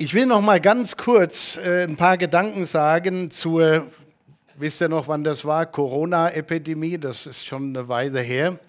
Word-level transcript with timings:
Ich 0.00 0.14
will 0.14 0.26
noch 0.26 0.42
mal 0.42 0.60
ganz 0.60 0.96
kurz 0.96 1.56
äh, 1.56 1.82
ein 1.82 1.96
paar 1.96 2.16
Gedanken 2.16 2.66
sagen 2.66 3.32
zur, 3.32 3.84
wisst 4.56 4.80
ihr 4.80 4.88
noch, 4.88 5.08
wann 5.08 5.24
das 5.24 5.44
war? 5.44 5.66
Corona-Epidemie, 5.66 6.98
das 6.98 7.26
ist 7.26 7.44
schon 7.44 7.70
eine 7.70 7.88
Weile 7.88 8.20
her. 8.20 8.60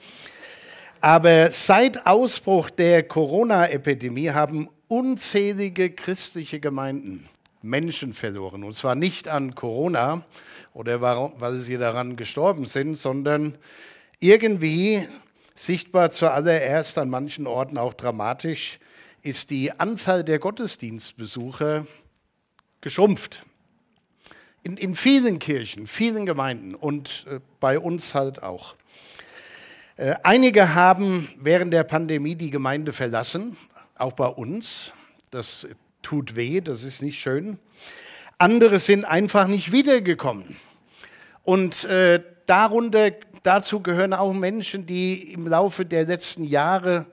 Aber 1.01 1.51
seit 1.51 2.07
Ausbruch 2.07 2.71
der 2.71 3.03
Corona-Epidemie 3.03 4.31
haben 4.31 4.69
unzählige 4.87 5.91
christliche 5.91 6.59
Gemeinden 6.59 7.29
Menschen 7.61 8.13
verloren. 8.13 8.63
Und 8.63 8.75
zwar 8.75 8.95
nicht 8.95 9.27
an 9.27 9.53
Corona 9.53 10.23
oder 10.73 10.99
weil 10.99 11.59
sie 11.59 11.77
daran 11.77 12.15
gestorben 12.15 12.65
sind, 12.65 12.95
sondern 12.95 13.55
irgendwie 14.19 15.07
sichtbar 15.53 16.09
zuallererst 16.09 16.97
an 16.97 17.11
manchen 17.11 17.45
Orten 17.45 17.77
auch 17.77 17.93
dramatisch 17.93 18.79
ist 19.21 19.49
die 19.49 19.71
Anzahl 19.79 20.23
der 20.23 20.39
Gottesdienstbesucher 20.39 21.85
geschrumpft. 22.81 23.45
In, 24.63 24.77
in 24.77 24.95
vielen 24.95 25.39
Kirchen, 25.39 25.87
vielen 25.87 26.25
Gemeinden 26.25 26.75
und 26.75 27.25
äh, 27.29 27.39
bei 27.59 27.79
uns 27.79 28.13
halt 28.15 28.43
auch. 28.43 28.75
Äh, 29.95 30.15
einige 30.23 30.75
haben 30.75 31.29
während 31.39 31.73
der 31.73 31.83
Pandemie 31.83 32.35
die 32.35 32.49
Gemeinde 32.49 32.93
verlassen, 32.93 33.57
auch 33.95 34.13
bei 34.13 34.27
uns. 34.27 34.93
Das 35.31 35.67
tut 36.01 36.35
weh, 36.35 36.61
das 36.61 36.83
ist 36.83 37.01
nicht 37.01 37.19
schön. 37.19 37.59
Andere 38.37 38.79
sind 38.79 39.05
einfach 39.05 39.47
nicht 39.47 39.71
wiedergekommen. 39.71 40.55
Und 41.43 41.83
äh, 41.85 42.21
darunter, 42.45 43.11
dazu 43.43 43.81
gehören 43.81 44.13
auch 44.13 44.33
Menschen, 44.33 44.85
die 44.85 45.33
im 45.33 45.47
Laufe 45.47 45.85
der 45.85 46.05
letzten 46.05 46.43
Jahre 46.43 47.05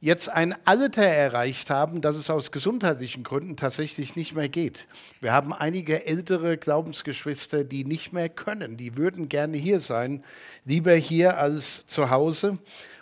jetzt 0.00 0.28
ein 0.28 0.54
Alter 0.64 1.02
erreicht 1.02 1.68
haben, 1.70 2.00
dass 2.00 2.16
es 2.16 2.30
aus 2.30 2.52
gesundheitlichen 2.52 3.22
Gründen 3.22 3.56
tatsächlich 3.56 4.16
nicht 4.16 4.34
mehr 4.34 4.48
geht. 4.48 4.86
Wir 5.20 5.32
haben 5.32 5.52
einige 5.52 6.06
ältere 6.06 6.56
Glaubensgeschwister, 6.56 7.64
die 7.64 7.84
nicht 7.84 8.12
mehr 8.12 8.28
können. 8.28 8.76
Die 8.76 8.96
würden 8.96 9.28
gerne 9.28 9.58
hier 9.58 9.80
sein, 9.80 10.24
lieber 10.64 10.94
hier 10.94 11.38
als 11.38 11.86
zu 11.86 12.10
Hause. 12.10 12.58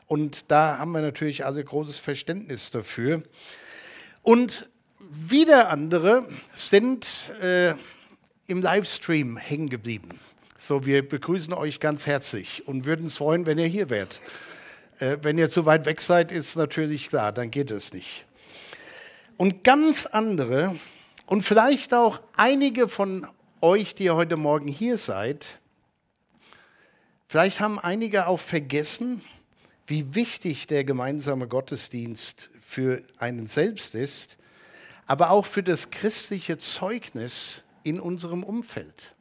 Und 0.06 0.50
da 0.50 0.78
haben 0.78 0.92
wir 0.92 1.02
natürlich 1.02 1.44
alle 1.44 1.62
großes 1.62 1.98
Verständnis 1.98 2.70
dafür. 2.70 3.22
Und 4.22 4.68
wieder 4.98 5.70
andere 5.70 6.26
sind 6.54 7.06
äh, 7.40 7.74
im 8.46 8.60
Livestream 8.60 9.36
hängen 9.36 9.68
geblieben. 9.68 10.18
So, 10.58 10.84
wir 10.84 11.08
begrüßen 11.08 11.54
euch 11.54 11.78
ganz 11.78 12.06
herzlich 12.06 12.66
und 12.66 12.84
würden 12.84 13.04
uns 13.04 13.16
freuen, 13.16 13.46
wenn 13.46 13.58
ihr 13.58 13.66
hier 13.66 13.90
wärt. 13.90 14.20
Äh, 14.98 15.18
wenn 15.22 15.38
ihr 15.38 15.48
zu 15.48 15.66
weit 15.66 15.86
weg 15.86 16.00
seid, 16.00 16.32
ist 16.32 16.56
natürlich 16.56 17.08
klar, 17.08 17.32
dann 17.32 17.50
geht 17.50 17.70
es 17.70 17.92
nicht. 17.92 18.24
Und 19.36 19.62
ganz 19.62 20.06
andere 20.06 20.76
und 21.26 21.42
vielleicht 21.42 21.94
auch 21.94 22.20
einige 22.36 22.88
von 22.88 23.26
euch, 23.60 23.94
die 23.94 24.04
ihr 24.04 24.16
heute 24.16 24.36
Morgen 24.36 24.68
hier 24.68 24.98
seid, 24.98 25.46
vielleicht 27.28 27.60
haben 27.60 27.78
einige 27.78 28.26
auch 28.26 28.40
vergessen, 28.40 29.22
wie 29.86 30.14
wichtig 30.14 30.66
der 30.66 30.84
gemeinsame 30.84 31.46
Gottesdienst 31.46 32.50
für 32.60 33.02
einen 33.18 33.46
selbst 33.46 33.94
ist, 33.94 34.36
aber 35.06 35.30
auch 35.30 35.46
für 35.46 35.62
das 35.62 35.90
christliche 35.90 36.58
Zeugnis 36.58 37.62
in 37.84 38.00
unserem 38.00 38.42
Umfeld. 38.42 39.14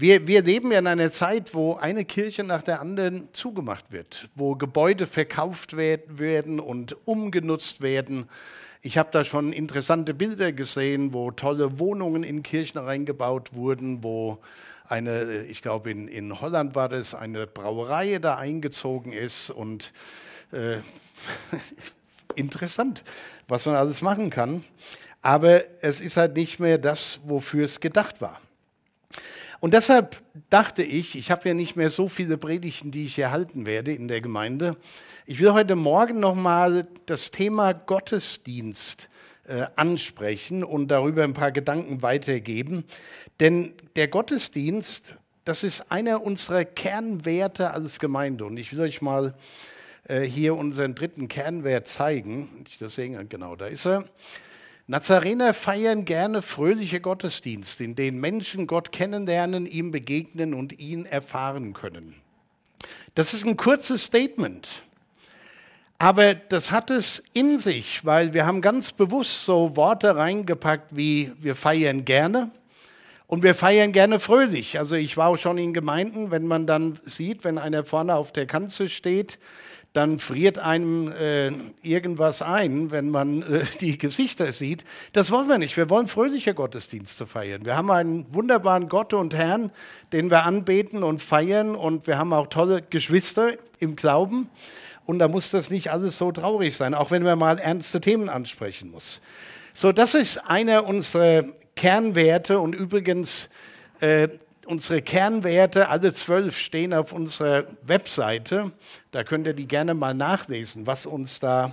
Wir, 0.00 0.28
wir 0.28 0.42
leben 0.42 0.70
ja 0.70 0.78
in 0.78 0.86
einer 0.86 1.10
Zeit, 1.10 1.54
wo 1.54 1.74
eine 1.74 2.04
Kirche 2.04 2.44
nach 2.44 2.62
der 2.62 2.80
anderen 2.80 3.30
zugemacht 3.32 3.90
wird, 3.90 4.28
wo 4.36 4.54
Gebäude 4.54 5.08
verkauft 5.08 5.76
werden 5.76 6.60
und 6.60 6.96
umgenutzt 7.04 7.80
werden. 7.80 8.28
Ich 8.80 8.96
habe 8.96 9.08
da 9.10 9.24
schon 9.24 9.52
interessante 9.52 10.14
Bilder 10.14 10.52
gesehen, 10.52 11.12
wo 11.12 11.32
tolle 11.32 11.80
Wohnungen 11.80 12.22
in 12.22 12.44
Kirchen 12.44 12.78
reingebaut 12.78 13.54
wurden, 13.54 14.04
wo 14.04 14.38
eine, 14.84 15.42
ich 15.46 15.62
glaube 15.62 15.90
in, 15.90 16.06
in 16.06 16.40
Holland 16.40 16.76
war 16.76 16.88
das, 16.88 17.16
eine 17.16 17.48
Brauerei 17.48 18.20
da 18.20 18.36
eingezogen 18.36 19.12
ist 19.12 19.50
und 19.50 19.92
äh, 20.52 20.76
interessant, 22.36 23.02
was 23.48 23.66
man 23.66 23.74
alles 23.74 24.00
machen 24.00 24.30
kann. 24.30 24.62
Aber 25.22 25.64
es 25.80 26.00
ist 26.00 26.16
halt 26.16 26.36
nicht 26.36 26.60
mehr 26.60 26.78
das, 26.78 27.18
wofür 27.24 27.64
es 27.64 27.80
gedacht 27.80 28.20
war. 28.20 28.40
Und 29.60 29.74
deshalb 29.74 30.22
dachte 30.50 30.84
ich, 30.84 31.18
ich 31.18 31.32
habe 31.32 31.48
ja 31.48 31.54
nicht 31.54 31.74
mehr 31.74 31.90
so 31.90 32.08
viele 32.08 32.38
Predigten, 32.38 32.92
die 32.92 33.04
ich 33.04 33.16
hier 33.16 33.32
halten 33.32 33.66
werde 33.66 33.92
in 33.92 34.06
der 34.06 34.20
Gemeinde. 34.20 34.76
Ich 35.26 35.40
will 35.40 35.52
heute 35.52 35.74
Morgen 35.74 36.20
nochmal 36.20 36.84
das 37.06 37.32
Thema 37.32 37.72
Gottesdienst 37.72 39.08
äh, 39.48 39.66
ansprechen 39.74 40.62
und 40.62 40.88
darüber 40.88 41.24
ein 41.24 41.34
paar 41.34 41.50
Gedanken 41.50 42.02
weitergeben. 42.02 42.84
Denn 43.40 43.72
der 43.96 44.06
Gottesdienst, 44.06 45.14
das 45.44 45.64
ist 45.64 45.90
einer 45.90 46.22
unserer 46.22 46.64
Kernwerte 46.64 47.72
als 47.72 47.98
Gemeinde. 47.98 48.44
Und 48.44 48.58
ich 48.58 48.72
will 48.72 48.80
euch 48.80 49.02
mal 49.02 49.34
äh, 50.04 50.20
hier 50.20 50.54
unseren 50.54 50.94
dritten 50.94 51.26
Kernwert 51.26 51.88
zeigen. 51.88 52.64
Ich 52.68 52.78
das 52.78 52.94
sehen, 52.94 53.28
genau, 53.28 53.56
da 53.56 53.66
ist 53.66 53.86
er. 53.86 54.04
Nazarener 54.90 55.52
feiern 55.52 56.06
gerne 56.06 56.40
fröhliche 56.40 56.98
Gottesdienste, 57.00 57.84
in 57.84 57.94
denen 57.94 58.20
Menschen 58.20 58.66
Gott 58.66 58.90
kennenlernen, 58.90 59.66
ihm 59.66 59.90
begegnen 59.90 60.54
und 60.54 60.78
ihn 60.78 61.04
erfahren 61.04 61.74
können. 61.74 62.14
Das 63.14 63.34
ist 63.34 63.44
ein 63.44 63.58
kurzes 63.58 64.04
Statement. 64.04 64.82
Aber 65.98 66.32
das 66.32 66.70
hat 66.70 66.90
es 66.90 67.22
in 67.34 67.58
sich, 67.58 68.06
weil 68.06 68.32
wir 68.32 68.46
haben 68.46 68.62
ganz 68.62 68.92
bewusst 68.92 69.44
so 69.44 69.76
Worte 69.76 70.16
reingepackt 70.16 70.96
wie 70.96 71.32
wir 71.38 71.54
feiern 71.54 72.06
gerne 72.06 72.50
und 73.26 73.42
wir 73.42 73.54
feiern 73.54 73.92
gerne 73.92 74.18
fröhlich. 74.18 74.78
Also 74.78 74.96
ich 74.96 75.18
war 75.18 75.28
auch 75.28 75.36
schon 75.36 75.58
in 75.58 75.74
Gemeinden, 75.74 76.30
wenn 76.30 76.46
man 76.46 76.66
dann 76.66 76.98
sieht, 77.04 77.44
wenn 77.44 77.58
einer 77.58 77.84
vorne 77.84 78.14
auf 78.14 78.32
der 78.32 78.46
Kanzel 78.46 78.88
steht, 78.88 79.38
dann 79.98 80.20
friert 80.20 80.60
einem 80.60 81.10
äh, 81.10 81.50
irgendwas 81.82 82.40
ein, 82.40 82.92
wenn 82.92 83.10
man 83.10 83.42
äh, 83.42 83.64
die 83.80 83.98
Gesichter 83.98 84.52
sieht. 84.52 84.84
Das 85.12 85.32
wollen 85.32 85.48
wir 85.48 85.58
nicht. 85.58 85.76
Wir 85.76 85.90
wollen 85.90 86.06
fröhliche 86.06 86.54
Gottesdienste 86.54 87.26
feiern. 87.26 87.64
Wir 87.64 87.76
haben 87.76 87.90
einen 87.90 88.32
wunderbaren 88.32 88.88
Gott 88.88 89.12
und 89.12 89.34
Herrn, 89.34 89.72
den 90.12 90.30
wir 90.30 90.44
anbeten 90.44 91.02
und 91.02 91.20
feiern. 91.20 91.74
Und 91.74 92.06
wir 92.06 92.16
haben 92.16 92.32
auch 92.32 92.46
tolle 92.46 92.80
Geschwister 92.80 93.54
im 93.80 93.96
Glauben. 93.96 94.48
Und 95.04 95.18
da 95.18 95.26
muss 95.26 95.50
das 95.50 95.68
nicht 95.68 95.90
alles 95.90 96.16
so 96.16 96.30
traurig 96.30 96.76
sein, 96.76 96.94
auch 96.94 97.10
wenn 97.10 97.24
man 97.24 97.36
mal 97.36 97.58
ernste 97.58 98.00
Themen 98.00 98.28
ansprechen 98.28 98.92
muss. 98.92 99.20
So, 99.74 99.90
das 99.90 100.14
ist 100.14 100.38
einer 100.48 100.86
unserer 100.86 101.42
Kernwerte. 101.74 102.60
Und 102.60 102.72
übrigens, 102.72 103.48
äh, 103.98 104.28
unsere 104.68 105.00
Kernwerte, 105.00 105.88
alle 105.88 106.12
zwölf 106.12 106.58
stehen 106.58 106.92
auf 106.92 107.12
unserer 107.12 107.64
Webseite. 107.82 108.70
Da 109.12 109.24
könnt 109.24 109.46
ihr 109.46 109.54
die 109.54 109.66
gerne 109.66 109.94
mal 109.94 110.12
nachlesen, 110.12 110.86
was 110.86 111.06
uns 111.06 111.40
da 111.40 111.72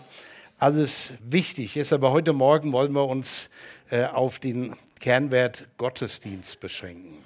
alles 0.60 1.14
wichtig 1.20 1.76
ist. 1.76 1.92
Aber 1.92 2.12
heute 2.12 2.32
Morgen 2.32 2.72
wollen 2.72 2.94
wir 2.94 3.06
uns 3.06 3.50
äh, 3.90 4.06
auf 4.06 4.40
den 4.40 4.76
Kernwert 5.02 5.68
Gottesdienst 5.78 6.62
beschränken. 6.62 7.18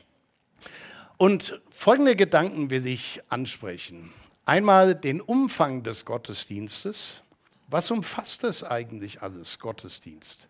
Und 1.18 1.62
folgende 1.70 2.16
Gedanken 2.16 2.72
will 2.72 2.88
ich 2.88 3.22
ansprechen. 3.30 4.12
Einmal 4.46 4.96
den 4.96 5.22
Umfang 5.22 5.84
des 5.84 6.04
Gottesdienstes. 6.04 7.22
Was 7.68 7.92
umfasst 7.92 8.44
das 8.44 8.64
eigentlich 8.64 9.22
alles, 9.22 9.60
Gottesdienst? 9.60 10.48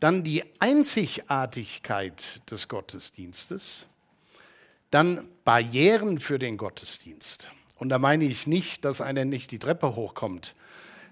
Dann 0.00 0.24
die 0.24 0.42
Einzigartigkeit 0.58 2.40
des 2.50 2.68
Gottesdienstes. 2.68 3.84
Dann 4.90 5.28
Barrieren 5.44 6.18
für 6.18 6.38
den 6.38 6.56
Gottesdienst. 6.56 7.50
Und 7.76 7.90
da 7.90 7.98
meine 7.98 8.24
ich 8.24 8.46
nicht, 8.46 8.84
dass 8.84 9.00
einer 9.00 9.24
nicht 9.24 9.50
die 9.50 9.58
Treppe 9.58 9.94
hochkommt, 9.96 10.54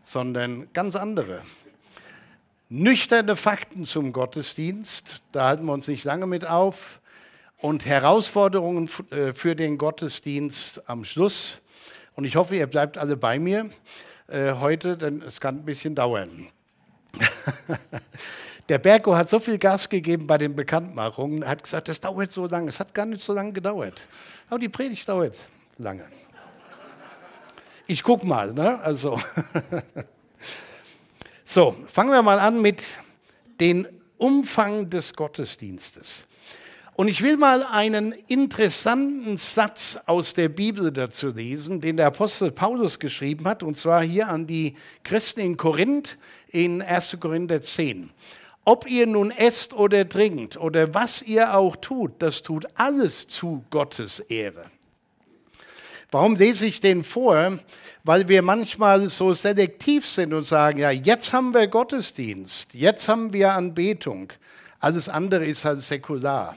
sondern 0.02 0.72
ganz 0.72 0.96
andere. 0.96 1.42
Nüchterne 2.68 3.36
Fakten 3.36 3.84
zum 3.84 4.12
Gottesdienst, 4.12 5.22
da 5.32 5.46
halten 5.46 5.66
wir 5.66 5.72
uns 5.72 5.88
nicht 5.88 6.04
lange 6.04 6.26
mit 6.26 6.46
auf. 6.46 7.00
Und 7.58 7.86
Herausforderungen 7.86 8.90
äh, 9.10 9.32
für 9.32 9.56
den 9.56 9.78
Gottesdienst 9.78 10.88
am 10.88 11.04
Schluss. 11.04 11.60
Und 12.14 12.24
ich 12.24 12.36
hoffe, 12.36 12.56
ihr 12.56 12.66
bleibt 12.66 12.98
alle 12.98 13.16
bei 13.16 13.38
mir 13.38 13.70
äh, 14.28 14.52
heute, 14.54 14.98
denn 14.98 15.22
es 15.22 15.40
kann 15.40 15.56
ein 15.58 15.64
bisschen 15.64 15.94
dauern. 15.94 16.48
Der 18.68 18.78
Berko 18.78 19.14
hat 19.14 19.28
so 19.28 19.38
viel 19.38 19.58
Gas 19.58 19.88
gegeben 19.88 20.26
bei 20.26 20.38
den 20.38 20.56
Bekanntmachungen, 20.56 21.46
hat 21.46 21.62
gesagt, 21.62 21.88
das 21.88 22.00
dauert 22.00 22.32
so 22.32 22.46
lange. 22.46 22.68
Es 22.68 22.80
hat 22.80 22.92
gar 22.94 23.06
nicht 23.06 23.22
so 23.22 23.32
lange 23.32 23.52
gedauert. 23.52 24.06
Aber 24.48 24.58
die 24.58 24.68
Predigt 24.68 25.08
dauert 25.08 25.36
lange. 25.78 26.04
Ich 27.86 28.02
guck 28.02 28.24
mal, 28.24 28.52
ne? 28.52 28.80
Also. 28.80 29.20
so, 31.44 31.76
fangen 31.86 32.10
wir 32.10 32.22
mal 32.22 32.40
an 32.40 32.60
mit 32.60 32.82
dem 33.60 33.86
Umfang 34.18 34.90
des 34.90 35.14
Gottesdienstes. 35.14 36.26
Und 36.94 37.08
ich 37.08 37.22
will 37.22 37.36
mal 37.36 37.62
einen 37.62 38.12
interessanten 38.26 39.36
Satz 39.36 39.98
aus 40.06 40.32
der 40.32 40.48
Bibel 40.48 40.90
dazu 40.90 41.28
lesen, 41.28 41.80
den 41.80 41.98
der 41.98 42.06
Apostel 42.06 42.50
Paulus 42.50 42.98
geschrieben 42.98 43.46
hat, 43.46 43.62
und 43.62 43.76
zwar 43.76 44.02
hier 44.02 44.28
an 44.28 44.46
die 44.46 44.74
Christen 45.04 45.40
in 45.40 45.56
Korinth 45.58 46.16
in 46.48 46.80
1. 46.80 47.18
Korinther 47.20 47.60
10. 47.60 48.10
ob 48.66 48.90
ihr 48.90 49.06
nun 49.06 49.30
esst 49.30 49.72
oder 49.72 50.06
trinkt 50.08 50.56
oder 50.56 50.92
was 50.92 51.22
ihr 51.22 51.56
auch 51.56 51.76
tut, 51.76 52.12
das 52.18 52.42
tut 52.42 52.66
alles 52.74 53.28
zu 53.28 53.64
Gottes 53.70 54.18
Ehre. 54.18 54.64
Warum 56.10 56.34
lese 56.34 56.66
ich 56.66 56.80
den 56.80 57.04
vor? 57.04 57.58
Weil 58.02 58.28
wir 58.28 58.42
manchmal 58.42 59.08
so 59.08 59.32
selektiv 59.32 60.06
sind 60.06 60.34
und 60.34 60.44
sagen, 60.44 60.80
ja, 60.80 60.90
jetzt 60.90 61.32
haben 61.32 61.54
wir 61.54 61.66
Gottesdienst, 61.68 62.74
jetzt 62.74 63.08
haben 63.08 63.32
wir 63.32 63.52
Anbetung, 63.54 64.32
alles 64.80 65.08
andere 65.08 65.46
ist 65.46 65.64
halt 65.64 65.80
säkular. 65.80 66.56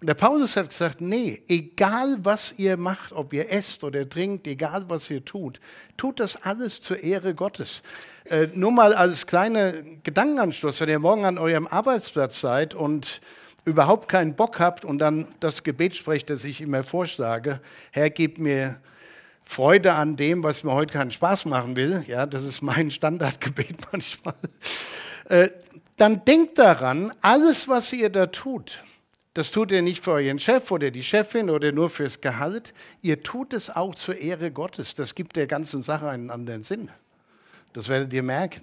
Und 0.00 0.06
der 0.06 0.14
Paulus 0.14 0.56
hat 0.56 0.70
gesagt, 0.70 1.02
nee, 1.02 1.42
egal 1.46 2.16
was 2.22 2.54
ihr 2.56 2.78
macht, 2.78 3.12
ob 3.12 3.34
ihr 3.34 3.52
esst 3.52 3.84
oder 3.84 4.08
trinkt, 4.08 4.46
egal 4.46 4.86
was 4.88 5.10
ihr 5.10 5.22
tut, 5.22 5.60
tut 5.98 6.20
das 6.20 6.42
alles 6.42 6.80
zur 6.80 7.02
Ehre 7.02 7.34
Gottes. 7.34 7.82
Äh, 8.24 8.48
nur 8.54 8.72
mal 8.72 8.94
als 8.94 9.26
kleiner 9.26 9.74
Gedankenanschluss, 10.02 10.80
wenn 10.80 10.88
ihr 10.88 10.98
morgen 10.98 11.26
an 11.26 11.36
eurem 11.36 11.66
Arbeitsplatz 11.66 12.40
seid 12.40 12.74
und 12.74 13.20
überhaupt 13.66 14.08
keinen 14.08 14.34
Bock 14.36 14.58
habt 14.58 14.86
und 14.86 14.98
dann 14.98 15.26
das 15.38 15.64
Gebet 15.64 15.94
sprecht, 15.96 16.30
das 16.30 16.44
ich 16.44 16.62
immer 16.62 16.82
vorschlage, 16.82 17.60
Herr, 17.90 18.08
gib 18.08 18.38
mir 18.38 18.80
Freude 19.44 19.92
an 19.92 20.16
dem, 20.16 20.42
was 20.42 20.64
mir 20.64 20.72
heute 20.72 20.94
keinen 20.94 21.10
Spaß 21.10 21.44
machen 21.44 21.76
will, 21.76 22.04
ja, 22.06 22.24
das 22.24 22.44
ist 22.44 22.62
mein 22.62 22.90
Standardgebet 22.90 23.76
manchmal, 23.92 24.34
äh, 25.28 25.50
dann 25.98 26.24
denkt 26.24 26.58
daran, 26.58 27.12
alles, 27.20 27.68
was 27.68 27.92
ihr 27.92 28.08
da 28.08 28.26
tut, 28.26 28.82
das 29.34 29.52
tut 29.52 29.70
ihr 29.70 29.82
nicht 29.82 30.02
für 30.02 30.12
euren 30.12 30.38
Chef 30.38 30.70
oder 30.70 30.90
die 30.90 31.02
Chefin 31.02 31.50
oder 31.50 31.70
nur 31.70 31.88
fürs 31.88 32.20
Gehalt. 32.20 32.74
Ihr 33.00 33.22
tut 33.22 33.52
es 33.52 33.70
auch 33.70 33.94
zur 33.94 34.16
Ehre 34.16 34.50
Gottes. 34.50 34.94
Das 34.94 35.14
gibt 35.14 35.36
der 35.36 35.46
ganzen 35.46 35.82
Sache 35.82 36.08
einen 36.08 36.30
anderen 36.30 36.64
Sinn. 36.64 36.90
Das 37.72 37.88
werdet 37.88 38.12
ihr 38.12 38.24
merken. 38.24 38.62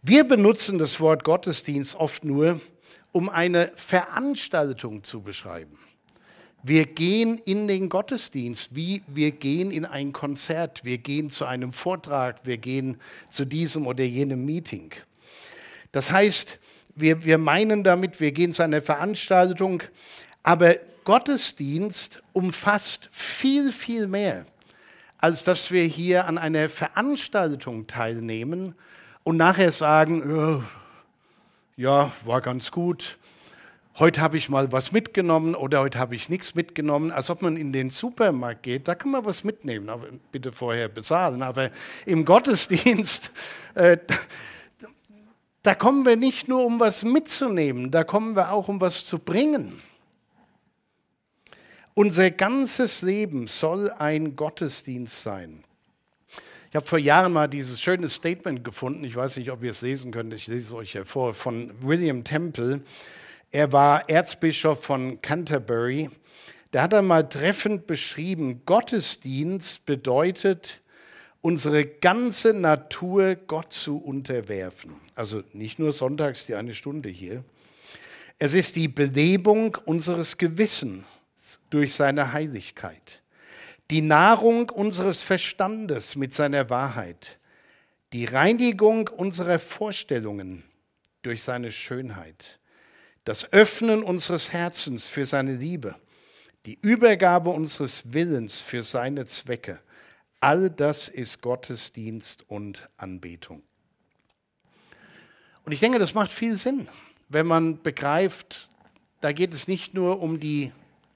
Wir 0.00 0.24
benutzen 0.24 0.78
das 0.78 0.98
Wort 1.00 1.24
Gottesdienst 1.24 1.94
oft 1.96 2.24
nur, 2.24 2.60
um 3.12 3.28
eine 3.28 3.70
Veranstaltung 3.74 5.04
zu 5.04 5.20
beschreiben. 5.20 5.78
Wir 6.62 6.86
gehen 6.86 7.38
in 7.44 7.68
den 7.68 7.90
Gottesdienst, 7.90 8.74
wie 8.74 9.02
wir 9.06 9.32
gehen 9.32 9.70
in 9.70 9.84
ein 9.84 10.14
Konzert, 10.14 10.82
wir 10.82 10.96
gehen 10.96 11.28
zu 11.28 11.44
einem 11.44 11.74
Vortrag, 11.74 12.46
wir 12.46 12.56
gehen 12.56 12.96
zu 13.28 13.44
diesem 13.44 13.86
oder 13.86 14.02
jenem 14.02 14.46
Meeting. 14.46 14.92
Das 15.92 16.10
heißt, 16.10 16.58
wir, 16.94 17.24
wir 17.24 17.38
meinen 17.38 17.84
damit, 17.84 18.20
wir 18.20 18.32
gehen 18.32 18.52
zu 18.52 18.62
einer 18.62 18.82
Veranstaltung, 18.82 19.82
aber 20.42 20.76
Gottesdienst 21.04 22.22
umfasst 22.32 23.08
viel, 23.12 23.72
viel 23.72 24.06
mehr, 24.06 24.46
als 25.18 25.44
dass 25.44 25.70
wir 25.70 25.84
hier 25.84 26.26
an 26.26 26.38
einer 26.38 26.68
Veranstaltung 26.68 27.86
teilnehmen 27.86 28.74
und 29.22 29.36
nachher 29.36 29.72
sagen, 29.72 30.64
ja, 31.76 32.12
war 32.24 32.40
ganz 32.40 32.70
gut, 32.70 33.18
heute 33.98 34.20
habe 34.20 34.36
ich 34.36 34.48
mal 34.48 34.72
was 34.72 34.92
mitgenommen 34.92 35.54
oder 35.54 35.80
heute 35.80 35.98
habe 35.98 36.14
ich 36.14 36.28
nichts 36.28 36.54
mitgenommen, 36.54 37.10
als 37.10 37.30
ob 37.30 37.42
man 37.42 37.56
in 37.56 37.72
den 37.72 37.90
Supermarkt 37.90 38.62
geht, 38.62 38.88
da 38.88 38.94
kann 38.94 39.10
man 39.10 39.24
was 39.24 39.44
mitnehmen, 39.44 39.88
aber 39.88 40.06
bitte 40.32 40.52
vorher 40.52 40.88
bezahlen. 40.88 41.42
Aber 41.42 41.70
im 42.06 42.24
Gottesdienst, 42.24 43.30
äh, 43.74 43.98
da 45.64 45.74
kommen 45.74 46.04
wir 46.04 46.16
nicht 46.16 46.46
nur, 46.46 46.64
um 46.64 46.78
was 46.78 47.04
mitzunehmen, 47.04 47.90
da 47.90 48.04
kommen 48.04 48.36
wir 48.36 48.52
auch, 48.52 48.68
um 48.68 48.82
was 48.82 49.04
zu 49.06 49.18
bringen. 49.18 49.80
Unser 51.94 52.30
ganzes 52.30 53.00
Leben 53.00 53.46
soll 53.46 53.90
ein 53.90 54.36
Gottesdienst 54.36 55.22
sein. 55.22 55.64
Ich 56.68 56.76
habe 56.76 56.84
vor 56.84 56.98
Jahren 56.98 57.32
mal 57.32 57.48
dieses 57.48 57.80
schöne 57.80 58.10
Statement 58.10 58.62
gefunden, 58.62 59.04
ich 59.04 59.16
weiß 59.16 59.38
nicht, 59.38 59.50
ob 59.50 59.62
ihr 59.62 59.70
es 59.70 59.80
lesen 59.80 60.12
könnt, 60.12 60.34
ich 60.34 60.48
lese 60.48 60.68
es 60.68 60.74
euch 60.74 60.94
hervor, 60.94 61.32
von 61.32 61.72
William 61.80 62.24
Temple. 62.24 62.82
Er 63.50 63.72
war 63.72 64.08
Erzbischof 64.10 64.84
von 64.84 65.22
Canterbury. 65.22 66.10
Der 66.74 66.82
hat 66.82 66.92
einmal 66.92 67.26
treffend 67.26 67.86
beschrieben, 67.86 68.62
Gottesdienst 68.66 69.86
bedeutet, 69.86 70.82
unsere 71.44 71.84
ganze 71.84 72.54
Natur 72.54 73.34
Gott 73.34 73.70
zu 73.74 73.98
unterwerfen. 73.98 74.96
Also 75.14 75.42
nicht 75.52 75.78
nur 75.78 75.92
sonntags 75.92 76.46
die 76.46 76.54
eine 76.54 76.72
Stunde 76.72 77.10
hier. 77.10 77.44
Es 78.38 78.54
ist 78.54 78.76
die 78.76 78.88
Belebung 78.88 79.76
unseres 79.84 80.38
Gewissens 80.38 81.04
durch 81.68 81.92
seine 81.92 82.32
Heiligkeit, 82.32 83.22
die 83.90 84.00
Nahrung 84.00 84.70
unseres 84.70 85.22
Verstandes 85.22 86.16
mit 86.16 86.32
seiner 86.32 86.70
Wahrheit, 86.70 87.38
die 88.14 88.24
Reinigung 88.24 89.08
unserer 89.08 89.58
Vorstellungen 89.58 90.64
durch 91.20 91.42
seine 91.42 91.72
Schönheit, 91.72 92.58
das 93.24 93.52
Öffnen 93.52 94.02
unseres 94.02 94.54
Herzens 94.54 95.10
für 95.10 95.26
seine 95.26 95.56
Liebe, 95.56 95.94
die 96.64 96.78
Übergabe 96.80 97.50
unseres 97.50 98.14
Willens 98.14 98.62
für 98.62 98.82
seine 98.82 99.26
Zwecke– 99.26 99.78
All 100.44 100.68
das 100.68 101.08
ist 101.08 101.40
Gottesdienst 101.40 102.44
und 102.50 102.90
Anbetung. 102.98 103.62
Und 105.64 105.72
ich 105.72 105.80
denke, 105.80 105.98
das 105.98 106.12
macht 106.12 106.30
viel 106.30 106.58
Sinn, 106.58 106.86
wenn 107.30 107.46
man 107.46 107.80
begreift, 107.80 108.68
da 109.22 109.32
geht 109.32 109.54
es 109.54 109.68
nicht 109.68 109.94
nur 109.94 110.20
um 110.20 110.38
die 110.38 110.70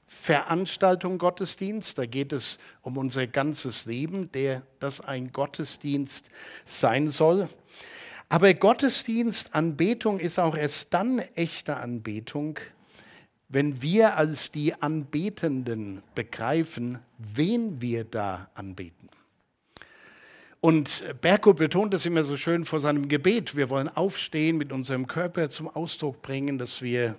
Veranstaltung 0.06 1.19
Gottesdienst, 1.19 1.98
da 1.98 2.06
geht 2.06 2.32
es 2.32 2.58
um 2.80 2.96
unser 2.96 3.26
ganzes 3.26 3.84
Leben, 3.84 4.32
der 4.32 4.62
das 4.78 5.02
ein 5.02 5.31
Gottesdienst 5.31 6.31
sein 6.64 7.10
soll. 7.10 7.50
Aber 8.31 8.54
Gottesdienst, 8.54 9.54
Anbetung 9.54 10.20
ist 10.20 10.38
auch 10.38 10.56
erst 10.56 10.94
dann 10.94 11.19
echte 11.34 11.76
Anbetung, 11.76 12.58
wenn 13.50 13.82
wir 13.82 14.16
als 14.16 14.50
die 14.50 14.72
Anbetenden 14.72 16.02
begreifen, 16.14 17.00
wen 17.19 17.82
wir 17.82 18.04
da 18.04 18.48
anbeten. 18.54 19.10
Und 20.69 21.03
Berko 21.23 21.55
betont 21.55 21.94
das 21.94 22.05
immer 22.05 22.25
so 22.25 22.37
schön 22.37 22.67
vor 22.67 22.79
seinem 22.79 23.09
Gebet. 23.09 23.56
Wir 23.56 23.70
wollen 23.70 23.88
aufstehen, 23.88 24.59
mit 24.59 24.70
unserem 24.70 25.06
Körper 25.06 25.49
zum 25.49 25.67
Ausdruck 25.67 26.20
bringen, 26.20 26.59
dass 26.59 26.82
wir 26.82 27.17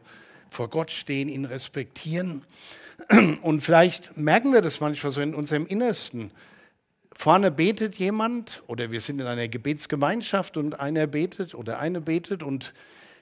vor 0.51 0.69
Gott 0.69 0.91
stehen, 0.91 1.27
ihn 1.27 1.45
respektieren. 1.45 2.45
Und 3.41 3.61
vielleicht 3.61 4.15
merken 4.15 4.53
wir 4.53 4.61
das 4.61 4.79
manchmal 4.81 5.11
so 5.11 5.19
in 5.21 5.33
unserem 5.33 5.65
Innersten. 5.65 6.29
Vorne 7.11 7.49
betet 7.49 7.95
jemand 7.95 8.61
oder 8.67 8.91
wir 8.91 9.01
sind 9.01 9.19
in 9.19 9.25
einer 9.25 9.47
Gebetsgemeinschaft 9.47 10.55
und 10.55 10.79
einer 10.79 11.07
betet 11.07 11.55
oder 11.55 11.79
eine 11.79 12.01
betet 12.01 12.43
und 12.43 12.75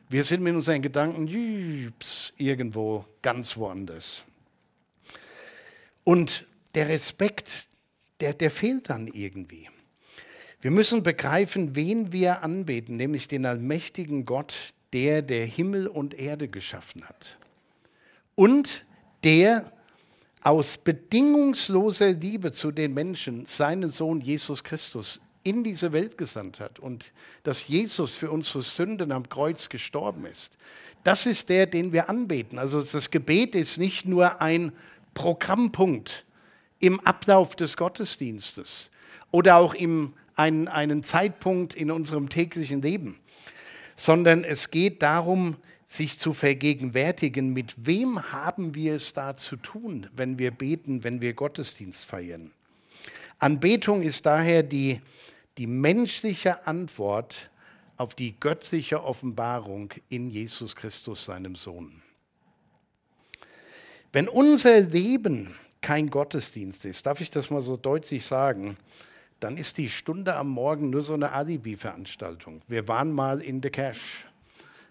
wir 0.09 0.25
sind 0.25 0.43
mit 0.43 0.53
unseren 0.55 0.81
Gedanken 0.81 1.93
irgendwo 2.35 3.05
ganz 3.21 3.55
woanders. 3.55 4.25
Und 6.03 6.45
der 6.75 6.89
Respekt, 6.89 7.69
der, 8.19 8.33
der 8.33 8.51
fehlt 8.51 8.89
dann 8.89 9.07
irgendwie. 9.07 9.69
Wir 10.67 10.73
müssen 10.73 11.01
begreifen, 11.01 11.77
wen 11.77 12.11
wir 12.11 12.43
anbeten, 12.43 12.97
nämlich 12.97 13.29
den 13.29 13.45
allmächtigen 13.45 14.25
Gott, 14.25 14.73
der 14.91 15.21
der 15.21 15.45
Himmel 15.45 15.87
und 15.87 16.13
Erde 16.13 16.49
geschaffen 16.49 17.05
hat. 17.05 17.37
Und 18.35 18.83
der 19.23 19.71
aus 20.43 20.77
bedingungsloser 20.77 22.11
Liebe 22.11 22.51
zu 22.51 22.71
den 22.71 22.93
Menschen 22.93 23.45
seinen 23.45 23.91
Sohn 23.91 24.19
Jesus 24.19 24.61
Christus 24.61 25.21
in 25.43 25.63
diese 25.63 25.93
Welt 25.93 26.17
gesandt 26.17 26.59
hat 26.59 26.79
und 26.79 27.13
dass 27.43 27.69
Jesus 27.69 28.17
für 28.17 28.29
unsere 28.29 28.61
Sünden 28.61 29.13
am 29.13 29.29
Kreuz 29.29 29.69
gestorben 29.69 30.25
ist. 30.25 30.57
Das 31.05 31.25
ist 31.25 31.47
der, 31.47 31.65
den 31.67 31.93
wir 31.93 32.09
anbeten. 32.09 32.59
Also 32.59 32.81
das 32.81 33.09
Gebet 33.09 33.55
ist 33.55 33.77
nicht 33.77 34.05
nur 34.05 34.41
ein 34.41 34.73
Programmpunkt 35.13 36.25
im 36.79 36.99
Ablauf 36.99 37.55
des 37.55 37.77
Gottesdienstes 37.77 38.91
oder 39.31 39.55
auch 39.55 39.73
im 39.73 40.13
einen, 40.37 40.67
einen 40.67 41.03
Zeitpunkt 41.03 41.73
in 41.73 41.91
unserem 41.91 42.29
täglichen 42.29 42.81
Leben, 42.81 43.19
sondern 43.95 44.43
es 44.43 44.71
geht 44.71 45.01
darum, 45.01 45.57
sich 45.85 46.19
zu 46.19 46.33
vergegenwärtigen, 46.33 47.53
mit 47.53 47.87
wem 47.87 48.31
haben 48.31 48.75
wir 48.75 48.95
es 48.95 49.13
da 49.13 49.37
zu 49.37 49.55
tun, 49.55 50.07
wenn 50.13 50.37
wir 50.37 50.51
beten, 50.51 51.03
wenn 51.03 51.21
wir 51.21 51.33
Gottesdienst 51.33 52.05
feiern. 52.05 52.51
Anbetung 53.39 54.01
ist 54.01 54.25
daher 54.25 54.63
die, 54.63 55.01
die 55.57 55.67
menschliche 55.67 56.67
Antwort 56.67 57.49
auf 57.95 58.15
die 58.15 58.39
göttliche 58.39 59.03
Offenbarung 59.03 59.93
in 60.09 60.29
Jesus 60.29 60.75
Christus, 60.75 61.25
seinem 61.25 61.55
Sohn. 61.55 62.03
Wenn 64.11 64.27
unser 64.27 64.81
Leben 64.81 65.55
kein 65.81 66.09
Gottesdienst 66.09 66.85
ist, 66.85 67.05
darf 67.05 67.21
ich 67.21 67.31
das 67.31 67.49
mal 67.49 67.61
so 67.61 67.77
deutlich 67.77 68.25
sagen, 68.25 68.77
dann 69.39 69.57
ist 69.57 69.77
die 69.77 69.89
Stunde 69.89 70.35
am 70.35 70.49
Morgen 70.49 70.89
nur 70.89 71.01
so 71.01 71.13
eine 71.13 71.31
Alibi-Veranstaltung. 71.31 72.61
Wir 72.67 72.87
waren 72.87 73.11
mal 73.11 73.41
in 73.41 73.61
the 73.61 73.69
Cash, 73.69 74.25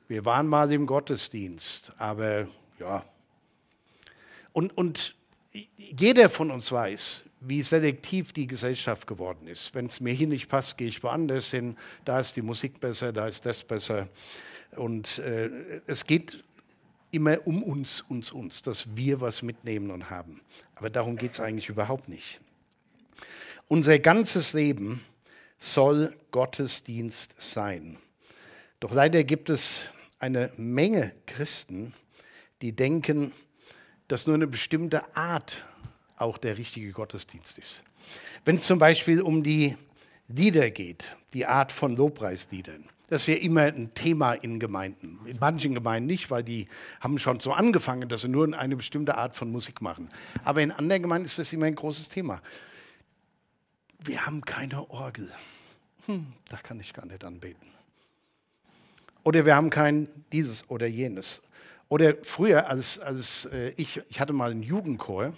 wir 0.09 0.25
waren 0.25 0.47
mal 0.47 0.73
im 0.73 0.87
Gottesdienst, 0.87 1.93
aber 1.99 2.47
ja. 2.79 3.05
Und, 4.53 4.77
und 4.77 5.15
jeder 5.77 6.31
von 6.31 6.51
uns 6.51 6.71
weiß, 6.71 7.25
wie 7.41 7.63
selektiv 7.63 8.33
die 8.33 8.47
Gesellschaft 8.47 9.07
geworden 9.07 9.47
ist. 9.47 9.75
Wenn 9.75 9.87
es 9.87 10.01
mir 10.01 10.13
hier 10.13 10.27
nicht 10.27 10.49
passt, 10.49 10.79
gehe 10.79 10.89
ich 10.89 11.03
woanders 11.03 11.51
hin. 11.51 11.77
Da 12.05 12.21
ist 12.21 12.37
die 12.37 12.43
Musik 12.43 12.81
besser, 12.81 13.13
da 13.13 13.27
ist 13.27 13.45
das 13.45 13.63
besser. 13.63 14.09
Und 14.77 15.19
äh, 15.19 15.51
es 15.87 16.05
geht 16.05 16.43
immer 17.11 17.47
um 17.47 17.63
uns, 17.63 18.03
uns, 18.09 18.33
uns, 18.33 18.63
dass 18.63 18.97
wir 18.97 19.21
was 19.21 19.43
mitnehmen 19.43 19.91
und 19.91 20.11
haben. 20.11 20.41
Aber 20.75 20.91
darum 20.91 21.17
geht 21.17 21.33
es 21.33 21.41
eigentlich 21.41 21.69
überhaupt 21.69 22.09
nicht. 22.09 22.41
Unser 23.69 23.99
ganzes 23.99 24.53
Leben 24.53 25.05
soll 25.59 26.15
Gottesdienst 26.31 27.35
sein. 27.39 27.99
Doch 28.79 28.93
leider 28.93 29.25
gibt 29.25 29.51
es 29.51 29.87
eine 30.21 30.53
Menge 30.57 31.13
Christen, 31.27 31.93
die 32.63 32.73
denken, 32.73 33.33
dass 34.07 34.29
nur 34.29 34.37
eine 34.37 34.47
bestimmte 34.47 35.17
Art 35.17 35.65
auch 36.17 36.39
der 36.39 36.59
richtige 36.59 36.93
Gottesdienst 36.93 37.59
ist. 37.59 37.83
Wenn 38.45 38.57
es 38.57 38.67
zum 38.67 38.79
Beispiel 38.79 39.21
um 39.21 39.43
die 39.43 39.77
Lieder 40.29 40.71
geht, 40.71 41.05
die 41.35 41.47
Art 41.47 41.73
von 41.73 41.97
Lobpreisliedern, 41.97 42.85
das 43.09 43.23
ist 43.23 43.29
ja 43.29 43.35
immer 43.35 43.63
ein 43.63 43.95
Thema 43.95 44.35
in 44.35 44.61
Gemeinden. 44.61 45.19
In 45.27 45.39
manchen 45.41 45.75
Gemeinden 45.75 46.07
nicht, 46.07 46.31
weil 46.31 46.45
die 46.45 46.69
haben 47.01 47.19
schon 47.19 47.41
so 47.41 47.53
angefangen, 47.53 48.09
dass 48.09 48.23
sie 48.23 48.29
nur 48.29 48.57
eine 48.57 48.77
bestimmte 48.77 49.17
Art 49.17 49.35
von 49.35 49.51
Musik 49.51 49.81
machen. 49.81 50.09
Aber 50.45 50.63
in 50.63 50.71
anderen 50.71 51.03
Gemeinden 51.03 51.27
ist 51.27 51.39
das 51.39 51.53
immer 51.53 51.67
ein 51.67 51.75
großes 51.75 52.09
Thema. 52.09 52.41
Wir 54.07 54.25
haben 54.25 54.43
keine 54.43 54.89
Orgel. 54.91 55.33
Hm, 56.07 56.27
da 56.49 56.57
kann 56.59 56.79
ich 56.79 56.95
gar 56.95 57.07
nicht 57.07 57.25
anbeten. 57.25 57.69
Oder 59.25 59.45
wir 59.45 59.57
haben 59.57 59.71
kein 59.71 60.09
dieses 60.31 60.71
oder 60.71 60.87
jenes. 60.87 61.43
Oder 61.89 62.15
früher, 62.23 62.69
als, 62.69 63.01
als 63.01 63.47
äh, 63.47 63.71
ich, 63.71 64.01
ich 64.09 64.21
hatte 64.21 64.33
mal 64.33 64.53
einen 64.53 64.63
Jugendchor, 64.63 65.33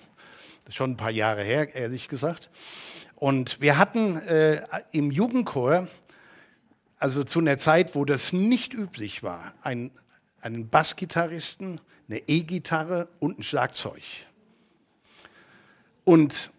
das 0.58 0.68
ist 0.68 0.74
schon 0.74 0.92
ein 0.92 0.96
paar 0.98 1.10
Jahre 1.10 1.42
her, 1.42 1.74
ehrlich 1.74 2.08
gesagt. 2.08 2.50
Und 3.16 3.60
wir 3.62 3.78
hatten 3.78 4.18
äh, 4.18 4.60
im 4.92 5.10
Jugendchor 5.10 5.88
also 6.98 7.24
zu 7.24 7.38
einer 7.38 7.56
Zeit, 7.56 7.94
wo 7.94 8.04
das 8.04 8.34
nicht 8.34 8.74
üblich 8.74 9.22
war, 9.22 9.54
ein, 9.62 9.90
einen 10.42 10.68
Bassgitarristen, 10.68 11.80
eine 12.08 12.18
E-Gitarre 12.28 13.08
und 13.18 13.38
ein 13.38 13.42
Schlagzeug. 13.42 14.02
Und 16.04 16.50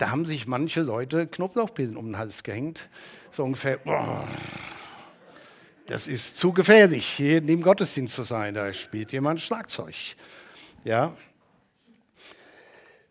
da 0.00 0.10
haben 0.10 0.24
sich 0.24 0.46
manche 0.46 0.80
Leute 0.80 1.26
Knoblauchpillen 1.26 1.96
um 1.96 2.06
den 2.06 2.18
Hals 2.18 2.42
gehängt, 2.42 2.88
so 3.30 3.44
ungefähr, 3.44 3.76
boah, 3.76 4.26
das 5.86 6.08
ist 6.08 6.38
zu 6.38 6.52
gefährlich, 6.52 7.06
hier 7.06 7.38
in 7.38 7.46
dem 7.46 7.62
Gottesdienst 7.62 8.14
zu 8.14 8.22
sein, 8.22 8.54
da 8.54 8.72
spielt 8.72 9.12
jemand 9.12 9.40
Schlagzeug. 9.42 9.94
Ja. 10.84 11.14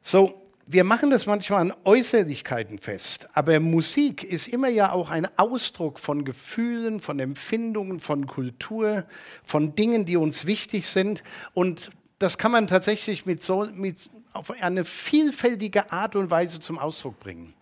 So, 0.02 0.42
wir 0.66 0.84
machen 0.84 1.12
das 1.12 1.28
manchmal 1.28 1.62
an 1.62 1.74
Äußerlichkeiten 1.84 2.80
fest, 2.80 3.30
aber 3.34 3.60
Musik 3.60 4.24
ist 4.24 4.48
immer 4.48 4.70
ja 4.70 4.92
auch 4.92 5.12
ein 5.12 5.28
Ausdruck 5.38 6.00
von 6.00 6.26
Gefühlen, 6.26 7.02
von 7.02 7.20
Empfindungen, 7.20 8.00
von 8.00 8.26
Kultur, 8.26 9.06
von 9.44 9.76
Dingen, 9.76 10.06
die 10.06 10.18
uns 10.18 10.48
wichtig 10.48 10.88
sind. 10.88 11.24
Und 11.54 11.92
das 12.20 12.38
kann 12.38 12.52
man 12.52 12.68
tatsächlich 12.68 13.26
mit 13.26 13.42
so, 13.42 13.68
mit, 13.74 14.10
auf 14.34 14.52
eine 14.52 14.84
vielfältige 14.86 15.92
Art 15.92 16.16
und 16.16 16.30
Weise 16.30 16.60
zum 16.60 16.78
Ausdruck 16.78 17.20
bringen. 17.20 17.54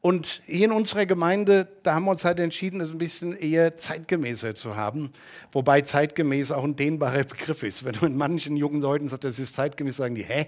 Und 0.00 0.42
hier 0.46 0.64
in 0.64 0.72
unserer 0.72 1.06
Gemeinde, 1.06 1.68
da 1.84 1.94
haben 1.94 2.06
wir 2.06 2.10
uns 2.10 2.24
halt 2.24 2.40
entschieden, 2.40 2.80
es 2.80 2.90
ein 2.90 2.98
bisschen 2.98 3.36
eher 3.36 3.76
zeitgemäßer 3.76 4.56
zu 4.56 4.74
haben. 4.74 5.12
Wobei 5.52 5.82
zeitgemäß 5.82 6.50
auch 6.50 6.64
ein 6.64 6.74
dehnbarer 6.74 7.22
Begriff 7.22 7.62
ist. 7.62 7.84
Wenn 7.84 7.94
man 8.00 8.16
manchen 8.16 8.56
jungen 8.56 8.82
Leuten 8.82 9.08
sagt, 9.08 9.22
das 9.22 9.38
ist 9.38 9.54
zeitgemäß, 9.54 9.98
sagen 9.98 10.16
die, 10.16 10.24
hä, 10.24 10.46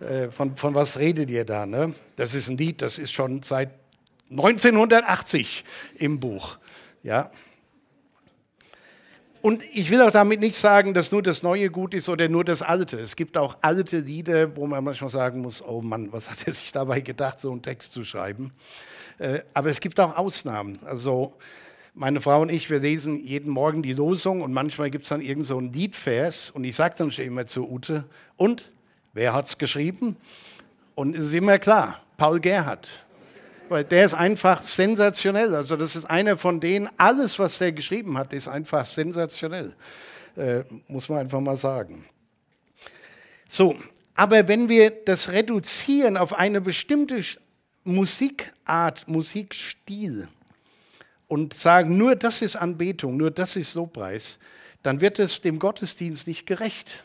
äh, 0.00 0.30
von, 0.30 0.56
von 0.56 0.74
was 0.74 0.98
redet 0.98 1.28
ihr 1.28 1.44
da? 1.44 1.66
Ne? 1.66 1.94
Das 2.16 2.34
ist 2.34 2.48
ein 2.48 2.56
Lied, 2.56 2.80
das 2.80 2.98
ist 2.98 3.12
schon 3.12 3.42
seit 3.42 3.70
1980 4.30 5.64
im 5.96 6.18
Buch. 6.18 6.56
Ja, 7.02 7.30
und 9.46 9.62
ich 9.72 9.90
will 9.90 10.02
auch 10.02 10.10
damit 10.10 10.40
nicht 10.40 10.56
sagen, 10.56 10.92
dass 10.92 11.12
nur 11.12 11.22
das 11.22 11.44
Neue 11.44 11.70
gut 11.70 11.94
ist 11.94 12.08
oder 12.08 12.28
nur 12.28 12.42
das 12.42 12.62
Alte. 12.62 12.98
Es 12.98 13.14
gibt 13.14 13.38
auch 13.38 13.56
alte 13.60 14.00
Lieder, 14.00 14.56
wo 14.56 14.66
man 14.66 14.82
manchmal 14.82 15.08
sagen 15.08 15.40
muss, 15.40 15.62
oh 15.64 15.80
Mann, 15.82 16.12
was 16.12 16.28
hat 16.28 16.38
er 16.48 16.52
sich 16.52 16.72
dabei 16.72 17.00
gedacht, 17.00 17.38
so 17.38 17.52
einen 17.52 17.62
Text 17.62 17.92
zu 17.92 18.02
schreiben. 18.02 18.50
Äh, 19.18 19.42
aber 19.54 19.70
es 19.70 19.78
gibt 19.78 20.00
auch 20.00 20.16
Ausnahmen. 20.16 20.80
Also 20.84 21.34
meine 21.94 22.20
Frau 22.20 22.42
und 22.42 22.50
ich, 22.50 22.70
wir 22.70 22.80
lesen 22.80 23.22
jeden 23.22 23.52
Morgen 23.52 23.84
die 23.84 23.92
Losung 23.92 24.42
und 24.42 24.52
manchmal 24.52 24.90
gibt 24.90 25.04
es 25.04 25.10
dann 25.10 25.20
irgend 25.20 25.46
so 25.46 25.58
einen 25.58 25.72
Liedvers 25.72 26.50
und 26.50 26.64
ich 26.64 26.74
sage 26.74 26.96
dann 26.98 27.12
schon 27.12 27.26
immer 27.26 27.46
zu 27.46 27.70
Ute, 27.70 28.04
und 28.36 28.72
wer 29.12 29.32
hat 29.32 29.46
es 29.46 29.58
geschrieben? 29.58 30.16
Und 30.96 31.14
es 31.14 31.26
ist 31.26 31.34
immer 31.34 31.60
klar, 31.60 32.00
Paul 32.16 32.40
Gerhardt. 32.40 32.88
Weil 33.68 33.84
der 33.84 34.04
ist 34.04 34.14
einfach 34.14 34.62
sensationell. 34.62 35.54
Also 35.54 35.76
das 35.76 35.96
ist 35.96 36.04
einer 36.04 36.36
von 36.38 36.60
denen, 36.60 36.88
alles, 36.96 37.38
was 37.38 37.58
der 37.58 37.72
geschrieben 37.72 38.16
hat, 38.16 38.32
ist 38.32 38.48
einfach 38.48 38.86
sensationell. 38.86 39.74
Äh, 40.36 40.62
muss 40.88 41.08
man 41.08 41.18
einfach 41.18 41.40
mal 41.40 41.56
sagen. 41.56 42.06
So, 43.48 43.76
aber 44.14 44.48
wenn 44.48 44.68
wir 44.68 44.90
das 44.90 45.30
reduzieren 45.30 46.16
auf 46.16 46.34
eine 46.34 46.60
bestimmte 46.60 47.22
Musikart, 47.84 49.06
Musikstil 49.08 50.28
und 51.28 51.54
sagen, 51.54 51.96
nur 51.96 52.16
das 52.16 52.42
ist 52.42 52.56
Anbetung, 52.56 53.16
nur 53.16 53.30
das 53.30 53.56
ist 53.56 53.74
Lobpreis, 53.74 54.38
dann 54.82 55.00
wird 55.00 55.18
es 55.18 55.40
dem 55.40 55.58
Gottesdienst 55.58 56.26
nicht 56.26 56.46
gerecht. 56.46 57.04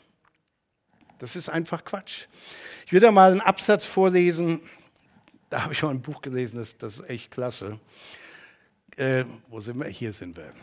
Das 1.19 1.35
ist 1.35 1.49
einfach 1.49 1.85
Quatsch. 1.85 2.25
Ich 2.85 2.93
will 2.93 2.99
da 2.99 3.11
mal 3.11 3.31
einen 3.31 3.41
Absatz 3.41 3.85
vorlesen 3.85 4.61
da 5.51 5.63
habe 5.63 5.73
ich 5.73 5.83
mal 5.83 5.89
ein 5.89 6.01
Buch 6.01 6.21
gelesen, 6.21 6.57
das, 6.57 6.77
das 6.77 6.99
ist 7.01 7.09
echt 7.09 7.31
klasse. 7.31 7.77
Äh, 8.95 9.25
wo 9.49 9.59
sind 9.59 9.79
wir? 9.79 9.87
Hier 9.87 10.13
sind 10.13 10.37
wir. 10.37 10.53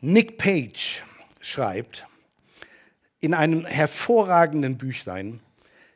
Nick 0.00 0.38
Page 0.38 1.02
schreibt 1.40 2.06
in 3.20 3.34
einem 3.34 3.66
hervorragenden 3.66 4.78
Büchlein, 4.78 5.40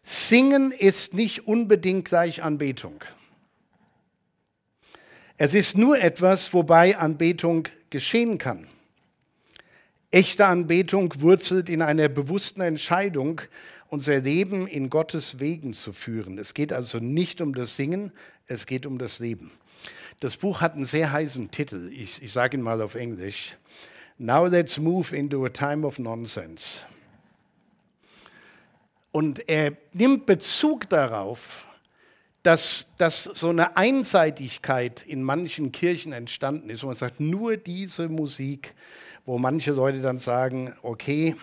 Singen 0.03 0.71
ist 0.73 1.15
nicht 1.15 1.47
unbedingt 1.47 2.05
gleich 2.05 2.43
Anbetung. 2.43 3.03
Es 5.39 5.55
ist 5.55 5.79
nur 5.79 5.99
etwas, 5.99 6.53
wobei 6.53 6.99
Anbetung 6.99 7.69
geschehen 7.89 8.37
kann. 8.37 8.69
Echte 10.11 10.45
Anbetung 10.45 11.15
wurzelt 11.23 11.71
in 11.71 11.81
einer 11.81 12.09
bewussten 12.09 12.61
Entscheidung, 12.61 13.41
unser 13.93 14.21
Leben 14.21 14.67
in 14.67 14.89
Gottes 14.89 15.39
Wegen 15.39 15.75
zu 15.75 15.93
führen. 15.93 16.39
Es 16.39 16.55
geht 16.55 16.73
also 16.73 16.99
nicht 16.99 17.43
um 17.43 17.55
das 17.55 17.77
Singen, 17.77 18.11
es 18.47 18.65
geht 18.65 18.87
um 18.87 18.97
das 18.97 19.19
Leben. 19.19 19.53
Das 20.19 20.39
Buch 20.39 20.63
hat 20.63 20.75
einen 20.75 20.87
sehr 20.87 21.13
heißen 21.13 21.51
Titel. 21.51 21.91
Ich, 21.93 22.23
ich 22.23 22.33
sage 22.33 22.57
ihn 22.57 22.63
mal 22.63 22.81
auf 22.81 22.95
Englisch. 22.95 23.55
Now 24.17 24.47
let's 24.47 24.79
move 24.79 25.15
into 25.15 25.45
a 25.45 25.51
time 25.51 25.87
of 25.87 25.99
nonsense. 25.99 26.81
Und 29.11 29.47
er 29.47 29.77
nimmt 29.93 30.25
Bezug 30.25 30.89
darauf, 30.89 31.67
dass, 32.43 32.87
dass 32.97 33.25
so 33.25 33.51
eine 33.51 33.77
Einseitigkeit 33.77 35.07
in 35.07 35.23
manchen 35.23 35.71
Kirchen 35.71 36.15
entstanden 36.15 36.71
ist. 36.71 36.83
Und 36.83 36.89
man 36.89 36.97
sagt, 36.97 37.21
nur 37.21 37.59
diese 37.59 38.09
Musik, 38.09 38.75
wo 39.27 39.37
manche 39.37 39.73
Leute 39.73 40.01
dann 40.01 40.17
sagen, 40.17 40.75
okay, 40.83 41.37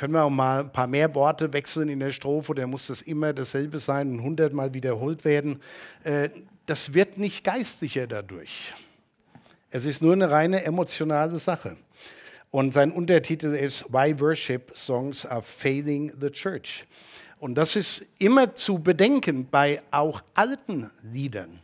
können 0.00 0.14
wir 0.14 0.24
auch 0.24 0.30
mal 0.30 0.60
ein 0.60 0.72
paar 0.72 0.86
mehr 0.86 1.14
Worte 1.14 1.52
wechseln 1.52 1.90
in 1.90 2.00
der 2.00 2.10
Strophe 2.10 2.52
oder 2.52 2.66
muss 2.66 2.86
das 2.86 3.02
immer 3.02 3.34
dasselbe 3.34 3.78
sein 3.78 4.12
und 4.12 4.22
hundertmal 4.22 4.72
wiederholt 4.72 5.26
werden? 5.26 5.60
Äh, 6.04 6.30
das 6.64 6.94
wird 6.94 7.18
nicht 7.18 7.44
geistlicher 7.44 8.06
dadurch. 8.06 8.72
Es 9.68 9.84
ist 9.84 10.00
nur 10.00 10.14
eine 10.14 10.30
reine 10.30 10.64
emotionale 10.64 11.38
Sache. 11.38 11.76
Und 12.50 12.72
sein 12.72 12.92
Untertitel 12.92 13.54
ist 13.54 13.92
Why 13.92 14.18
Worship 14.18 14.72
Songs 14.74 15.26
Are 15.26 15.42
Failing 15.42 16.14
the 16.18 16.30
Church. 16.30 16.86
Und 17.38 17.56
das 17.56 17.76
ist 17.76 18.06
immer 18.18 18.54
zu 18.54 18.78
bedenken 18.78 19.48
bei 19.50 19.82
auch 19.90 20.22
alten 20.32 20.90
Liedern, 21.02 21.58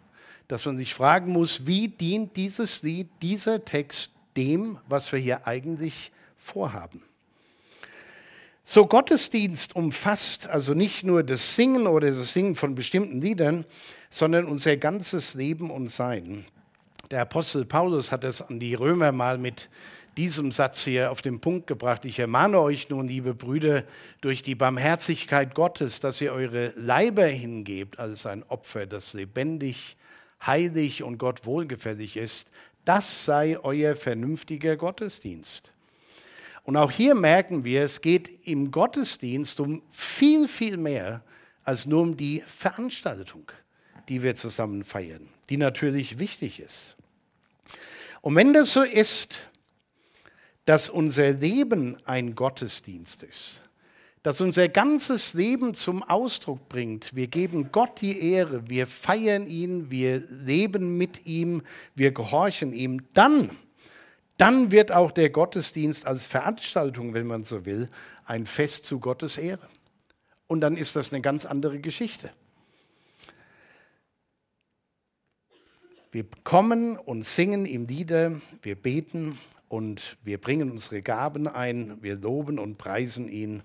dass 0.46 0.66
man 0.66 0.76
sich 0.76 0.92
fragen 0.92 1.32
muss, 1.32 1.66
wie 1.66 1.88
dient 1.88 2.36
dieses 2.36 2.82
Lied, 2.82 3.08
dieser 3.22 3.64
Text 3.64 4.10
dem, 4.36 4.76
was 4.86 5.10
wir 5.10 5.20
hier 5.20 5.46
eigentlich 5.46 6.12
vorhaben. 6.36 7.05
So 8.68 8.84
Gottesdienst 8.84 9.76
umfasst 9.76 10.48
also 10.48 10.74
nicht 10.74 11.04
nur 11.04 11.22
das 11.22 11.54
Singen 11.54 11.86
oder 11.86 12.10
das 12.10 12.32
Singen 12.32 12.56
von 12.56 12.74
bestimmten 12.74 13.20
Liedern, 13.20 13.64
sondern 14.10 14.44
unser 14.44 14.76
ganzes 14.76 15.34
Leben 15.34 15.70
und 15.70 15.86
Sein. 15.88 16.46
Der 17.12 17.20
Apostel 17.20 17.64
Paulus 17.64 18.10
hat 18.10 18.24
es 18.24 18.42
an 18.42 18.58
die 18.58 18.74
Römer 18.74 19.12
mal 19.12 19.38
mit 19.38 19.68
diesem 20.16 20.50
Satz 20.50 20.82
hier 20.82 21.12
auf 21.12 21.22
den 21.22 21.40
Punkt 21.40 21.68
gebracht. 21.68 22.04
Ich 22.06 22.18
ermahne 22.18 22.58
euch 22.58 22.88
nun, 22.88 23.06
liebe 23.06 23.34
Brüder, 23.34 23.84
durch 24.20 24.42
die 24.42 24.56
Barmherzigkeit 24.56 25.54
Gottes, 25.54 26.00
dass 26.00 26.20
ihr 26.20 26.32
eure 26.32 26.72
Leiber 26.74 27.26
hingebt 27.26 28.00
als 28.00 28.26
ein 28.26 28.42
Opfer, 28.42 28.86
das 28.86 29.12
lebendig, 29.12 29.96
heilig 30.44 31.04
und 31.04 31.18
Gott 31.18 31.46
wohlgefällig 31.46 32.16
ist. 32.16 32.50
Das 32.84 33.24
sei 33.26 33.60
euer 33.62 33.94
vernünftiger 33.94 34.76
Gottesdienst. 34.76 35.75
Und 36.66 36.76
auch 36.76 36.90
hier 36.90 37.14
merken 37.14 37.62
wir, 37.62 37.84
es 37.84 38.00
geht 38.00 38.28
im 38.44 38.72
Gottesdienst 38.72 39.60
um 39.60 39.82
viel, 39.88 40.48
viel 40.48 40.76
mehr 40.76 41.22
als 41.62 41.86
nur 41.86 42.02
um 42.02 42.16
die 42.16 42.42
Veranstaltung, 42.44 43.52
die 44.08 44.20
wir 44.24 44.34
zusammen 44.34 44.82
feiern, 44.82 45.28
die 45.48 45.58
natürlich 45.58 46.18
wichtig 46.18 46.58
ist. 46.58 46.96
Und 48.20 48.34
wenn 48.34 48.52
das 48.52 48.72
so 48.72 48.82
ist, 48.82 49.48
dass 50.64 50.88
unser 50.88 51.30
Leben 51.34 51.98
ein 52.04 52.34
Gottesdienst 52.34 53.22
ist, 53.22 53.62
dass 54.24 54.40
unser 54.40 54.68
ganzes 54.68 55.34
Leben 55.34 55.74
zum 55.74 56.02
Ausdruck 56.02 56.68
bringt. 56.68 57.14
Wir 57.14 57.28
geben 57.28 57.70
Gott 57.70 58.00
die 58.00 58.32
Ehre, 58.32 58.68
wir 58.68 58.88
feiern 58.88 59.46
ihn, 59.46 59.88
wir 59.88 60.18
leben 60.18 60.98
mit 60.98 61.26
ihm, 61.26 61.62
wir 61.94 62.10
gehorchen 62.10 62.72
ihm. 62.72 63.02
Dann, 63.14 63.50
dann 64.36 64.70
wird 64.70 64.92
auch 64.92 65.10
der 65.10 65.30
Gottesdienst 65.30 66.06
als 66.06 66.26
Veranstaltung, 66.26 67.14
wenn 67.14 67.26
man 67.26 67.44
so 67.44 67.64
will, 67.64 67.88
ein 68.24 68.46
Fest 68.46 68.84
zu 68.84 69.00
Gottes 69.00 69.38
Ehre. 69.38 69.68
Und 70.46 70.60
dann 70.60 70.76
ist 70.76 70.96
das 70.96 71.12
eine 71.12 71.22
ganz 71.22 71.44
andere 71.46 71.78
Geschichte. 71.78 72.30
Wir 76.12 76.24
kommen 76.44 76.96
und 76.96 77.24
singen 77.24 77.66
ihm 77.66 77.86
Lieder, 77.86 78.40
wir 78.62 78.74
beten 78.74 79.38
und 79.68 80.16
wir 80.22 80.40
bringen 80.40 80.70
unsere 80.70 81.02
Gaben 81.02 81.48
ein, 81.48 81.98
wir 82.00 82.16
loben 82.16 82.58
und 82.58 82.78
preisen 82.78 83.28
ihn 83.28 83.62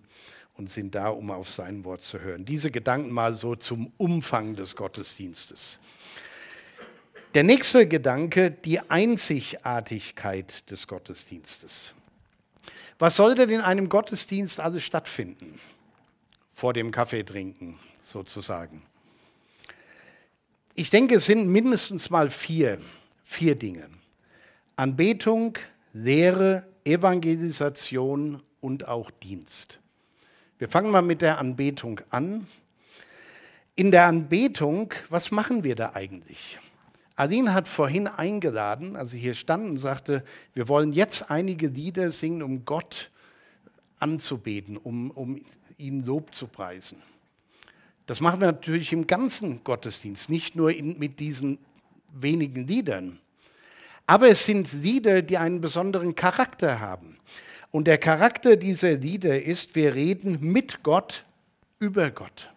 und 0.58 0.70
sind 0.70 0.96
da, 0.96 1.10
um 1.10 1.32
auf 1.32 1.50
sein 1.50 1.86
Wort 1.86 2.02
zu 2.02 2.20
hören. 2.20 2.44
Diese 2.46 2.72
Gedanken 2.72 3.12
mal 3.12 3.36
so 3.36 3.56
zum 3.56 3.92
Umfang 3.98 4.56
des 4.56 4.76
Gottesdienstes. 4.76 5.80
Der 7.34 7.44
nächste 7.44 7.88
Gedanke, 7.88 8.52
die 8.52 8.82
Einzigartigkeit 8.82 10.70
des 10.70 10.86
Gottesdienstes. 10.86 11.94
Was 13.00 13.16
sollte 13.16 13.48
denn 13.48 13.60
in 13.60 13.66
einem 13.66 13.88
Gottesdienst 13.88 14.60
alles 14.60 14.84
stattfinden? 14.84 15.62
Vor 16.54 16.74
dem 16.74 16.92
Kaffee 16.92 17.24
trinken, 17.24 17.80
sozusagen. 18.04 18.84
Ich 20.76 20.90
denke, 20.90 21.16
es 21.16 21.26
sind 21.26 21.48
mindestens 21.48 22.10
mal 22.10 22.30
vier, 22.30 22.82
vier 23.24 23.56
Dinge. 23.56 23.88
Anbetung, 24.76 25.58
Lehre, 25.94 26.68
Evangelisation 26.84 28.44
und 28.60 28.90
auch 28.90 29.10
Dienst. 29.10 29.80
Wir 30.60 30.68
fangen 30.68 30.92
mal 30.92 31.02
mit 31.02 31.22
der 31.22 31.40
Anbetung 31.40 32.02
an. 32.10 32.46
In 33.76 33.90
der 33.90 34.08
Anbetung, 34.08 34.94
was 35.08 35.32
machen 35.32 35.64
wir 35.64 35.76
da 35.76 35.94
eigentlich? 35.94 36.60
Aline 37.16 37.54
hat 37.54 37.68
vorhin 37.68 38.08
eingeladen, 38.08 38.96
als 38.96 39.12
sie 39.12 39.20
hier 39.20 39.34
stand 39.34 39.70
und 39.70 39.78
sagte, 39.78 40.24
wir 40.54 40.68
wollen 40.68 40.94
jetzt 40.94 41.30
einige 41.30 41.68
Lieder 41.68 42.12
singen, 42.12 42.42
um 42.42 42.66
Gott 42.66 43.12
anzubeten, 44.00 44.78
um, 44.78 45.12
um 45.12 45.42
ihn 45.78 46.06
Lob 46.06 46.34
zu 46.34 46.48
preisen. 46.48 46.98
Das 48.06 48.20
machen 48.20 48.42
wir 48.42 48.48
natürlich 48.48 48.92
im 48.92 49.08
ganzen 49.08 49.64
Gottesdienst, 49.64 50.30
nicht 50.30 50.56
nur 50.56 50.72
in, 50.72 50.98
mit 50.98 51.20
diesen 51.20 51.60
wenigen 52.12 52.68
Liedern. 52.68 53.20
Aber 54.06 54.28
es 54.28 54.46
sind 54.46 54.74
Lieder, 54.74 55.22
die 55.22 55.38
einen 55.38 55.62
besonderen 55.62 56.16
Charakter 56.16 56.80
haben. 56.80 57.18
Und 57.72 57.88
der 57.88 57.98
Charakter 57.98 58.58
dieser 58.58 58.94
Lieder 58.94 59.42
ist, 59.42 59.76
wir 59.76 59.96
reden 59.96 60.40
mit 60.42 60.84
Gott 60.84 61.26
über 61.80 62.12
Gott. 62.12 62.51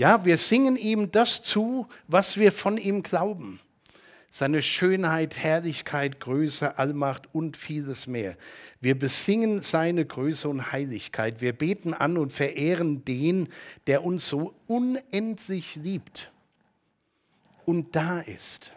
Ja, 0.00 0.24
wir 0.24 0.38
singen 0.38 0.76
ihm 0.76 1.12
das 1.12 1.42
zu, 1.42 1.86
was 2.08 2.38
wir 2.38 2.52
von 2.52 2.78
ihm 2.78 3.02
glauben. 3.02 3.60
Seine 4.30 4.62
Schönheit, 4.62 5.36
Herrlichkeit, 5.36 6.20
Größe, 6.20 6.78
Allmacht 6.78 7.28
und 7.34 7.58
vieles 7.58 8.06
mehr. 8.06 8.38
Wir 8.80 8.98
besingen 8.98 9.60
seine 9.60 10.06
Größe 10.06 10.48
und 10.48 10.72
Heiligkeit. 10.72 11.42
Wir 11.42 11.52
beten 11.52 11.92
an 11.92 12.16
und 12.16 12.32
verehren 12.32 13.04
den, 13.04 13.50
der 13.86 14.02
uns 14.02 14.26
so 14.26 14.54
unendlich 14.66 15.76
liebt 15.76 16.32
und 17.66 17.94
da 17.94 18.20
ist. 18.20 18.72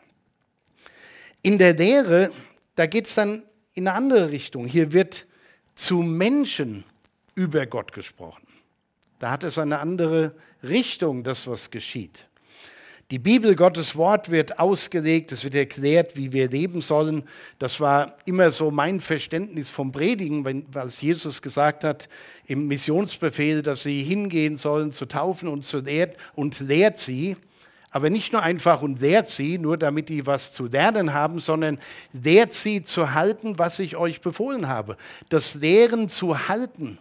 In 1.42 1.58
der 1.58 1.74
Lehre, 1.74 2.32
da 2.76 2.86
geht 2.86 3.08
es 3.08 3.16
dann 3.16 3.44
in 3.76 3.88
eine 3.88 3.96
andere 3.96 4.30
Richtung. 4.30 4.66
Hier 4.66 4.92
wird 4.92 5.26
zu 5.76 6.00
Menschen 6.00 6.84
über 7.34 7.66
Gott 7.66 7.94
gesprochen. 7.94 8.46
Da 9.20 9.32
hat 9.32 9.46
es 9.46 9.58
eine 9.58 9.80
andere 9.80 10.36
Richtung, 10.64 11.24
das 11.24 11.48
was 11.48 11.70
geschieht. 11.70 12.26
Die 13.12 13.20
Bibel, 13.20 13.56
Gottes 13.56 13.96
Wort, 13.96 14.32
wird 14.32 14.60
ausgelegt, 14.60 15.32
es 15.32 15.44
wird 15.44 15.56
erklärt, 15.56 16.16
wie 16.18 16.32
wir 16.32 16.50
leben 16.50 16.82
sollen. 16.82 17.24
Das 17.60 17.80
war 17.80 18.18
immer 18.26 18.50
so 18.50 18.72
mein 18.72 19.02
Verständnis 19.02 19.70
vom 19.70 19.92
Predigen, 19.92 20.46
wenn, 20.46 20.66
was 20.72 21.02
Jesus 21.02 21.42
gesagt 21.42 21.84
hat 21.84 22.10
im 22.48 22.68
Missionsbefehl, 22.68 23.62
dass 23.62 23.84
sie 23.84 24.02
hingehen 24.04 24.58
sollen 24.58 24.92
zu 24.94 25.06
taufen 25.06 25.50
und, 25.50 25.64
zu 25.64 25.80
lehrt, 25.80 26.18
und 26.34 26.60
lehrt 26.60 26.98
sie 26.98 27.36
aber 27.94 28.10
nicht 28.10 28.34
nur 28.34 28.42
einfach 28.42 28.82
und 28.82 29.02
lehrt 29.02 29.30
sie, 29.30 29.60
nur 29.60 29.78
damit 29.78 30.10
die 30.10 30.26
was 30.26 30.52
zu 30.52 30.66
lernen 30.66 31.14
haben, 31.14 31.38
sondern 31.40 31.78
lehrt 32.12 32.52
sie 32.54 32.84
zu 32.84 33.14
halten, 33.14 33.60
was 33.60 33.78
ich 33.78 33.96
euch 33.96 34.20
befohlen 34.20 34.68
habe. 34.68 34.98
Das 35.30 35.54
Lehren 35.54 36.10
zu 36.10 36.48
halten, 36.48 36.98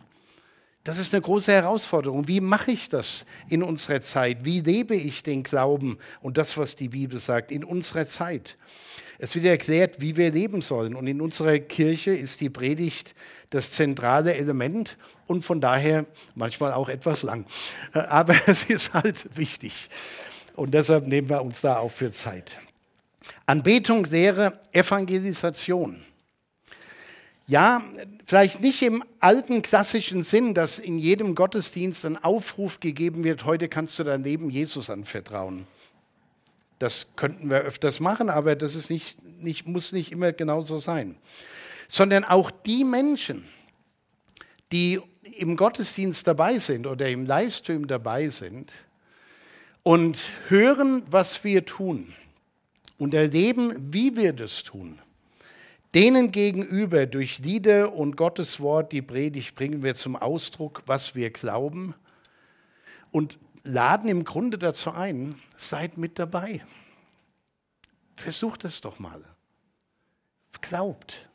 das 0.84 0.98
ist 0.98 1.14
eine 1.14 1.22
große 1.22 1.52
Herausforderung. 1.52 2.26
Wie 2.26 2.40
mache 2.40 2.72
ich 2.72 2.88
das 2.88 3.24
in 3.48 3.62
unserer 3.62 4.00
Zeit? 4.00 4.44
Wie 4.44 4.60
lebe 4.60 4.96
ich 4.96 5.22
den 5.22 5.44
Glauben 5.44 5.98
und 6.20 6.38
das, 6.38 6.56
was 6.56 6.74
die 6.74 6.88
Bibel 6.88 7.20
sagt, 7.20 7.52
in 7.52 7.62
unserer 7.62 8.06
Zeit? 8.06 8.56
Es 9.18 9.36
wird 9.36 9.44
erklärt, 9.44 10.00
wie 10.00 10.16
wir 10.16 10.32
leben 10.32 10.62
sollen. 10.62 10.96
Und 10.96 11.06
in 11.06 11.20
unserer 11.20 11.60
Kirche 11.60 12.12
ist 12.12 12.40
die 12.40 12.50
Predigt 12.50 13.14
das 13.50 13.70
zentrale 13.70 14.34
Element 14.34 14.96
und 15.28 15.44
von 15.44 15.60
daher 15.60 16.06
manchmal 16.34 16.72
auch 16.72 16.88
etwas 16.88 17.22
lang. 17.22 17.46
Aber 17.92 18.34
es 18.46 18.64
ist 18.64 18.92
halt 18.92 19.36
wichtig. 19.36 19.88
Und 20.56 20.74
deshalb 20.74 21.06
nehmen 21.06 21.28
wir 21.30 21.42
uns 21.42 21.60
da 21.60 21.76
auch 21.76 21.92
für 21.92 22.10
Zeit. 22.10 22.58
Anbetung 23.46 24.10
wäre 24.10 24.58
Evangelisation. 24.72 26.04
Ja, 27.46 27.82
vielleicht 28.24 28.60
nicht 28.60 28.82
im 28.82 29.02
alten 29.20 29.62
klassischen 29.62 30.22
Sinn, 30.22 30.54
dass 30.54 30.78
in 30.78 30.98
jedem 30.98 31.34
Gottesdienst 31.34 32.06
ein 32.06 32.22
Aufruf 32.22 32.80
gegeben 32.80 33.24
wird, 33.24 33.44
heute 33.44 33.68
kannst 33.68 33.98
du 33.98 34.04
dein 34.04 34.22
Leben 34.22 34.48
Jesus 34.48 34.90
anvertrauen. 34.90 35.66
Das 36.78 37.08
könnten 37.16 37.50
wir 37.50 37.58
öfters 37.58 38.00
machen, 38.00 38.30
aber 38.30 38.56
das 38.56 38.74
ist 38.74 38.90
nicht, 38.90 39.22
nicht, 39.42 39.66
muss 39.66 39.92
nicht 39.92 40.12
immer 40.12 40.32
genauso 40.32 40.78
sein. 40.78 41.16
Sondern 41.88 42.24
auch 42.24 42.50
die 42.50 42.84
Menschen, 42.84 43.48
die 44.70 45.00
im 45.36 45.56
Gottesdienst 45.56 46.26
dabei 46.26 46.58
sind 46.58 46.86
oder 46.86 47.08
im 47.08 47.26
Livestream 47.26 47.86
dabei 47.86 48.28
sind, 48.28 48.72
und 49.82 50.30
hören, 50.48 51.02
was 51.10 51.42
wir 51.44 51.64
tun 51.64 52.14
und 52.98 53.14
erleben, 53.14 53.92
wie 53.92 54.16
wir 54.16 54.32
das 54.32 54.62
tun. 54.62 55.00
Denen 55.94 56.32
gegenüber 56.32 57.06
durch 57.06 57.38
Lieder 57.40 57.92
und 57.92 58.16
Gottes 58.16 58.60
Wort, 58.60 58.92
die 58.92 59.02
Predigt, 59.02 59.54
bringen 59.54 59.82
wir 59.82 59.94
zum 59.94 60.16
Ausdruck, 60.16 60.82
was 60.86 61.14
wir 61.14 61.30
glauben 61.30 61.94
und 63.10 63.38
laden 63.62 64.08
im 64.08 64.24
Grunde 64.24 64.56
dazu 64.58 64.92
ein, 64.92 65.38
seid 65.56 65.98
mit 65.98 66.18
dabei. 66.18 66.64
Versucht 68.16 68.64
es 68.64 68.80
doch 68.80 68.98
mal. 68.98 69.22
Glaubt. 70.62 71.28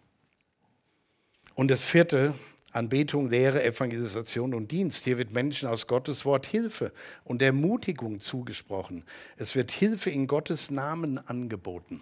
Und 1.53 1.69
das 1.69 1.85
vierte, 1.85 2.33
Anbetung, 2.71 3.29
Lehre, 3.29 3.63
Evangelisation 3.63 4.53
und 4.53 4.71
Dienst. 4.71 5.05
Hier 5.05 5.17
wird 5.17 5.31
Menschen 5.31 5.67
aus 5.67 5.87
Gottes 5.87 6.25
Wort 6.25 6.45
Hilfe 6.45 6.91
und 7.23 7.41
Ermutigung 7.41 8.19
zugesprochen. 8.19 9.03
Es 9.37 9.55
wird 9.55 9.71
Hilfe 9.71 10.09
in 10.09 10.27
Gottes 10.27 10.71
Namen 10.71 11.17
angeboten. 11.27 12.01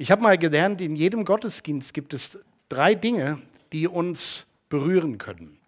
Ich 0.00 0.12
habe 0.12 0.22
mal 0.22 0.38
gelernt, 0.38 0.80
in 0.80 0.94
jedem 0.94 1.24
Gottesdienst 1.24 1.92
gibt 1.92 2.14
es 2.14 2.38
drei 2.68 2.94
Dinge, 2.94 3.42
die 3.72 3.88
uns 3.88 4.46
berühren 4.68 5.18
können. 5.18 5.58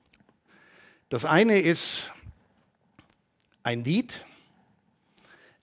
Das 1.08 1.24
eine 1.24 1.58
ist 1.58 2.12
ein 3.64 3.82
Lied. 3.82 4.24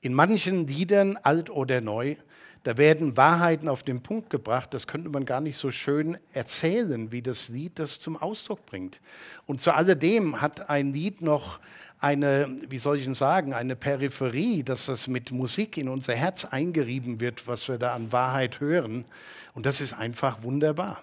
In 0.02 0.14
manchen 0.14 0.68
Liedern, 0.68 1.16
alt 1.24 1.50
oder 1.50 1.80
neu, 1.80 2.18
da 2.64 2.76
werden 2.76 3.16
Wahrheiten 3.16 3.70
auf 3.70 3.84
den 3.84 4.04
Punkt 4.04 4.30
gebracht, 4.30 4.74
das 4.74 4.86
könnte 4.86 5.08
man 5.08 5.26
gar 5.26 5.40
nicht 5.40 5.56
so 5.56 5.72
schön 5.72 6.18
erzählen, 6.34 7.14
wie 7.14 7.22
das 7.22 7.48
Lied 7.48 7.80
das 7.80 8.00
zum 8.00 8.18
Ausdruck 8.18 8.66
bringt. 8.66 9.00
Und 9.46 9.62
zu 9.62 9.74
alledem 9.74 10.42
hat 10.42 10.70
ein 10.70 10.92
Lied 10.92 11.22
noch 11.22 11.62
eine, 12.00 12.60
wie 12.70 12.78
soll 12.78 12.98
ich 12.98 13.06
denn 13.06 13.16
sagen, 13.16 13.54
eine 13.54 13.76
Peripherie, 13.76 14.64
dass 14.64 14.86
das 14.86 15.08
mit 15.08 15.32
Musik 15.32 15.78
in 15.78 15.90
unser 15.90 16.14
Herz 16.14 16.46
eingerieben 16.46 17.20
wird, 17.20 17.48
was 17.48 17.68
wir 17.68 17.78
da 17.78 17.94
an 17.94 18.12
Wahrheit 18.12 18.60
hören. 18.60 19.06
Und 19.54 19.66
das 19.66 19.82
ist 19.82 19.94
einfach 19.94 20.44
wunderbar. 20.44 21.02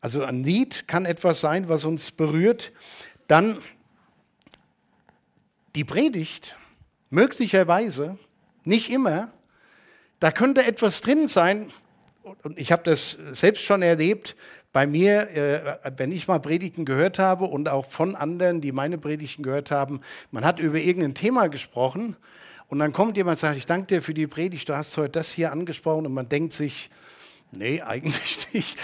Also 0.00 0.24
ein 0.24 0.44
Lied 0.44 0.88
kann 0.88 1.06
etwas 1.06 1.40
sein, 1.40 1.68
was 1.68 1.84
uns 1.84 2.10
berührt. 2.10 2.72
Dann 3.28 3.58
die 5.74 5.84
Predigt, 5.84 6.56
möglicherweise, 7.08 8.18
nicht 8.64 8.90
immer, 8.90 9.32
da 10.20 10.30
könnte 10.30 10.64
etwas 10.64 11.00
drin 11.00 11.28
sein, 11.28 11.72
und 12.42 12.58
ich 12.58 12.70
habe 12.72 12.82
das 12.84 13.18
selbst 13.32 13.62
schon 13.62 13.82
erlebt, 13.82 14.36
bei 14.72 14.86
mir, 14.86 15.30
äh, 15.30 15.78
wenn 15.96 16.12
ich 16.12 16.28
mal 16.28 16.40
Predigten 16.40 16.84
gehört 16.84 17.18
habe 17.18 17.44
und 17.44 17.68
auch 17.68 17.86
von 17.86 18.14
anderen, 18.14 18.60
die 18.60 18.72
meine 18.72 18.98
Predigten 18.98 19.42
gehört 19.42 19.70
haben, 19.70 20.00
man 20.30 20.44
hat 20.44 20.60
über 20.60 20.78
irgendein 20.78 21.14
Thema 21.14 21.48
gesprochen 21.48 22.16
und 22.68 22.78
dann 22.78 22.92
kommt 22.92 23.16
jemand 23.16 23.36
und 23.36 23.40
sagt, 23.40 23.56
ich 23.56 23.66
danke 23.66 23.86
dir 23.86 24.02
für 24.02 24.14
die 24.14 24.26
Predigt, 24.26 24.68
du 24.68 24.76
hast 24.76 24.96
heute 24.96 25.10
das 25.10 25.30
hier 25.30 25.52
angesprochen 25.52 26.06
und 26.06 26.14
man 26.14 26.28
denkt 26.28 26.52
sich, 26.52 26.90
Nee, 27.54 27.82
eigentlich 27.82 28.38
nicht. 28.54 28.78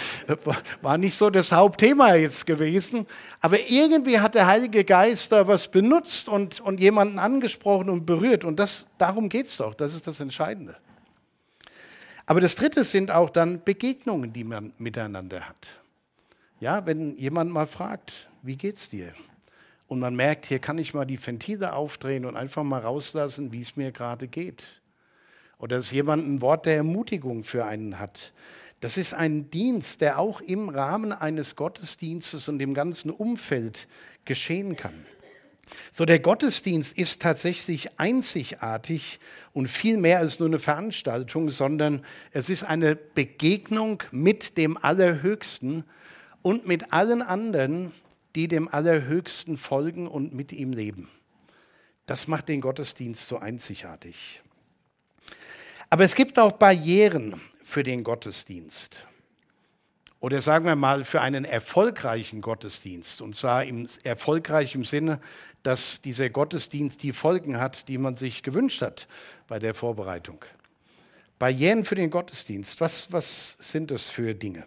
War 0.82 0.98
nicht 0.98 1.16
so 1.16 1.30
das 1.30 1.52
Hauptthema 1.52 2.14
jetzt 2.16 2.44
gewesen. 2.44 3.06
Aber 3.40 3.58
irgendwie 3.66 4.20
hat 4.20 4.34
der 4.34 4.46
Heilige 4.46 4.84
Geist 4.84 5.32
da 5.32 5.48
was 5.48 5.68
benutzt 5.68 6.28
und, 6.28 6.60
und 6.60 6.78
jemanden 6.78 7.18
angesprochen 7.18 7.88
und 7.88 8.04
berührt. 8.04 8.44
Und 8.44 8.60
das, 8.60 8.86
darum 8.98 9.30
geht 9.30 9.46
es 9.46 9.56
doch. 9.56 9.72
Das 9.72 9.94
ist 9.94 10.06
das 10.06 10.20
Entscheidende. 10.20 10.76
Aber 12.28 12.42
das 12.42 12.56
Dritte 12.56 12.84
sind 12.84 13.10
auch 13.10 13.30
dann 13.30 13.64
Begegnungen, 13.64 14.34
die 14.34 14.44
man 14.44 14.74
miteinander 14.76 15.48
hat. 15.48 15.66
Ja, 16.60 16.84
wenn 16.84 17.16
jemand 17.16 17.50
mal 17.50 17.66
fragt, 17.66 18.28
wie 18.42 18.56
geht's 18.56 18.90
dir? 18.90 19.14
Und 19.86 20.00
man 20.00 20.14
merkt, 20.14 20.44
hier 20.44 20.58
kann 20.58 20.76
ich 20.76 20.92
mal 20.92 21.06
die 21.06 21.26
Ventile 21.26 21.72
aufdrehen 21.72 22.26
und 22.26 22.36
einfach 22.36 22.64
mal 22.64 22.80
rauslassen, 22.80 23.50
wie 23.50 23.62
es 23.62 23.76
mir 23.76 23.92
gerade 23.92 24.28
geht. 24.28 24.62
Oder 25.56 25.78
dass 25.78 25.90
jemand 25.90 26.28
ein 26.28 26.42
Wort 26.42 26.66
der 26.66 26.76
Ermutigung 26.76 27.44
für 27.44 27.64
einen 27.64 27.98
hat. 27.98 28.34
Das 28.80 28.98
ist 28.98 29.14
ein 29.14 29.48
Dienst, 29.48 30.02
der 30.02 30.18
auch 30.18 30.42
im 30.42 30.68
Rahmen 30.68 31.12
eines 31.12 31.56
Gottesdienstes 31.56 32.46
und 32.50 32.58
dem 32.58 32.74
ganzen 32.74 33.10
Umfeld 33.10 33.88
geschehen 34.26 34.76
kann. 34.76 35.06
So, 35.92 36.04
der 36.04 36.18
Gottesdienst 36.18 36.96
ist 36.96 37.22
tatsächlich 37.22 37.98
einzigartig 37.98 39.20
und 39.52 39.68
viel 39.68 39.96
mehr 39.96 40.18
als 40.18 40.38
nur 40.38 40.48
eine 40.48 40.58
Veranstaltung, 40.58 41.50
sondern 41.50 42.04
es 42.32 42.50
ist 42.50 42.64
eine 42.64 42.96
Begegnung 42.96 44.02
mit 44.10 44.56
dem 44.56 44.76
Allerhöchsten 44.76 45.84
und 46.42 46.66
mit 46.66 46.92
allen 46.92 47.22
anderen, 47.22 47.92
die 48.34 48.48
dem 48.48 48.68
Allerhöchsten 48.68 49.56
folgen 49.56 50.06
und 50.06 50.34
mit 50.34 50.52
ihm 50.52 50.72
leben. 50.72 51.08
Das 52.06 52.28
macht 52.28 52.48
den 52.48 52.60
Gottesdienst 52.60 53.26
so 53.26 53.38
einzigartig. 53.38 54.42
Aber 55.90 56.04
es 56.04 56.14
gibt 56.14 56.38
auch 56.38 56.52
Barrieren 56.52 57.40
für 57.62 57.82
den 57.82 58.04
Gottesdienst. 58.04 59.06
Oder 60.20 60.40
sagen 60.40 60.64
wir 60.64 60.74
mal 60.74 61.04
für 61.04 61.20
einen 61.20 61.44
erfolgreichen 61.44 62.40
Gottesdienst. 62.40 63.22
Und 63.22 63.36
zwar 63.36 63.64
im 63.64 63.86
erfolgreichen 64.02 64.84
Sinne, 64.84 65.20
dass 65.62 66.00
dieser 66.00 66.28
Gottesdienst 66.28 67.02
die 67.02 67.12
Folgen 67.12 67.60
hat, 67.60 67.88
die 67.88 67.98
man 67.98 68.16
sich 68.16 68.42
gewünscht 68.42 68.82
hat 68.82 69.06
bei 69.46 69.58
der 69.58 69.74
Vorbereitung. 69.74 70.44
Barrieren 71.38 71.84
für 71.84 71.94
den 71.94 72.10
Gottesdienst, 72.10 72.80
was, 72.80 73.12
was 73.12 73.56
sind 73.60 73.90
das 73.92 74.10
für 74.10 74.34
Dinge? 74.34 74.66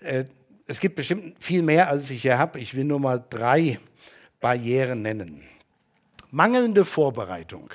Äh, 0.00 0.24
es 0.66 0.80
gibt 0.80 0.96
bestimmt 0.96 1.42
viel 1.42 1.62
mehr, 1.62 1.88
als 1.90 2.08
ich 2.08 2.22
hier 2.22 2.38
habe. 2.38 2.58
Ich 2.58 2.74
will 2.74 2.84
nur 2.84 3.00
mal 3.00 3.22
drei 3.28 3.78
Barrieren 4.40 5.02
nennen. 5.02 5.44
Mangelnde 6.30 6.86
Vorbereitung. 6.86 7.70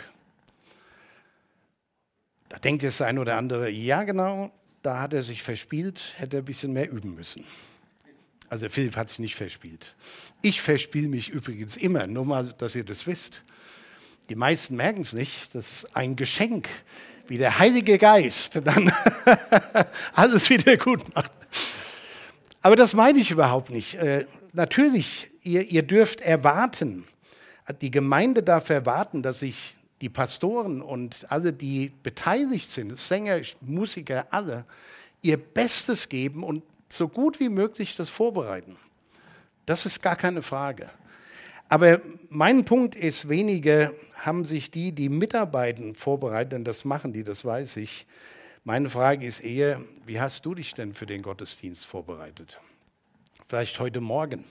Da 2.49 2.57
denkt 2.57 2.81
jetzt 2.81 3.01
ein 3.01 3.19
oder 3.19 3.37
andere, 3.37 3.69
ja 3.69 4.03
genau, 4.03 4.51
da 4.81 4.99
hat 4.99 5.13
er 5.13 5.23
sich 5.23 5.43
verspielt, 5.43 6.13
hätte 6.17 6.37
er 6.37 6.43
ein 6.43 6.45
bisschen 6.45 6.73
mehr 6.73 6.89
üben 6.89 7.15
müssen. 7.15 7.43
Also 8.49 8.67
Philipp 8.69 8.95
hat 8.95 9.09
sich 9.09 9.19
nicht 9.19 9.35
verspielt. 9.35 9.95
Ich 10.41 10.61
verspiele 10.61 11.07
mich 11.07 11.29
übrigens 11.29 11.77
immer, 11.77 12.07
nur 12.07 12.25
mal, 12.25 12.53
dass 12.57 12.75
ihr 12.75 12.83
das 12.83 13.05
wisst. 13.05 13.43
Die 14.29 14.35
meisten 14.35 14.75
merken 14.75 15.01
es 15.01 15.13
nicht. 15.13 15.53
Das 15.53 15.69
ist 15.71 15.95
ein 15.95 16.15
Geschenk, 16.15 16.67
wie 17.27 17.37
der 17.37 17.59
Heilige 17.59 17.97
Geist 17.97 18.59
dann 18.63 18.91
alles 20.13 20.49
wieder 20.49 20.77
gut 20.77 21.13
macht. 21.15 21.31
Aber 22.61 22.75
das 22.75 22.93
meine 22.93 23.19
ich 23.19 23.31
überhaupt 23.31 23.69
nicht. 23.69 23.95
Äh, 23.95 24.25
natürlich, 24.53 25.27
ihr, 25.43 25.69
ihr 25.69 25.83
dürft 25.83 26.21
erwarten, 26.21 27.07
die 27.81 27.91
Gemeinde 27.91 28.41
darf 28.41 28.69
erwarten, 28.69 29.21
dass 29.21 29.41
ich 29.41 29.75
die 30.01 30.09
Pastoren 30.09 30.81
und 30.81 31.31
alle, 31.31 31.53
die 31.53 31.91
beteiligt 32.03 32.69
sind, 32.69 32.97
Sänger, 32.97 33.41
Musiker, 33.61 34.27
alle, 34.31 34.65
ihr 35.21 35.37
Bestes 35.37 36.09
geben 36.09 36.43
und 36.43 36.63
so 36.89 37.07
gut 37.07 37.39
wie 37.39 37.49
möglich 37.49 37.95
das 37.95 38.09
vorbereiten. 38.09 38.77
Das 39.65 39.85
ist 39.85 40.01
gar 40.01 40.15
keine 40.15 40.41
Frage. 40.41 40.89
Aber 41.67 42.01
mein 42.29 42.65
Punkt 42.65 42.95
ist 42.95 43.29
weniger, 43.29 43.91
haben 44.15 44.43
sich 44.43 44.71
die, 44.71 44.91
die 44.91 45.09
mitarbeiten, 45.09 45.93
vorbereitet, 45.93 46.53
denn 46.53 46.63
das 46.63 46.83
machen 46.83 47.13
die, 47.13 47.23
das 47.23 47.45
weiß 47.45 47.77
ich. 47.77 48.07
Meine 48.63 48.89
Frage 48.89 49.25
ist 49.25 49.41
eher, 49.41 49.79
wie 50.05 50.19
hast 50.19 50.45
du 50.45 50.55
dich 50.55 50.73
denn 50.73 50.93
für 50.93 51.05
den 51.05 51.21
Gottesdienst 51.21 51.85
vorbereitet? 51.85 52.59
Vielleicht 53.47 53.79
heute 53.79 54.01
Morgen. 54.01 54.45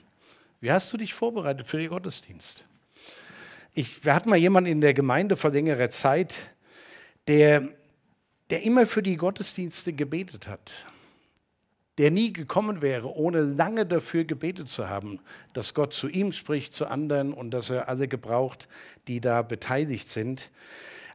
Wie 0.60 0.72
hast 0.72 0.92
du 0.92 0.96
dich 0.96 1.14
vorbereitet 1.14 1.66
für 1.66 1.78
den 1.78 1.88
Gottesdienst? 1.88 2.64
Ich, 3.78 4.04
wir 4.04 4.12
hatten 4.12 4.28
mal 4.28 4.34
jemanden 4.34 4.72
in 4.72 4.80
der 4.80 4.92
Gemeinde 4.92 5.36
vor 5.36 5.50
längerer 5.50 5.88
Zeit, 5.88 6.34
der, 7.28 7.68
der 8.50 8.64
immer 8.64 8.86
für 8.86 9.04
die 9.04 9.14
Gottesdienste 9.14 9.92
gebetet 9.92 10.48
hat. 10.48 10.72
Der 11.96 12.10
nie 12.10 12.32
gekommen 12.32 12.82
wäre, 12.82 13.14
ohne 13.14 13.42
lange 13.42 13.86
dafür 13.86 14.24
gebetet 14.24 14.68
zu 14.68 14.88
haben, 14.88 15.20
dass 15.52 15.74
Gott 15.74 15.94
zu 15.94 16.08
ihm 16.08 16.32
spricht, 16.32 16.74
zu 16.74 16.86
anderen 16.86 17.32
und 17.32 17.52
dass 17.52 17.70
er 17.70 17.88
alle 17.88 18.08
gebraucht, 18.08 18.66
die 19.06 19.20
da 19.20 19.42
beteiligt 19.42 20.08
sind. 20.08 20.50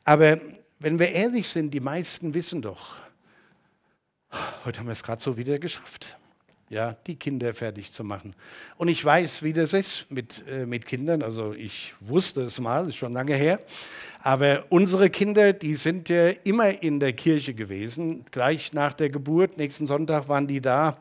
Aber 0.06 0.40
wenn 0.80 1.00
wir 1.00 1.10
ehrlich 1.10 1.50
sind, 1.50 1.72
die 1.72 1.82
meisten 1.82 2.34
wissen 2.34 2.62
doch, 2.62 2.96
heute 4.64 4.80
haben 4.80 4.88
wir 4.88 4.94
es 4.94 5.04
gerade 5.04 5.22
so 5.22 5.36
wieder 5.36 5.60
geschafft 5.60 6.18
ja, 6.70 6.96
die 7.08 7.16
Kinder 7.16 7.54
fertig 7.54 7.92
zu 7.92 8.04
machen. 8.04 8.34
Und 8.78 8.88
ich 8.88 9.04
weiß, 9.04 9.44
wie 9.44 9.54
das 9.54 9.74
ist 9.74 10.06
mit, 10.10 10.44
äh, 10.50 10.66
mit 10.66 10.86
Kindern. 10.86 11.22
Also 11.22 11.54
ich 11.54 11.94
wusste 12.00 12.42
es 12.42 12.60
mal, 12.60 12.90
ist 12.90 12.96
schon 12.96 13.14
lange 13.14 13.36
her. 13.36 13.60
Aber 14.22 14.66
unsere 14.70 15.10
Kinder, 15.10 15.54
die 15.54 15.76
sind 15.76 16.10
ja 16.10 16.30
immer 16.44 16.82
in 16.82 17.00
der 17.00 17.14
Kirche 17.14 17.54
gewesen. 17.54 18.26
Gleich 18.32 18.74
nach 18.74 18.94
der 18.94 19.10
Geburt, 19.10 19.58
nächsten 19.58 19.86
Sonntag 19.86 20.30
waren 20.30 20.48
die 20.48 20.62
da. 20.62 20.98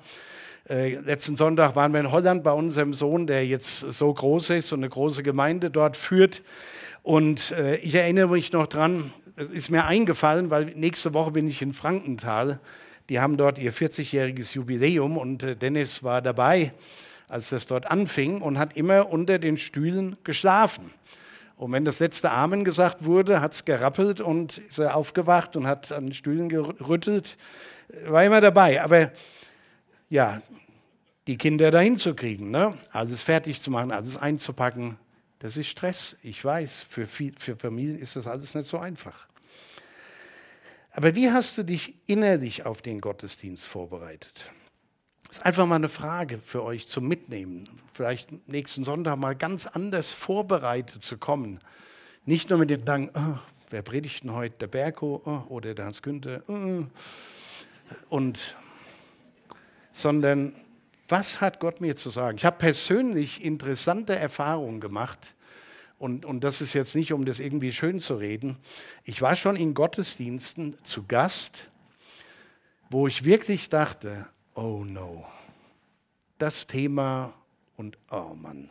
Äh, 0.69 0.97
letzten 0.97 1.37
Sonntag 1.37 1.75
waren 1.77 1.93
wir 1.93 2.01
in 2.01 2.13
Holland 2.13 2.45
bei 2.45 2.53
unserem 2.53 2.95
Sohn, 2.95 3.27
der 3.27 3.47
jetzt 3.47 3.81
so 3.81 4.13
groß 4.13 4.51
ist 4.51 4.73
und 4.73 4.81
eine 4.81 4.89
große 4.91 5.23
Gemeinde 5.23 5.71
dort 5.71 5.97
führt. 5.97 6.43
Und 7.03 7.53
äh, 7.53 7.77
ich 7.77 7.95
erinnere 7.95 8.29
mich 8.29 8.53
noch 8.53 8.67
dran, 8.67 9.13
es 9.37 9.49
ist 9.51 9.71
mir 9.71 9.85
eingefallen, 9.87 10.51
weil 10.51 10.67
nächste 10.77 11.15
Woche 11.15 11.31
bin 11.31 11.49
ich 11.49 11.63
in 11.63 11.73
Frankenthal 11.73 12.61
die 13.09 13.21
haben 13.21 13.37
dort 13.37 13.59
ihr 13.59 13.73
40-jähriges 13.73 14.55
Jubiläum 14.55 15.17
und 15.17 15.43
äh, 15.43 15.57
Dennis 15.57 16.03
war 16.03 16.23
dabei, 16.23 16.73
als 17.29 17.51
das 17.51 17.67
dort 17.67 17.91
anfing 17.91 18.41
und 18.43 18.59
hat 18.59 18.77
immer 18.77 19.11
unter 19.11 19.39
den 19.39 19.59
Stühlen 19.59 20.17
geschlafen. 20.25 20.91
Und 21.57 21.73
wenn 21.73 21.85
das 21.85 22.01
letzte 22.01 22.31
Amen 22.31 22.65
gesagt 22.65 23.05
wurde, 23.05 23.41
hat 23.41 23.55
es 23.55 23.65
gerappelt 23.65 24.21
und 24.21 24.59
ist 24.59 24.79
er 24.79 24.97
aufgewacht 24.97 25.57
und 25.57 25.67
hat 25.67 25.93
an 25.93 26.07
den 26.07 26.15
Stühlen 26.15 26.49
gerüttelt. 26.49 27.37
War 28.07 28.25
immer 28.25 28.41
dabei. 28.41 28.83
Aber 28.83 29.13
ja, 30.11 30.43
die 31.27 31.39
Kinder 31.39 31.71
dahin 31.71 31.99
zu 31.99 32.15
kriegen, 32.15 32.51
ne? 32.51 32.77
alles 32.91 33.23
fertig 33.23 33.63
zu 33.63 33.71
machen, 33.71 33.93
alles 33.93 34.17
einzupacken, 34.17 34.99
das 35.39 35.57
ist 35.57 35.69
Stress. 35.69 36.17
Ich 36.23 36.45
weiß, 36.45 36.83
für, 36.83 37.07
viel, 37.07 37.33
für 37.39 37.57
Familien 37.57 37.99
ist 37.99 38.17
das 38.17 38.27
alles 38.27 38.55
nicht 38.55 38.69
so 38.69 38.79
einfach. 38.79 39.29
Aber 40.93 41.15
wie 41.15 41.31
hast 41.31 41.57
du 41.57 41.63
dich 41.63 41.95
innerlich 42.07 42.67
auf 42.67 42.83
den 42.83 43.01
Gottesdienst 43.01 43.67
vorbereitet? 43.67 44.51
Das 45.27 45.39
ist 45.39 45.47
einfach 45.47 45.67
mal 45.67 45.77
eine 45.77 45.89
Frage 45.89 46.39
für 46.45 46.63
euch 46.63 46.87
zum 46.87 47.09
Mitnehmen. 47.09 47.67
Vielleicht 47.95 48.47
nächsten 48.49 48.85
Sonntag 48.85 49.17
mal 49.17 49.35
ganz 49.35 49.67
anders 49.67 50.13
vorbereitet 50.13 51.03
zu 51.03 51.17
kommen. 51.17 51.61
Nicht 52.27 52.51
nur 52.51 52.59
mit 52.59 52.69
dem 52.69 52.81
Gedanken, 52.81 53.19
oh, 53.19 53.39
wer 53.71 53.81
predigt 53.81 54.25
denn 54.25 54.35
heute? 54.35 54.57
Der 54.59 54.67
Berko 54.67 55.23
oh, 55.25 55.51
oder 55.51 55.75
der 55.75 55.87
Hans 55.87 56.03
Günther? 56.03 56.43
Oh. 56.47 56.85
Und, 58.11 58.55
sondern 59.95 60.53
was 61.09 61.41
hat 61.41 61.61
Gott 61.61 61.81
mir 61.81 61.97
zu 61.97 62.11
sagen? 62.11 62.37
Ich 62.37 62.45
habe 62.45 62.59
persönlich 62.59 63.43
interessante 63.43 64.15
Erfahrungen 64.15 64.81
gemacht 64.81 65.35
und, 66.03 66.25
und 66.25 66.43
das 66.43 66.61
ist 66.61 66.73
jetzt 66.73 66.97
nicht, 66.97 67.13
um 67.13 67.25
das 67.25 67.39
irgendwie 67.39 67.71
schön 67.71 68.01
zu 68.01 68.17
reden. 68.17 68.57
Ich 69.05 69.23
war 69.23 69.37
schon 69.37 69.55
in 69.55 69.73
Gottesdiensten 69.73 70.77
zu 70.83 71.05
Gast, 71.07 71.71
wo 72.91 73.07
ich 73.07 73.23
wirklich 73.23 73.69
dachte, 73.69 74.27
oh 74.57 74.83
no, 74.85 75.25
das 76.39 76.67
Thema 76.67 77.33
und 77.77 77.99
oh 78.11 78.35
Mann. 78.35 78.69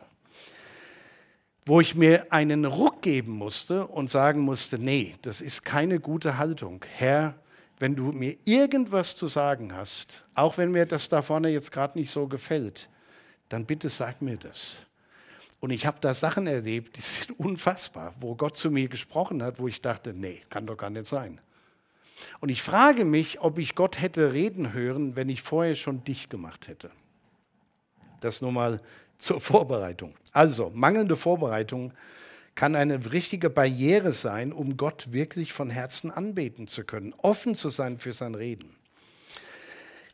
Wo 1.64 1.80
ich 1.80 1.94
mir 1.94 2.30
einen 2.34 2.66
Ruck 2.66 3.00
geben 3.00 3.32
musste 3.32 3.86
und 3.86 4.10
sagen 4.10 4.40
musste, 4.40 4.78
nee, 4.78 5.14
das 5.22 5.40
ist 5.40 5.64
keine 5.64 6.00
gute 6.00 6.36
Haltung. 6.36 6.84
Herr, 6.96 7.34
wenn 7.78 7.96
du 7.96 8.12
mir 8.12 8.36
irgendwas 8.44 9.16
zu 9.16 9.26
sagen 9.26 9.74
hast, 9.74 10.22
auch 10.34 10.58
wenn 10.58 10.70
mir 10.70 10.84
das 10.84 11.08
da 11.08 11.22
vorne 11.22 11.48
jetzt 11.48 11.72
gerade 11.72 11.98
nicht 11.98 12.10
so 12.10 12.26
gefällt, 12.26 12.90
dann 13.48 13.64
bitte 13.64 13.88
sag 13.88 14.20
mir 14.20 14.36
das. 14.36 14.82
Und 15.62 15.70
ich 15.70 15.86
habe 15.86 15.98
da 16.00 16.12
Sachen 16.12 16.48
erlebt, 16.48 16.96
die 16.96 17.00
sind 17.02 17.30
unfassbar, 17.38 18.14
wo 18.18 18.34
Gott 18.34 18.56
zu 18.56 18.68
mir 18.68 18.88
gesprochen 18.88 19.44
hat, 19.44 19.60
wo 19.60 19.68
ich 19.68 19.80
dachte, 19.80 20.12
nee, 20.12 20.42
kann 20.50 20.66
doch 20.66 20.76
gar 20.76 20.90
nicht 20.90 21.06
sein. 21.06 21.40
Und 22.40 22.48
ich 22.48 22.62
frage 22.62 23.04
mich, 23.04 23.40
ob 23.40 23.60
ich 23.60 23.76
Gott 23.76 24.00
hätte 24.00 24.32
reden 24.32 24.72
hören, 24.72 25.14
wenn 25.14 25.28
ich 25.28 25.40
vorher 25.40 25.76
schon 25.76 26.02
dich 26.02 26.28
gemacht 26.28 26.66
hätte. 26.66 26.90
Das 28.18 28.42
nur 28.42 28.50
mal 28.50 28.80
zur 29.18 29.40
Vorbereitung. 29.40 30.16
Also, 30.32 30.72
mangelnde 30.74 31.14
Vorbereitung 31.14 31.92
kann 32.56 32.74
eine 32.74 33.12
richtige 33.12 33.48
Barriere 33.48 34.12
sein, 34.12 34.52
um 34.52 34.76
Gott 34.76 35.12
wirklich 35.12 35.52
von 35.52 35.70
Herzen 35.70 36.10
anbeten 36.10 36.66
zu 36.66 36.82
können, 36.82 37.14
offen 37.18 37.54
zu 37.54 37.70
sein 37.70 37.98
für 38.00 38.14
sein 38.14 38.34
Reden. 38.34 38.74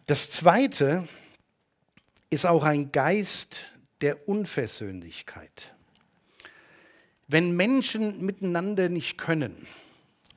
Das 0.05 0.31
Zweite 0.31 1.09
ist 2.29 2.45
auch 2.45 2.65
ein 2.65 2.93
Geist 2.93 3.71
der 4.01 4.29
Unversöhnlichkeit. 4.29 5.75
Wenn 7.27 7.57
Menschen 7.57 8.25
miteinander 8.25 8.89
nicht 8.89 9.19
können, 9.19 9.67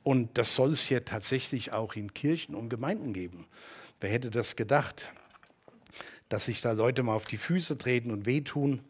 und 0.02 0.36
das 0.36 0.54
soll 0.54 0.72
es 0.72 0.88
ja 0.88 1.00
tatsächlich 1.00 1.72
auch 1.72 1.94
in 1.94 2.12
Kirchen 2.12 2.54
und 2.54 2.68
Gemeinden 2.68 3.12
geben, 3.12 3.46
wer 4.00 4.10
hätte 4.10 4.30
das 4.30 4.56
gedacht, 4.56 5.12
dass 6.28 6.46
sich 6.46 6.60
da 6.60 6.72
Leute 6.72 7.02
mal 7.02 7.14
auf 7.14 7.24
die 7.24 7.36
Füße 7.36 7.78
treten 7.78 8.10
und 8.10 8.26
wehtun. 8.26 8.80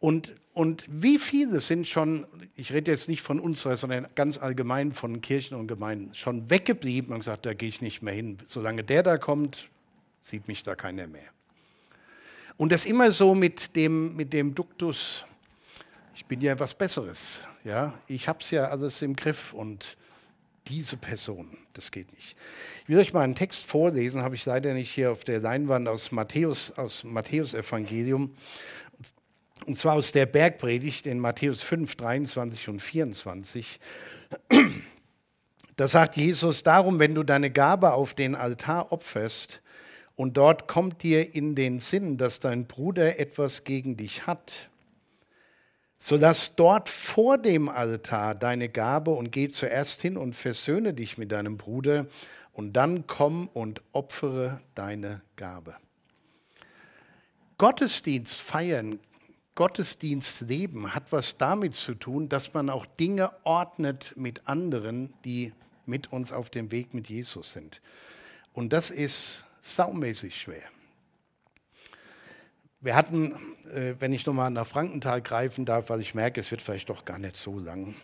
Und, 0.00 0.34
und 0.52 0.84
wie 0.88 1.18
viele 1.18 1.60
sind 1.60 1.88
schon, 1.88 2.26
ich 2.56 2.72
rede 2.72 2.90
jetzt 2.90 3.08
nicht 3.08 3.22
von 3.22 3.40
unserer, 3.40 3.76
sondern 3.76 4.06
ganz 4.14 4.38
allgemein 4.38 4.92
von 4.92 5.20
Kirchen 5.20 5.56
und 5.56 5.66
Gemeinden, 5.66 6.14
schon 6.14 6.50
weggeblieben 6.50 7.12
und 7.12 7.20
gesagt, 7.20 7.46
da 7.46 7.54
gehe 7.54 7.68
ich 7.68 7.80
nicht 7.80 8.02
mehr 8.02 8.14
hin. 8.14 8.38
Solange 8.46 8.84
der 8.84 9.02
da 9.02 9.18
kommt, 9.18 9.68
sieht 10.20 10.46
mich 10.46 10.62
da 10.62 10.74
keiner 10.74 11.06
mehr. 11.06 11.28
Und 12.58 12.72
das 12.72 12.84
immer 12.84 13.12
so 13.12 13.36
mit 13.36 13.76
dem, 13.76 14.16
mit 14.16 14.32
dem 14.32 14.52
Duktus, 14.52 15.24
ich 16.14 16.26
bin 16.26 16.40
ja 16.40 16.58
was 16.58 16.74
Besseres. 16.74 17.40
Ja? 17.62 17.94
Ich 18.08 18.28
habe 18.28 18.40
es 18.40 18.50
ja 18.50 18.68
alles 18.68 19.00
im 19.00 19.14
Griff 19.14 19.54
und 19.54 19.96
diese 20.66 20.96
Person, 20.96 21.56
das 21.72 21.92
geht 21.92 22.12
nicht. 22.12 22.36
Ich 22.82 22.88
will 22.88 22.98
euch 22.98 23.12
mal 23.12 23.22
einen 23.22 23.36
Text 23.36 23.64
vorlesen, 23.64 24.22
habe 24.22 24.34
ich 24.34 24.44
leider 24.44 24.74
nicht 24.74 24.90
hier 24.90 25.12
auf 25.12 25.22
der 25.22 25.38
Leinwand 25.38 25.86
aus 25.86 26.10
Matthäus, 26.10 26.72
aus 26.72 27.04
Matthäus 27.04 27.54
Evangelium. 27.54 28.34
Und 29.64 29.78
zwar 29.78 29.94
aus 29.94 30.10
der 30.10 30.26
Bergpredigt 30.26 31.06
in 31.06 31.20
Matthäus 31.20 31.62
5, 31.62 31.94
23 31.94 32.68
und 32.70 32.82
24. 32.82 33.78
Da 35.76 35.86
sagt 35.86 36.16
Jesus, 36.16 36.64
darum, 36.64 36.98
wenn 36.98 37.14
du 37.14 37.22
deine 37.22 37.52
Gabe 37.52 37.92
auf 37.92 38.14
den 38.14 38.34
Altar 38.34 38.90
opferst 38.90 39.62
und 40.18 40.36
dort 40.36 40.66
kommt 40.66 41.04
dir 41.04 41.32
in 41.36 41.54
den 41.54 41.78
Sinn, 41.78 42.18
dass 42.18 42.40
dein 42.40 42.66
Bruder 42.66 43.20
etwas 43.20 43.62
gegen 43.62 43.96
dich 43.96 44.26
hat, 44.26 44.68
so 45.96 46.16
lass 46.16 46.56
dort 46.56 46.88
vor 46.88 47.38
dem 47.38 47.68
Altar 47.68 48.34
deine 48.34 48.68
Gabe 48.68 49.12
und 49.12 49.30
geh 49.30 49.48
zuerst 49.48 50.02
hin 50.02 50.16
und 50.16 50.34
versöhne 50.34 50.92
dich 50.92 51.18
mit 51.18 51.30
deinem 51.30 51.56
Bruder 51.56 52.08
und 52.52 52.72
dann 52.72 53.06
komm 53.06 53.46
und 53.46 53.80
opfere 53.92 54.60
deine 54.74 55.22
Gabe. 55.36 55.76
Gottesdienst 57.56 58.40
feiern, 58.40 58.98
Gottesdienst 59.54 60.40
leben 60.40 60.96
hat 60.96 61.12
was 61.12 61.36
damit 61.36 61.76
zu 61.76 61.94
tun, 61.94 62.28
dass 62.28 62.54
man 62.54 62.70
auch 62.70 62.86
Dinge 62.86 63.30
ordnet 63.44 64.14
mit 64.16 64.48
anderen, 64.48 65.14
die 65.24 65.52
mit 65.86 66.10
uns 66.10 66.32
auf 66.32 66.50
dem 66.50 66.72
Weg 66.72 66.92
mit 66.92 67.08
Jesus 67.08 67.52
sind. 67.52 67.80
Und 68.52 68.72
das 68.72 68.90
ist 68.90 69.44
saumäßig 69.74 70.40
schwer. 70.40 70.62
Wir 72.80 72.94
hatten, 72.94 73.32
äh, 73.74 73.94
wenn 73.98 74.12
ich 74.12 74.24
nochmal 74.24 74.50
nach 74.50 74.66
Frankenthal 74.66 75.20
greifen 75.20 75.64
darf, 75.64 75.90
weil 75.90 76.00
ich 76.00 76.14
merke, 76.14 76.40
es 76.40 76.50
wird 76.50 76.62
vielleicht 76.62 76.88
doch 76.88 77.04
gar 77.04 77.18
nicht 77.18 77.36
so 77.36 77.58
lang. 77.58 77.96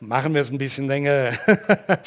Machen 0.00 0.34
wir 0.34 0.40
es 0.40 0.50
ein 0.50 0.58
bisschen 0.58 0.86
länger. 0.86 1.32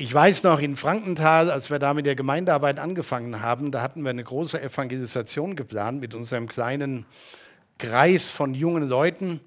Ich 0.00 0.14
weiß 0.14 0.44
noch, 0.44 0.60
in 0.60 0.76
Frankenthal, 0.76 1.50
als 1.50 1.70
wir 1.70 1.80
da 1.80 1.92
mit 1.92 2.06
der 2.06 2.14
Gemeindearbeit 2.14 2.78
angefangen 2.78 3.42
haben, 3.42 3.72
da 3.72 3.82
hatten 3.82 4.04
wir 4.04 4.10
eine 4.10 4.22
große 4.22 4.62
Evangelisation 4.62 5.56
geplant 5.56 6.00
mit 6.00 6.14
unserem 6.14 6.46
kleinen 6.46 7.04
Kreis 7.78 8.30
von 8.30 8.54
jungen 8.54 8.88
Leuten. 8.88 9.40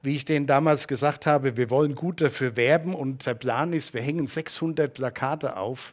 Wie 0.00 0.14
ich 0.14 0.24
denen 0.24 0.46
damals 0.46 0.88
gesagt 0.88 1.26
habe, 1.26 1.58
wir 1.58 1.68
wollen 1.68 1.94
gut 1.94 2.22
dafür 2.22 2.56
werben 2.56 2.94
und 2.94 3.26
der 3.26 3.34
Plan 3.34 3.74
ist, 3.74 3.92
wir 3.92 4.00
hängen 4.00 4.26
600 4.26 4.94
Plakate 4.94 5.58
auf. 5.58 5.92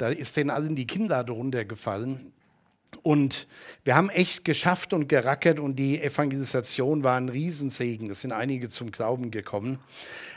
Da 0.00 0.08
ist 0.08 0.38
denen 0.38 0.48
allen 0.48 0.76
die 0.76 0.86
Kinnlade 0.86 1.32
runtergefallen. 1.32 2.32
Und 3.02 3.46
wir 3.84 3.96
haben 3.96 4.08
echt 4.08 4.46
geschafft 4.46 4.94
und 4.94 5.08
gerackert 5.10 5.58
und 5.58 5.76
die 5.76 6.00
Evangelisation 6.00 7.02
war 7.02 7.18
ein 7.18 7.28
Riesensegen. 7.28 8.08
Es 8.08 8.22
sind 8.22 8.32
einige 8.32 8.70
zum 8.70 8.92
Glauben 8.92 9.30
gekommen. 9.30 9.78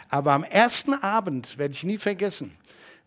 Aber 0.10 0.34
am 0.34 0.44
ersten 0.44 0.94
Abend, 0.94 1.58
werde 1.58 1.74
ich 1.74 1.84
nie 1.84 1.98
vergessen, 1.98 2.58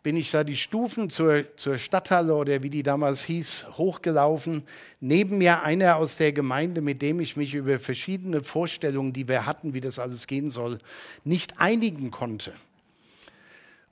bin 0.02 0.16
ich 0.16 0.30
da 0.30 0.44
die 0.44 0.56
Stufen 0.56 1.10
zur, 1.10 1.44
zur 1.56 1.76
Stadthalle 1.76 2.34
oder 2.34 2.62
wie 2.62 2.70
die 2.70 2.82
damals 2.82 3.24
hieß, 3.24 3.66
hochgelaufen. 3.76 4.62
Neben 5.00 5.36
mir 5.36 5.62
einer 5.62 5.96
aus 5.96 6.16
der 6.16 6.32
Gemeinde, 6.32 6.80
mit 6.80 7.02
dem 7.02 7.20
ich 7.20 7.36
mich 7.36 7.54
über 7.54 7.78
verschiedene 7.78 8.42
Vorstellungen, 8.42 9.12
die 9.12 9.28
wir 9.28 9.44
hatten, 9.44 9.74
wie 9.74 9.82
das 9.82 9.98
alles 9.98 10.26
gehen 10.26 10.48
soll, 10.48 10.78
nicht 11.22 11.60
einigen 11.60 12.10
konnte. 12.10 12.54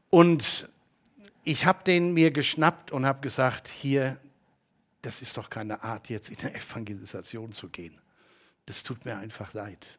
Und 0.09 0.69
ich 1.45 1.67
habe 1.67 1.85
den 1.85 2.15
mir 2.15 2.31
geschnappt 2.31 2.91
und 2.91 3.07
habe 3.07 3.21
gesagt, 3.21 3.69
hier, 3.69 4.19
das 5.03 5.23
ist 5.23 5.37
doch 5.37 5.51
keine 5.51 5.83
Art, 5.83 6.09
jetzt 6.09 6.31
in 6.31 6.39
eine 6.39 6.55
Evangelisation 6.55 7.53
zu 7.53 7.69
gehen. 7.69 7.99
Das 8.67 8.83
tut 8.83 9.05
mir 9.05 9.19
einfach 9.19 9.53
leid. 9.53 9.99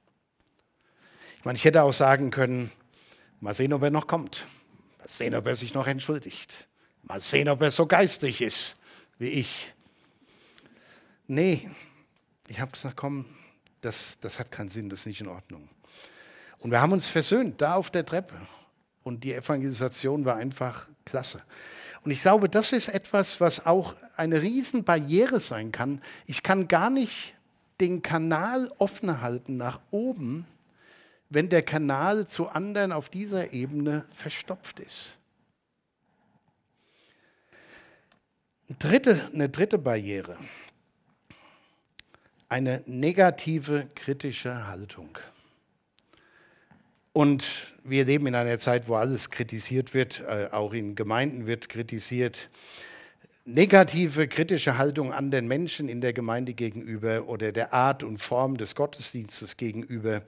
Ich 1.38 1.46
meine, 1.46 1.58
ich 1.58 1.64
hätte 1.64 1.84
auch 1.84 1.94
sagen 1.94 2.32
können, 2.32 2.72
mal 3.40 3.54
sehen, 3.54 3.74
ob 3.74 3.84
er 3.84 3.92
noch 3.92 4.08
kommt. 4.08 4.48
Mal 4.98 5.08
sehen, 5.08 5.36
ob 5.36 5.46
er 5.46 5.56
sich 5.56 5.76
noch 5.76 5.86
entschuldigt. 5.86 6.68
Mal 7.04 7.22
sehen, 7.22 7.48
ob 7.50 7.62
er 7.62 7.70
so 7.70 7.86
geistig 7.86 8.42
ist 8.42 8.76
wie 9.20 9.30
ich. 9.30 9.74
Nee, 11.28 11.70
ich 12.48 12.60
habe 12.60 12.72
gesagt, 12.72 12.98
komm, 12.98 13.26
das, 13.82 14.18
das 14.20 14.40
hat 14.40 14.52
keinen 14.52 14.70
Sinn, 14.70 14.90
das 14.90 15.02
ist 15.02 15.06
nicht 15.06 15.22
in 15.22 15.28
Ordnung. 15.28 15.70
Und 16.60 16.72
wir 16.72 16.82
haben 16.82 16.94
uns 16.94 17.08
versöhnt, 17.08 17.62
da 17.62 17.76
auf 17.76 17.92
der 17.92 18.06
Treppe. 18.06 18.36
Und 19.06 19.24
die 19.24 19.36
Evangelisation 19.36 20.26
war 20.26 20.38
einfach 20.38 20.88
klasse. 21.06 21.44
Und 22.04 22.10
ich 22.10 22.24
glaube, 22.24 22.50
das 22.50 22.74
ist 22.74 22.88
etwas, 22.88 23.40
was 23.40 23.68
auch 23.68 23.94
eine 24.18 24.42
Riesenbarriere 24.42 25.40
sein 25.40 25.72
kann. 25.72 26.02
Ich 26.26 26.42
kann 26.42 26.68
gar 26.68 26.90
nicht 26.90 27.36
den 27.80 28.02
Kanal 28.02 28.72
offen 28.80 29.22
halten 29.22 29.58
nach 29.58 29.80
oben, 29.92 30.48
wenn 31.30 31.50
der 31.50 31.62
Kanal 31.62 32.28
zu 32.28 32.50
anderen 32.50 32.92
auf 32.92 33.10
dieser 33.10 33.54
Ebene 33.54 34.06
verstopft 34.12 34.80
ist. 34.80 35.18
Dritte, 38.80 39.30
eine 39.32 39.50
dritte 39.50 39.78
Barriere, 39.78 40.36
eine 42.50 42.82
negative 42.88 43.88
kritische 43.94 44.66
Haltung. 44.66 45.16
Und 47.16 47.46
wir 47.86 48.04
leben 48.04 48.28
in 48.28 48.36
einer 48.36 48.60
Zeit, 48.60 48.90
wo 48.90 48.96
alles 48.96 49.30
kritisiert 49.30 49.94
wird, 49.94 50.22
äh, 50.28 50.50
auch 50.52 50.74
in 50.74 50.96
Gemeinden 50.96 51.48
wird 51.48 51.70
kritisiert. 51.70 52.50
Negative, 53.46 54.28
kritische 54.28 54.78
Haltung 54.78 55.14
an 55.14 55.32
den 55.32 55.48
Menschen 55.48 55.88
in 55.88 56.02
der 56.02 56.12
Gemeinde 56.12 56.54
gegenüber 56.54 57.30
oder 57.30 57.54
der 57.54 57.74
Art 57.74 58.04
und 58.04 58.18
Form 58.18 58.58
des 58.58 58.76
Gottesdienstes 58.76 59.56
gegenüber. 59.56 60.24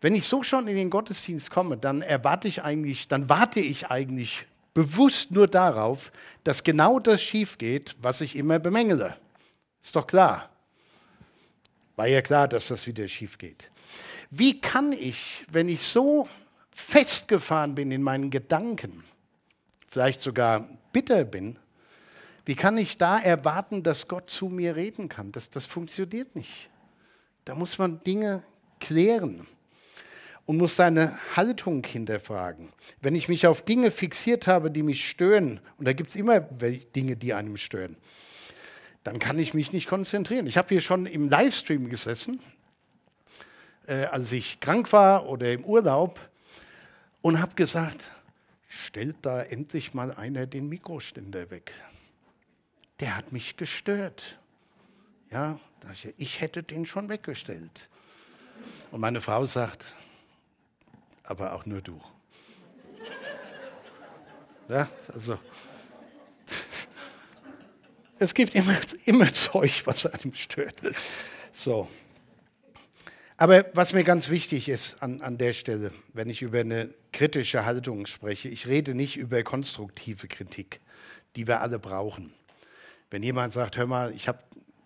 Wenn 0.00 0.14
ich 0.14 0.26
so 0.26 0.42
schon 0.42 0.66
in 0.66 0.76
den 0.76 0.88
Gottesdienst 0.88 1.50
komme, 1.50 1.76
dann 1.76 2.00
erwarte 2.00 2.48
ich 2.48 2.62
eigentlich, 2.62 3.06
dann 3.06 3.28
warte 3.28 3.60
ich 3.60 3.90
eigentlich 3.90 4.46
bewusst 4.72 5.30
nur 5.30 5.46
darauf, 5.46 6.10
dass 6.42 6.64
genau 6.64 7.00
das 7.00 7.22
schief 7.22 7.58
geht, 7.58 7.96
was 8.00 8.22
ich 8.22 8.34
immer 8.34 8.58
bemängele. 8.58 9.14
Ist 9.82 9.94
doch 9.94 10.06
klar. 10.06 10.48
War 11.96 12.06
ja 12.06 12.22
klar, 12.22 12.48
dass 12.48 12.68
das 12.68 12.86
wieder 12.86 13.06
schief 13.08 13.36
geht. 13.36 13.68
Wie 14.30 14.60
kann 14.60 14.92
ich, 14.92 15.44
wenn 15.50 15.68
ich 15.68 15.82
so 15.82 16.28
festgefahren 16.70 17.74
bin 17.74 17.90
in 17.90 18.02
meinen 18.02 18.30
Gedanken, 18.30 19.04
vielleicht 19.86 20.20
sogar 20.20 20.68
bitter 20.92 21.24
bin, 21.24 21.58
wie 22.44 22.56
kann 22.56 22.76
ich 22.76 22.98
da 22.98 23.18
erwarten, 23.18 23.82
dass 23.82 24.06
Gott 24.06 24.28
zu 24.28 24.46
mir 24.46 24.76
reden 24.76 25.08
kann? 25.08 25.32
Das, 25.32 25.50
das 25.50 25.66
funktioniert 25.66 26.36
nicht. 26.36 26.68
Da 27.44 27.54
muss 27.54 27.78
man 27.78 28.02
Dinge 28.02 28.42
klären 28.80 29.46
und 30.44 30.58
muss 30.58 30.76
seine 30.76 31.18
Haltung 31.36 31.84
hinterfragen. 31.84 32.72
Wenn 33.00 33.14
ich 33.14 33.28
mich 33.28 33.46
auf 33.46 33.62
Dinge 33.62 33.90
fixiert 33.90 34.46
habe, 34.46 34.70
die 34.70 34.82
mich 34.82 35.08
stören, 35.08 35.60
und 35.78 35.86
da 35.86 35.94
gibt 35.94 36.10
es 36.10 36.16
immer 36.16 36.40
Dinge, 36.40 37.16
die 37.16 37.32
einem 37.32 37.56
stören, 37.56 37.96
dann 39.04 39.18
kann 39.18 39.38
ich 39.38 39.54
mich 39.54 39.72
nicht 39.72 39.88
konzentrieren. 39.88 40.46
Ich 40.46 40.56
habe 40.56 40.68
hier 40.68 40.80
schon 40.80 41.06
im 41.06 41.28
Livestream 41.28 41.88
gesessen 41.88 42.40
äh, 43.86 44.04
als 44.06 44.32
ich 44.32 44.60
krank 44.60 44.92
war 44.92 45.26
oder 45.26 45.52
im 45.52 45.64
Urlaub 45.64 46.20
und 47.22 47.40
habe 47.40 47.54
gesagt, 47.54 48.02
stellt 48.68 49.16
da 49.22 49.42
endlich 49.42 49.94
mal 49.94 50.12
einer 50.12 50.46
den 50.46 50.68
Mikroständer 50.68 51.50
weg. 51.50 51.72
Der 53.00 53.16
hat 53.16 53.32
mich 53.32 53.56
gestört. 53.56 54.38
Ja, 55.30 55.58
ich 56.16 56.40
hätte 56.40 56.62
den 56.62 56.86
schon 56.86 57.08
weggestellt. 57.08 57.88
Und 58.90 59.00
meine 59.00 59.20
Frau 59.20 59.44
sagt, 59.46 59.94
aber 61.24 61.52
auch 61.54 61.66
nur 61.66 61.80
du. 61.80 62.00
Ja, 64.66 64.88
also, 65.12 65.38
es 68.18 68.32
gibt 68.32 68.54
immer, 68.54 68.78
immer 69.04 69.30
Zeug, 69.30 69.82
was 69.84 70.06
einem 70.06 70.32
stört. 70.32 70.76
So. 71.52 71.86
Aber 73.44 73.66
was 73.74 73.92
mir 73.92 74.04
ganz 74.04 74.30
wichtig 74.30 74.70
ist 74.70 75.02
an, 75.02 75.20
an 75.20 75.36
der 75.36 75.52
Stelle, 75.52 75.90
wenn 76.14 76.30
ich 76.30 76.40
über 76.40 76.60
eine 76.60 76.88
kritische 77.12 77.66
Haltung 77.66 78.06
spreche, 78.06 78.48
ich 78.48 78.66
rede 78.66 78.94
nicht 78.94 79.18
über 79.18 79.42
konstruktive 79.42 80.28
Kritik, 80.28 80.80
die 81.36 81.46
wir 81.46 81.60
alle 81.60 81.78
brauchen. 81.78 82.32
Wenn 83.10 83.22
jemand 83.22 83.52
sagt, 83.52 83.76
hör 83.76 83.86
mal, 83.86 84.14
ich 84.14 84.28
habe, 84.28 84.38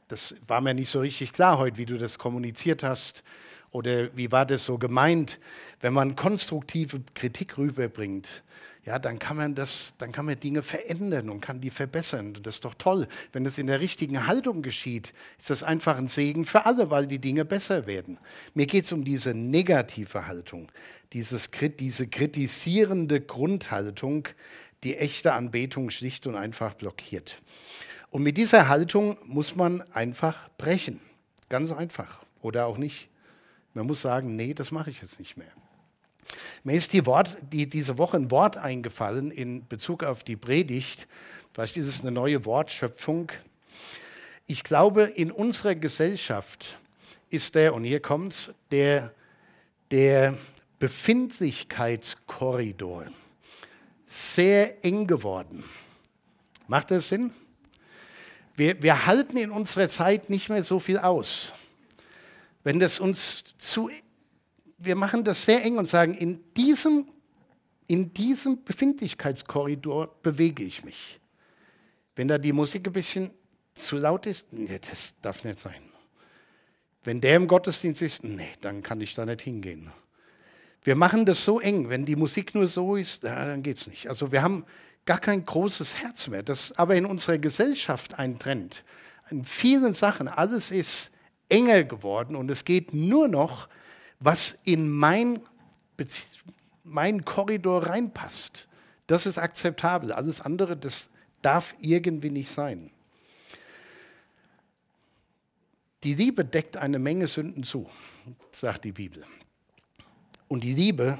das 0.08 0.34
war 0.48 0.60
mir 0.60 0.74
nicht 0.74 0.90
so 0.90 0.98
richtig 0.98 1.32
klar 1.32 1.58
heute, 1.58 1.76
wie 1.76 1.84
du 1.84 1.98
das 1.98 2.18
kommuniziert 2.18 2.82
hast, 2.82 3.22
oder 3.70 4.08
wie 4.16 4.32
war 4.32 4.44
das 4.44 4.64
so 4.64 4.76
gemeint, 4.76 5.38
wenn 5.80 5.92
man 5.92 6.16
konstruktive 6.16 7.00
Kritik 7.14 7.58
rüberbringt, 7.58 8.42
ja, 8.88 8.98
dann 8.98 9.18
kann 9.18 9.36
man 9.36 9.54
das, 9.54 9.92
dann 9.98 10.12
kann 10.12 10.24
man 10.24 10.40
Dinge 10.40 10.62
verändern 10.62 11.28
und 11.28 11.42
kann 11.42 11.60
die 11.60 11.68
verbessern. 11.68 12.32
Das 12.42 12.54
ist 12.54 12.64
doch 12.64 12.72
toll. 12.72 13.06
Wenn 13.32 13.44
das 13.44 13.58
in 13.58 13.66
der 13.66 13.80
richtigen 13.80 14.26
Haltung 14.26 14.62
geschieht, 14.62 15.12
ist 15.36 15.50
das 15.50 15.62
einfach 15.62 15.98
ein 15.98 16.08
Segen 16.08 16.46
für 16.46 16.64
alle, 16.64 16.88
weil 16.88 17.06
die 17.06 17.18
Dinge 17.18 17.44
besser 17.44 17.86
werden. 17.86 18.16
Mir 18.54 18.64
geht 18.64 18.86
es 18.86 18.92
um 18.92 19.04
diese 19.04 19.34
negative 19.34 20.26
Haltung, 20.26 20.68
dieses, 21.12 21.50
diese 21.78 22.06
kritisierende 22.06 23.20
Grundhaltung, 23.20 24.26
die 24.84 24.96
echte 24.96 25.34
Anbetung 25.34 25.90
schlicht 25.90 26.26
und 26.26 26.34
einfach 26.34 26.72
blockiert. 26.72 27.42
Und 28.08 28.22
mit 28.22 28.38
dieser 28.38 28.68
Haltung 28.68 29.18
muss 29.26 29.54
man 29.54 29.82
einfach 29.92 30.48
brechen. 30.56 30.98
Ganz 31.50 31.72
einfach. 31.72 32.24
Oder 32.40 32.64
auch 32.64 32.78
nicht. 32.78 33.10
Man 33.74 33.86
muss 33.86 34.00
sagen, 34.00 34.34
nee, 34.34 34.54
das 34.54 34.70
mache 34.70 34.88
ich 34.88 35.02
jetzt 35.02 35.18
nicht 35.18 35.36
mehr. 35.36 35.52
Mir 36.64 36.74
ist 36.74 36.92
die 36.92 37.06
Wort, 37.06 37.36
die, 37.52 37.68
diese 37.68 37.98
Woche 37.98 38.16
ein 38.16 38.30
Wort 38.30 38.56
eingefallen 38.56 39.30
in 39.30 39.66
Bezug 39.66 40.04
auf 40.04 40.24
die 40.24 40.36
Predigt. 40.36 41.06
Vielleicht 41.52 41.76
ist 41.76 41.88
es 41.88 42.02
eine 42.02 42.10
neue 42.10 42.44
Wortschöpfung. 42.44 43.30
Ich 44.46 44.64
glaube, 44.64 45.04
in 45.04 45.30
unserer 45.30 45.74
Gesellschaft 45.74 46.78
ist 47.30 47.54
der, 47.54 47.74
und 47.74 47.84
hier 47.84 48.00
kommt 48.00 48.32
es, 48.32 48.50
der, 48.70 49.12
der 49.90 50.36
Befindlichkeitskorridor 50.78 53.06
sehr 54.06 54.82
eng 54.84 55.06
geworden. 55.06 55.64
Macht 56.66 56.90
das 56.90 57.08
Sinn? 57.08 57.32
Wir, 58.54 58.82
wir 58.82 59.06
halten 59.06 59.36
in 59.36 59.50
unserer 59.50 59.88
Zeit 59.88 60.30
nicht 60.30 60.48
mehr 60.48 60.62
so 60.62 60.80
viel 60.80 60.98
aus. 60.98 61.52
Wenn 62.64 62.80
das 62.80 63.00
uns 63.00 63.44
zu 63.58 63.90
wir 64.78 64.94
machen 64.94 65.24
das 65.24 65.44
sehr 65.44 65.62
eng 65.64 65.76
und 65.76 65.86
sagen, 65.86 66.14
in 66.14 66.40
diesem, 66.54 67.06
in 67.86 68.12
diesem 68.12 68.64
Befindlichkeitskorridor 68.64 70.20
bewege 70.22 70.64
ich 70.64 70.84
mich. 70.84 71.20
Wenn 72.14 72.28
da 72.28 72.38
die 72.38 72.52
Musik 72.52 72.86
ein 72.86 72.92
bisschen 72.92 73.30
zu 73.74 73.98
laut 73.98 74.26
ist, 74.26 74.52
nee, 74.52 74.78
das 74.78 75.14
darf 75.20 75.44
nicht 75.44 75.60
sein. 75.60 75.82
Wenn 77.04 77.20
der 77.20 77.36
im 77.36 77.48
Gottesdienst 77.48 78.02
ist, 78.02 78.24
nee, 78.24 78.52
dann 78.60 78.82
kann 78.82 79.00
ich 79.00 79.14
da 79.14 79.24
nicht 79.24 79.42
hingehen. 79.42 79.92
Wir 80.82 80.94
machen 80.94 81.26
das 81.26 81.44
so 81.44 81.60
eng, 81.60 81.88
wenn 81.88 82.06
die 82.06 82.16
Musik 82.16 82.54
nur 82.54 82.66
so 82.66 82.96
ist, 82.96 83.24
dann 83.24 83.62
geht 83.62 83.78
es 83.78 83.86
nicht. 83.86 84.08
Also 84.08 84.32
wir 84.32 84.42
haben 84.42 84.64
gar 85.04 85.18
kein 85.18 85.44
großes 85.44 85.96
Herz 85.96 86.28
mehr. 86.28 86.42
Das 86.42 86.64
ist 86.64 86.78
aber 86.78 86.94
in 86.94 87.04
unserer 87.04 87.38
Gesellschaft 87.38 88.18
ein 88.18 88.38
Trend. 88.38 88.84
In 89.30 89.44
vielen 89.44 89.92
Sachen, 89.92 90.28
alles 90.28 90.70
ist 90.70 91.10
enger 91.48 91.84
geworden 91.84 92.36
und 92.36 92.50
es 92.50 92.64
geht 92.64 92.92
nur 92.92 93.28
noch 93.28 93.68
was 94.20 94.58
in 94.64 94.90
mein, 94.90 95.40
mein 96.84 97.24
Korridor 97.24 97.86
reinpasst. 97.86 98.66
Das 99.06 99.26
ist 99.26 99.38
akzeptabel. 99.38 100.12
Alles 100.12 100.40
andere, 100.40 100.76
das 100.76 101.10
darf 101.42 101.74
irgendwie 101.80 102.30
nicht 102.30 102.50
sein. 102.50 102.90
Die 106.04 106.14
Liebe 106.14 106.44
deckt 106.44 106.76
eine 106.76 106.98
Menge 106.98 107.26
Sünden 107.26 107.64
zu, 107.64 107.88
sagt 108.52 108.84
die 108.84 108.92
Bibel. 108.92 109.24
Und 110.46 110.62
die 110.62 110.74
Liebe 110.74 111.18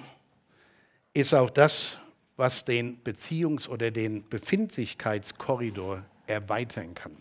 ist 1.13 1.35
auch 1.35 1.51
das, 1.51 1.99
was 2.37 2.65
den 2.65 3.03
Beziehungs- 3.03 3.69
oder 3.69 3.91
den 3.91 4.29
Befindlichkeitskorridor 4.29 6.05
erweitern 6.29 6.95
kann. 6.95 7.17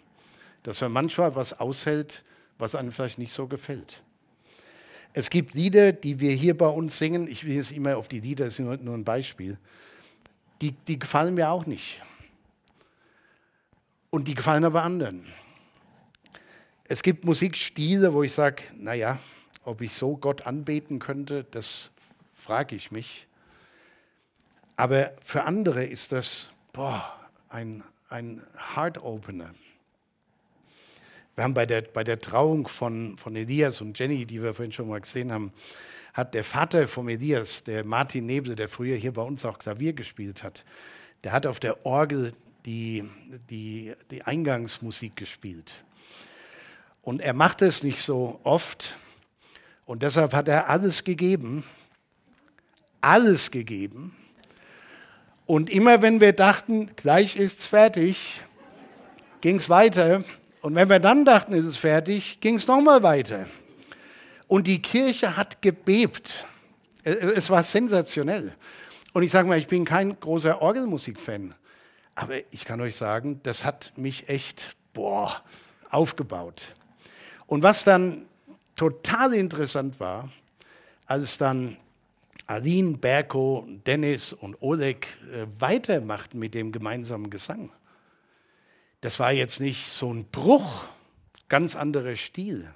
Dass 0.61 0.81
man 0.81 0.91
manchmal 0.91 1.35
was 1.35 1.59
aushält, 1.59 2.23
was 2.59 2.75
einem 2.75 2.91
vielleicht 2.91 3.17
nicht 3.17 3.33
so 3.33 3.47
gefällt. 3.47 4.03
Es 5.17 5.32
gibt 5.32 5.56
Lieder, 5.56 5.93
die 5.93 6.19
wir 6.19 6.32
hier 6.34 6.56
bei 6.56 6.67
uns 6.67 6.99
singen. 6.99 7.27
Ich 7.27 7.43
will 7.43 7.56
jetzt 7.56 7.71
immer 7.71 7.97
auf 7.97 8.08
die 8.08 8.19
Lieder, 8.19 8.45
das 8.45 8.60
ist 8.60 8.60
nur 8.60 8.93
ein 8.93 9.03
Beispiel. 9.03 9.58
Die, 10.62 10.73
die 10.73 10.99
gefallen 10.99 11.34
mir 11.34 11.49
auch 11.49 11.65
nicht. 11.65 12.03
Und 14.12 14.27
die 14.27 14.36
gefallen 14.36 14.63
aber 14.63 14.84
anderen. 14.84 15.25
Es 16.84 17.01
gibt 17.01 17.25
Musikstile, 17.25 18.13
wo 18.13 18.21
ich 18.21 18.32
sage, 18.32 18.62
naja, 18.75 19.17
ob 19.63 19.82
ich 19.82 19.93
so 19.93 20.15
Gott 20.17 20.45
anbeten 20.45 20.99
könnte, 20.99 21.45
das 21.49 21.89
frage 22.36 22.75
ich 22.75 22.91
mich. 22.91 23.25
Aber 24.75 25.13
für 25.23 25.45
andere 25.45 25.84
ist 25.84 26.12
das 26.12 26.51
boah, 26.73 27.12
ein, 27.49 27.84
ein 28.10 28.43
Heart-Opener. 28.75 29.56
Wir 31.38 31.43
haben 31.43 31.54
bei 31.54 31.67
der, 31.67 31.84
bei 31.84 32.04
der 32.04 32.19
Trauung 32.19 32.67
von, 32.67 33.15
von 33.15 33.36
Elias 33.36 33.80
und 33.80 34.00
Jenny, 34.00 34.26
die 34.26 34.41
wir 34.41 34.56
vorhin 34.56 34.71
schon 34.71 34.88
mal 34.88 35.00
gesehen 35.00 35.32
haben, 35.32 35.54
hat 36.12 36.34
der 36.34 36.43
Vater 36.43 36.88
von 36.88 37.08
Elias, 37.08 37.63
der 37.63 37.86
Martin 37.86 38.26
Nebel, 38.26 38.56
der 38.56 38.67
früher 38.67 38.97
hier 38.97 39.13
bei 39.13 39.21
uns 39.21 39.45
auch 39.45 39.60
Klavier 39.60 39.93
gespielt 39.93 40.41
hat, 40.41 40.65
der 41.23 41.34
hat 41.34 41.45
auf 41.45 41.60
der 41.60 41.86
Orgel 41.86 42.34
die, 42.65 43.08
die, 43.52 43.93
die 44.10 44.23
Eingangsmusik 44.23 45.15
gespielt. 45.15 45.76
Und 47.04 47.21
er 47.21 47.34
macht 47.34 47.62
es 47.62 47.84
nicht 47.84 48.02
so 48.02 48.39
oft. 48.41 48.97
Und 49.86 50.02
deshalb 50.02 50.34
hat 50.34 50.47
er 50.47 50.71
alles 50.71 51.04
gegeben, 51.04 51.63
alles 53.00 53.52
gegeben. 53.52 54.15
Und 55.45 55.69
immer 55.69 56.02
wenn 56.02 56.19
wir 56.19 56.34
dachten, 56.34 56.95
gleich 56.95 57.36
ist 57.36 57.60
es 57.60 57.67
fertig, 57.67 58.41
ging 59.41 59.58
es 59.58 59.69
weiter. 59.69 60.23
Und 60.62 60.76
wenn 60.76 60.89
wir 60.89 61.00
dann 61.00 61.26
dachten, 61.26 61.54
ist 61.54 61.65
es 61.65 61.78
fertig, 61.78 62.39
ging 62.39 62.56
es 62.56 62.67
nochmal 62.67 63.04
weiter. 63.04 63.46
Und 64.48 64.67
die 64.67 64.82
Kirche 64.82 65.38
hat 65.38 65.62
gebebt. 65.62 66.46
Es 67.04 67.50
war 67.50 67.63
sensationell. 67.63 68.56
Und 69.13 69.24
ich 69.24 69.32
sage 69.32 69.48
mal, 69.48 69.58
ich 69.58 69.67
bin 69.67 69.86
kein 69.86 70.20
großer 70.20 70.62
Orgelmusik-Fan. 70.62 71.54
Aber 72.15 72.36
ich 72.52 72.65
kann 72.65 72.82
euch 72.82 72.96
sagen, 72.96 73.39
das 73.43 73.63
hat 73.63 73.91
mich 73.96 74.30
echt 74.30 74.76
boah, 74.93 75.43
aufgebaut. 75.89 76.76
Und 77.46 77.63
was 77.63 77.84
dann 77.84 78.26
total 78.76 79.34
interessant 79.34 80.00
war, 80.00 80.30
als 81.06 81.38
dann 81.38 81.78
Aline, 82.48 82.98
Berko, 82.98 83.67
Dennis 83.86 84.34
und 84.34 84.62
Oleg 84.62 85.08
äh, 85.32 85.46
weitermachten 85.60 86.39
mit 86.39 86.54
dem 86.54 86.72
gemeinsamen 86.72 87.30
Gesang 87.30 87.72
das 89.01 89.19
war 89.19 89.31
jetzt 89.31 89.60
nicht 89.60 89.91
so 89.91 90.12
ein 90.12 90.25
Bruch, 90.25 90.86
ganz 91.49 91.75
anderer 91.75 92.15
Stil, 92.15 92.73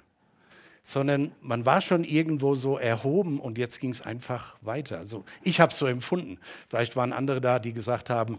sondern 0.84 1.32
man 1.40 1.66
war 1.66 1.80
schon 1.80 2.04
irgendwo 2.04 2.54
so 2.54 2.78
erhoben 2.78 3.40
und 3.40 3.58
jetzt 3.58 3.80
ging 3.80 3.90
es 3.90 4.00
einfach 4.00 4.56
weiter. 4.60 4.98
Also 4.98 5.24
ich 5.42 5.60
habe 5.60 5.72
es 5.72 5.78
so 5.78 5.86
empfunden. 5.86 6.38
Vielleicht 6.68 6.96
waren 6.96 7.12
andere 7.12 7.40
da, 7.40 7.58
die 7.58 7.72
gesagt 7.72 8.10
haben, 8.10 8.38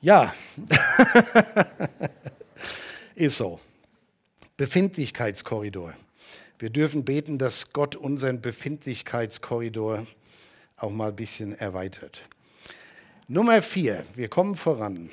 ja, 0.00 0.34
ist 3.14 3.38
so. 3.38 3.60
Befindlichkeitskorridor. 4.56 5.94
Wir 6.58 6.70
dürfen 6.70 7.04
beten, 7.04 7.38
dass 7.38 7.72
Gott 7.72 7.96
unseren 7.96 8.40
Befindlichkeitskorridor 8.40 10.06
auch 10.76 10.90
mal 10.90 11.08
ein 11.08 11.16
bisschen 11.16 11.58
erweitert. 11.58 12.22
Nummer 13.28 13.60
vier, 13.60 14.04
wir 14.14 14.28
kommen 14.28 14.56
voran. 14.56 15.10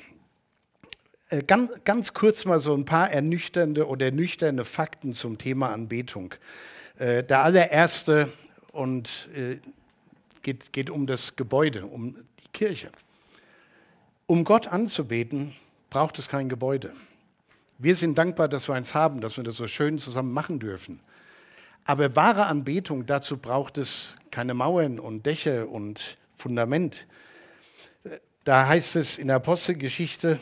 Äh, 1.30 1.42
ganz, 1.42 1.72
ganz 1.84 2.12
kurz 2.12 2.44
mal 2.44 2.60
so 2.60 2.74
ein 2.74 2.84
paar 2.84 3.10
ernüchternde 3.10 3.88
oder 3.88 4.10
nüchterne 4.10 4.64
Fakten 4.64 5.14
zum 5.14 5.38
Thema 5.38 5.72
Anbetung. 5.72 6.34
Äh, 6.98 7.24
der 7.24 7.42
allererste 7.42 8.30
und 8.72 9.28
äh, 9.34 9.56
geht, 10.42 10.72
geht 10.72 10.90
um 10.90 11.06
das 11.06 11.36
Gebäude, 11.36 11.86
um 11.86 12.14
die 12.14 12.48
Kirche. 12.52 12.90
Um 14.26 14.44
Gott 14.44 14.66
anzubeten, 14.66 15.54
braucht 15.88 16.18
es 16.18 16.28
kein 16.28 16.48
Gebäude. 16.48 16.92
Wir 17.78 17.96
sind 17.96 18.18
dankbar, 18.18 18.48
dass 18.48 18.68
wir 18.68 18.74
eins 18.74 18.94
haben, 18.94 19.20
dass 19.20 19.36
wir 19.36 19.44
das 19.44 19.56
so 19.56 19.66
schön 19.66 19.98
zusammen 19.98 20.32
machen 20.32 20.60
dürfen. 20.60 21.00
Aber 21.86 22.14
wahre 22.16 22.46
Anbetung, 22.46 23.06
dazu 23.06 23.38
braucht 23.38 23.78
es 23.78 24.14
keine 24.30 24.54
Mauern 24.54 24.98
und 24.98 25.24
Dächer 25.26 25.68
und 25.68 26.16
Fundament. 26.36 27.06
Da 28.44 28.68
heißt 28.68 28.96
es 28.96 29.18
in 29.18 29.28
der 29.28 29.36
Apostelgeschichte, 29.36 30.38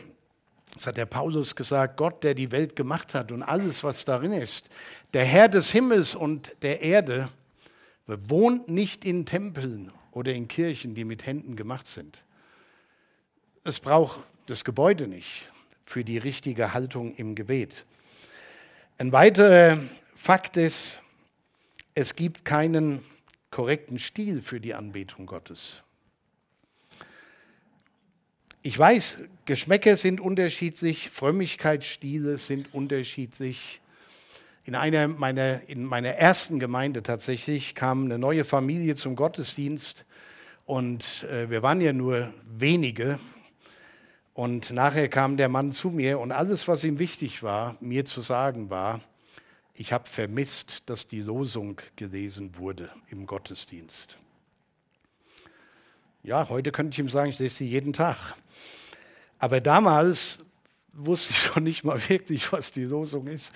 das 0.75 0.87
hat 0.87 0.97
der 0.97 1.07
Paulus 1.07 1.55
gesagt, 1.55 1.97
Gott, 1.97 2.25
der 2.25 2.35
die 2.35 2.51
Welt 2.51 2.77
gemacht 2.77 3.15
hat 3.15 3.31
und 3.31 3.43
alles, 3.43 3.85
was 3.85 4.05
darin 4.05 4.33
ist, 4.33 4.69
der 5.13 5.25
Herr 5.25 5.49
des 5.49 5.71
Himmels 5.71 6.15
und 6.15 6.57
der 6.63 6.81
Erde, 6.81 7.29
wohnt 8.07 8.69
nicht 8.69 9.05
in 9.05 9.27
Tempeln 9.27 9.93
oder 10.11 10.33
in 10.33 10.49
Kirchen, 10.49 10.95
die 10.95 11.05
mit 11.05 11.27
Händen 11.27 11.57
gemacht 11.57 11.87
sind. 11.87 12.25
Es 13.65 13.79
braucht 13.79 14.21
das 14.47 14.65
Gebäude 14.65 15.07
nicht 15.07 15.51
für 15.85 16.05
die 16.05 16.19
richtige 16.19 16.75
Haltung 16.75 17.15
im 17.15 17.35
Gebet. 17.35 17.85
Ein 18.99 19.13
weiterer 19.13 19.79
Fakt 20.15 20.57
ist, 20.57 21.01
es 21.95 22.17
gibt 22.17 22.45
keinen 22.45 23.05
korrekten 23.51 23.99
Stil 23.99 24.41
für 24.41 24.61
die 24.61 24.75
Anbetung 24.75 25.27
Gottes. 25.27 25.83
Ich 28.65 28.79
weiß, 28.79 29.19
Geschmäcker 29.45 29.97
sind 29.97 30.21
unterschiedlich, 30.21 31.11
Frömmigkeitsstile 31.11 32.39
sind 32.39 32.73
unterschiedlich. 32.73 33.81
In 34.65 34.77
einer 34.77 35.09
meiner, 35.09 35.69
in 35.69 35.85
meiner 35.85 36.11
ersten 36.11 36.61
Gemeinde 36.61 37.03
tatsächlich 37.03 37.75
kam 37.75 38.05
eine 38.05 38.21
neue 38.21 38.45
Familie 38.45 38.95
zum 38.95 39.17
Gottesdienst 39.17 40.05
und 40.65 41.25
äh, 41.25 41.51
wir 41.51 41.65
waren 41.65 41.81
ja 41.81 41.93
nur 41.93 42.33
wenige. 42.47 43.19
Und 44.33 44.71
nachher 44.71 45.09
kam 45.09 45.37
der 45.37 45.49
Mann 45.49 45.73
zu 45.73 45.91
mir 45.91 46.21
und 46.21 46.31
alles, 46.31 46.69
was 46.69 46.85
ihm 46.85 47.01
wichtig 47.01 47.43
war, 47.43 47.77
mir 47.81 48.05
zu 48.05 48.21
sagen 48.21 48.71
war, 48.71 49.01
ich 49.75 49.93
habe 49.93 50.09
vermisst, 50.09 50.85
dass 50.87 51.09
die 51.09 51.21
Losung 51.21 51.81
gelesen 51.97 52.57
wurde 52.59 52.91
im 53.09 53.27
Gottesdienst. 53.27 54.19
Ja, 56.25 56.49
heute 56.49 56.71
könnte 56.71 56.95
ich 56.95 57.01
ihm 57.01 57.09
sagen, 57.09 57.31
ich 57.31 57.39
lese 57.41 57.57
sie 57.57 57.69
jeden 57.69 57.93
Tag. 57.93 58.17
Aber 59.41 59.61
damals 59.61 60.39
wusste 60.93 61.33
ich 61.33 61.39
schon 61.43 61.65
nicht 61.65 61.83
mal 61.83 62.01
wirklich, 62.09 62.53
was 62.53 62.71
die 62.71 62.85
Losung 62.85 63.27
ist. 63.27 63.51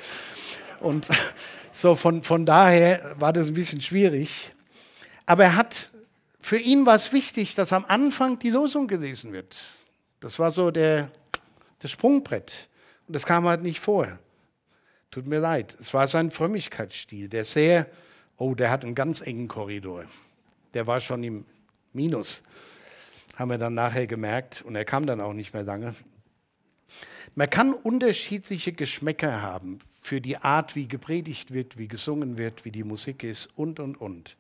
Und 0.81 1.07
so 1.73 1.95
von, 1.95 2.25
von 2.25 2.45
daher 2.45 3.15
war 3.21 3.33
das 3.33 3.49
ein 3.49 3.55
bisschen 3.55 3.81
schwierig. 3.81 4.51
Aber 5.27 5.45
er 5.45 5.55
hat, 5.55 5.91
für 6.41 6.59
ihn 6.59 6.85
war 6.87 6.97
es 6.97 7.13
wichtig, 7.13 7.55
dass 7.55 7.73
am 7.73 7.85
Anfang 7.85 8.41
die 8.41 8.51
Losung 8.51 8.89
gelesen 8.89 9.33
wird. 9.33 9.57
Das 10.19 10.41
war 10.41 10.51
so 10.51 10.73
der, 10.73 11.13
das 11.79 11.93
Sprungbrett. 11.93 12.69
Und 13.07 13.15
das 13.15 13.25
kam 13.25 13.47
halt 13.47 13.63
nicht 13.63 13.79
vorher. 13.79 14.19
Tut 15.13 15.29
mir 15.29 15.39
leid. 15.39 15.77
Es 15.81 15.95
war 15.95 16.09
sein 16.09 16.33
Frömmigkeitsstil, 16.33 17.29
der 17.29 17.45
sehr, 17.45 17.87
oh, 18.39 18.57
der 18.57 18.71
hat 18.73 18.85
einen 18.85 18.97
ganz 18.97 19.21
engen 19.21 19.47
Korridor. 19.47 20.05
Der 20.75 20.89
war 20.89 20.99
schon 20.99 21.23
im 21.23 21.47
Minus 21.97 22.43
haben 23.37 23.51
wir 23.51 23.59
dann 23.59 23.75
nachher 23.75 24.07
gemerkt 24.07 24.63
und 24.63 24.77
er 24.77 24.85
kam 24.85 25.07
dann 25.07 25.21
auch 25.21 25.33
nicht 25.33 25.53
mehr 25.53 25.65
lange. 25.65 25.95
Man 27.35 27.51
kann 27.51 27.73
unterschiedliche 27.73 28.73
Geschmäcker 28.73 29.43
haben 29.43 29.81
für 30.01 30.21
die 30.21 30.37
Art, 30.37 30.77
wie 30.77 30.87
gepredigt 30.87 31.53
wird, 31.53 31.77
wie 31.77 31.89
gesungen 31.89 32.39
wird, 32.39 32.65
wie 32.65 32.71
die 32.71 32.85
Musik 32.85 33.25
ist 33.25 33.49
und, 33.57 33.81
und, 33.81 34.01
und. 34.01 34.37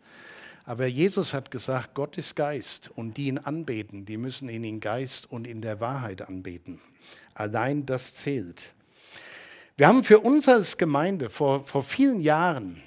Aber 0.64 0.86
Jesus 0.86 1.32
hat 1.32 1.50
gesagt, 1.50 1.94
Gott 1.94 2.18
ist 2.18 2.36
Geist 2.36 2.90
und 2.94 3.16
die 3.16 3.26
ihn 3.26 3.38
anbeten, 3.38 4.04
die 4.04 4.16
müssen 4.16 4.48
ihn 4.48 4.64
in 4.64 4.80
Geist 4.80 5.30
und 5.30 5.46
in 5.46 5.62
der 5.62 5.80
Wahrheit 5.80 6.22
anbeten. 6.22 6.80
Allein 7.34 7.86
das 7.86 8.14
zählt. 8.14 8.72
Wir 9.76 9.88
haben 9.88 10.04
für 10.04 10.20
uns 10.20 10.48
als 10.48 10.76
Gemeinde 10.76 11.30
vor, 11.30 11.64
vor 11.64 11.82
vielen 11.82 12.20
Jahren 12.20 12.82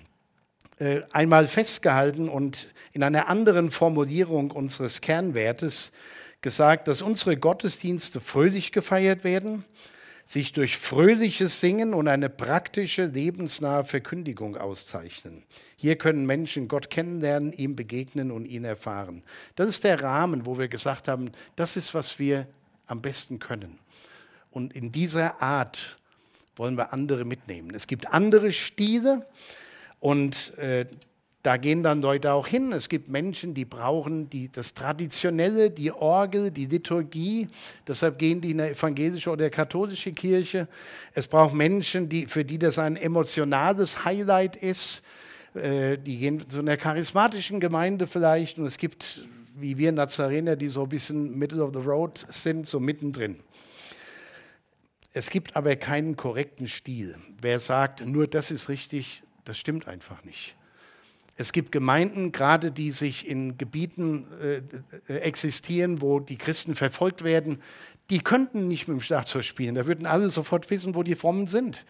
einmal 1.11 1.47
festgehalten 1.47 2.29
und 2.29 2.73
in 2.93 3.03
einer 3.03 3.27
anderen 3.27 3.71
Formulierung 3.71 4.51
unseres 4.51 5.01
Kernwertes 5.01 5.91
gesagt, 6.41 6.87
dass 6.87 7.01
unsere 7.01 7.37
Gottesdienste 7.37 8.21
fröhlich 8.21 8.71
gefeiert 8.71 9.23
werden, 9.23 9.65
sich 10.25 10.53
durch 10.53 10.77
fröhliches 10.77 11.59
Singen 11.59 11.93
und 11.93 12.07
eine 12.07 12.29
praktische, 12.29 13.05
lebensnahe 13.05 13.83
Verkündigung 13.83 14.57
auszeichnen. 14.57 15.43
Hier 15.75 15.97
können 15.97 16.25
Menschen 16.25 16.67
Gott 16.67 16.89
kennenlernen, 16.89 17.51
ihm 17.51 17.75
begegnen 17.75 18.31
und 18.31 18.45
ihn 18.45 18.63
erfahren. 18.63 19.23
Das 19.55 19.67
ist 19.67 19.83
der 19.83 20.01
Rahmen, 20.03 20.45
wo 20.45 20.57
wir 20.59 20.67
gesagt 20.67 21.07
haben, 21.07 21.31
das 21.55 21.75
ist, 21.77 21.93
was 21.93 22.19
wir 22.19 22.47
am 22.85 23.01
besten 23.01 23.39
können. 23.39 23.79
Und 24.51 24.75
in 24.75 24.91
dieser 24.91 25.41
Art 25.41 25.97
wollen 26.55 26.77
wir 26.77 26.93
andere 26.93 27.25
mitnehmen. 27.25 27.73
Es 27.73 27.87
gibt 27.87 28.13
andere 28.13 28.51
Stile, 28.51 29.25
und 29.99 30.57
äh, 30.57 30.85
da 31.41 31.55
gehen 31.55 31.83
dann 31.83 32.01
Leute 32.01 32.33
auch 32.33 32.47
hin. 32.47 32.73
Es 32.73 32.89
gibt 32.89 33.07
Menschen, 33.07 33.53
die 33.53 33.63
brauchen 33.63 34.29
die, 34.29 34.51
das 34.51 34.73
Traditionelle, 34.73 35.71
die 35.71 35.91
Orgel, 35.91 36.51
die 36.51 36.65
Liturgie. 36.65 37.47
Deshalb 37.87 38.19
gehen 38.19 38.41
die 38.41 38.51
in 38.51 38.59
eine 38.59 38.71
evangelische 38.71 39.29
oder 39.29 39.49
katholische 39.49 40.11
Kirche. 40.11 40.67
Es 41.13 41.27
braucht 41.27 41.53
Menschen, 41.53 42.09
die, 42.09 42.25
für 42.25 42.43
die 42.43 42.59
das 42.59 42.77
ein 42.77 42.97
emotionales 42.97 44.03
Highlight 44.03 44.57
ist. 44.57 45.01
Äh, 45.53 45.97
die 45.97 46.17
gehen 46.17 46.49
zu 46.49 46.59
einer 46.59 46.75
charismatischen 46.75 47.61
Gemeinde 47.61 48.05
vielleicht. 48.05 48.57
Und 48.57 48.65
es 48.65 48.77
gibt, 48.77 49.25
wie 49.55 49.77
wir 49.77 49.93
Nazarener, 49.93 50.57
die 50.57 50.67
so 50.67 50.83
ein 50.83 50.89
bisschen 50.89 51.37
middle 51.39 51.63
of 51.63 51.73
the 51.73 51.81
road 51.81 52.25
sind, 52.29 52.67
so 52.67 52.81
mittendrin. 52.81 53.39
Es 55.13 55.29
gibt 55.29 55.55
aber 55.55 55.77
keinen 55.77 56.17
korrekten 56.17 56.67
Stil. 56.67 57.15
Wer 57.41 57.59
sagt, 57.59 58.05
nur 58.05 58.27
das 58.27 58.51
ist 58.51 58.67
richtig, 58.67 59.23
das 59.49 59.57
stimmt 59.57 59.87
einfach 59.87 60.23
nicht. 60.23 60.55
Es 61.35 61.53
gibt 61.53 61.71
Gemeinden, 61.71 62.31
gerade 62.31 62.71
die 62.71 62.91
sich 62.91 63.27
in 63.27 63.57
Gebieten 63.57 64.27
äh, 64.41 64.61
äh, 65.11 65.19
existieren, 65.19 66.01
wo 66.01 66.19
die 66.19 66.37
Christen 66.37 66.75
verfolgt 66.75 67.23
werden, 67.23 67.61
die 68.09 68.19
könnten 68.19 68.67
nicht 68.67 68.87
mit 68.87 68.97
dem 68.97 69.01
Schlagzeug 69.01 69.43
spielen. 69.43 69.75
Da 69.75 69.87
würden 69.87 70.05
alle 70.05 70.29
sofort 70.29 70.69
wissen, 70.69 70.95
wo 70.95 71.03
die 71.03 71.15
Frommen 71.15 71.47
sind. 71.47 71.85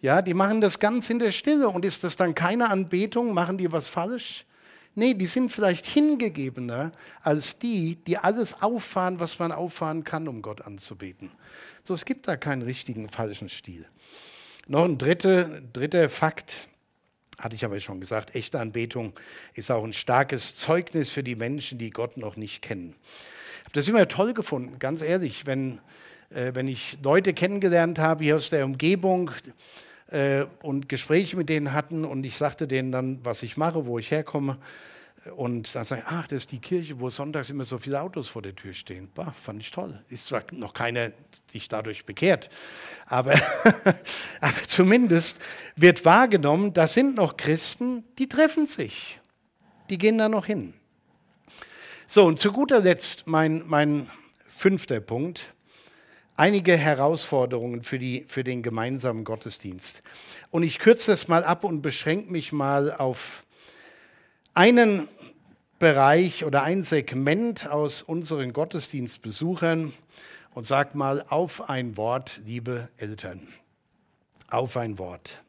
Ja, 0.00 0.20
die 0.20 0.34
machen 0.34 0.60
das 0.60 0.78
ganz 0.78 1.10
in 1.10 1.18
der 1.18 1.30
Stille. 1.30 1.68
Und 1.68 1.84
ist 1.84 2.04
das 2.04 2.16
dann 2.16 2.34
keine 2.34 2.70
Anbetung? 2.70 3.32
Machen 3.32 3.56
die 3.56 3.70
was 3.70 3.88
falsch? 3.88 4.44
Nee, 4.94 5.14
die 5.14 5.26
sind 5.26 5.52
vielleicht 5.52 5.86
hingegebener 5.86 6.92
als 7.22 7.58
die, 7.58 7.96
die 7.96 8.18
alles 8.18 8.60
auffahren, 8.62 9.20
was 9.20 9.38
man 9.38 9.52
auffahren 9.52 10.02
kann, 10.02 10.26
um 10.26 10.42
Gott 10.42 10.62
anzubeten. 10.62 11.30
So, 11.84 11.94
es 11.94 12.04
gibt 12.04 12.26
da 12.26 12.36
keinen 12.36 12.62
richtigen 12.62 13.08
falschen 13.08 13.48
Stil. 13.48 13.86
Noch 14.66 14.84
ein 14.84 14.98
dritter, 14.98 15.60
dritter 15.72 16.08
Fakt 16.08 16.68
hatte 17.38 17.54
ich 17.54 17.64
aber 17.64 17.78
schon 17.78 18.00
gesagt, 18.00 18.34
echte 18.34 18.58
Anbetung 18.58 19.12
ist 19.54 19.70
auch 19.70 19.84
ein 19.84 19.92
starkes 19.92 20.56
Zeugnis 20.56 21.10
für 21.10 21.22
die 21.22 21.36
Menschen, 21.36 21.78
die 21.78 21.90
Gott 21.90 22.16
noch 22.16 22.36
nicht 22.36 22.62
kennen. 22.62 22.96
Ich 23.58 23.64
habe 23.64 23.72
das 23.74 23.88
immer 23.88 24.08
toll 24.08 24.34
gefunden, 24.34 24.78
ganz 24.78 25.02
ehrlich, 25.02 25.46
wenn, 25.46 25.80
äh, 26.30 26.52
wenn 26.54 26.66
ich 26.66 26.98
Leute 27.02 27.34
kennengelernt 27.34 27.98
habe 27.98 28.24
hier 28.24 28.36
aus 28.36 28.50
der 28.50 28.64
Umgebung 28.64 29.30
äh, 30.10 30.46
und 30.62 30.88
Gespräche 30.88 31.36
mit 31.36 31.48
denen 31.48 31.72
hatten 31.72 32.04
und 32.04 32.24
ich 32.24 32.36
sagte 32.36 32.66
denen 32.66 32.90
dann, 32.90 33.20
was 33.22 33.42
ich 33.42 33.56
mache, 33.56 33.86
wo 33.86 33.98
ich 33.98 34.10
herkomme, 34.10 34.58
und 35.36 35.74
dann 35.74 35.84
sage 35.84 36.02
ich, 36.02 36.08
ach, 36.08 36.26
das 36.28 36.40
ist 36.40 36.52
die 36.52 36.60
Kirche, 36.60 37.00
wo 37.00 37.10
sonntags 37.10 37.50
immer 37.50 37.64
so 37.64 37.78
viele 37.78 38.00
Autos 38.00 38.28
vor 38.28 38.42
der 38.42 38.54
Tür 38.54 38.72
stehen. 38.72 39.10
Boah, 39.14 39.34
fand 39.42 39.62
ich 39.62 39.70
toll. 39.70 40.02
Ist 40.08 40.26
zwar 40.26 40.42
noch 40.52 40.74
keiner 40.74 41.12
sich 41.50 41.68
dadurch 41.68 42.04
bekehrt, 42.04 42.50
aber, 43.06 43.34
aber 44.40 44.62
zumindest 44.66 45.38
wird 45.76 46.04
wahrgenommen, 46.04 46.72
da 46.72 46.86
sind 46.86 47.16
noch 47.16 47.36
Christen, 47.36 48.04
die 48.18 48.28
treffen 48.28 48.66
sich. 48.66 49.20
Die 49.90 49.98
gehen 49.98 50.18
da 50.18 50.28
noch 50.28 50.46
hin. 50.46 50.74
So, 52.06 52.24
und 52.24 52.38
zu 52.38 52.52
guter 52.52 52.80
Letzt 52.80 53.26
mein, 53.26 53.64
mein 53.66 54.08
fünfter 54.48 55.00
Punkt. 55.00 55.52
Einige 56.36 56.76
Herausforderungen 56.76 57.82
für, 57.82 57.98
die, 57.98 58.24
für 58.28 58.44
den 58.44 58.62
gemeinsamen 58.62 59.24
Gottesdienst. 59.24 60.02
Und 60.50 60.62
ich 60.62 60.78
kürze 60.78 61.10
das 61.10 61.28
mal 61.28 61.42
ab 61.44 61.64
und 61.64 61.82
beschränke 61.82 62.30
mich 62.30 62.52
mal 62.52 62.92
auf 62.92 63.44
einen 64.58 65.06
Bereich 65.78 66.44
oder 66.44 66.64
ein 66.64 66.82
Segment 66.82 67.68
aus 67.68 68.02
unseren 68.02 68.52
Gottesdienstbesuchern 68.52 69.92
und 70.54 70.66
sage 70.66 70.98
mal 70.98 71.24
auf 71.28 71.70
ein 71.70 71.96
Wort, 71.96 72.40
liebe 72.44 72.88
Eltern. 72.96 73.46
Auf 74.50 74.76
ein 74.76 74.98
Wort. 74.98 75.40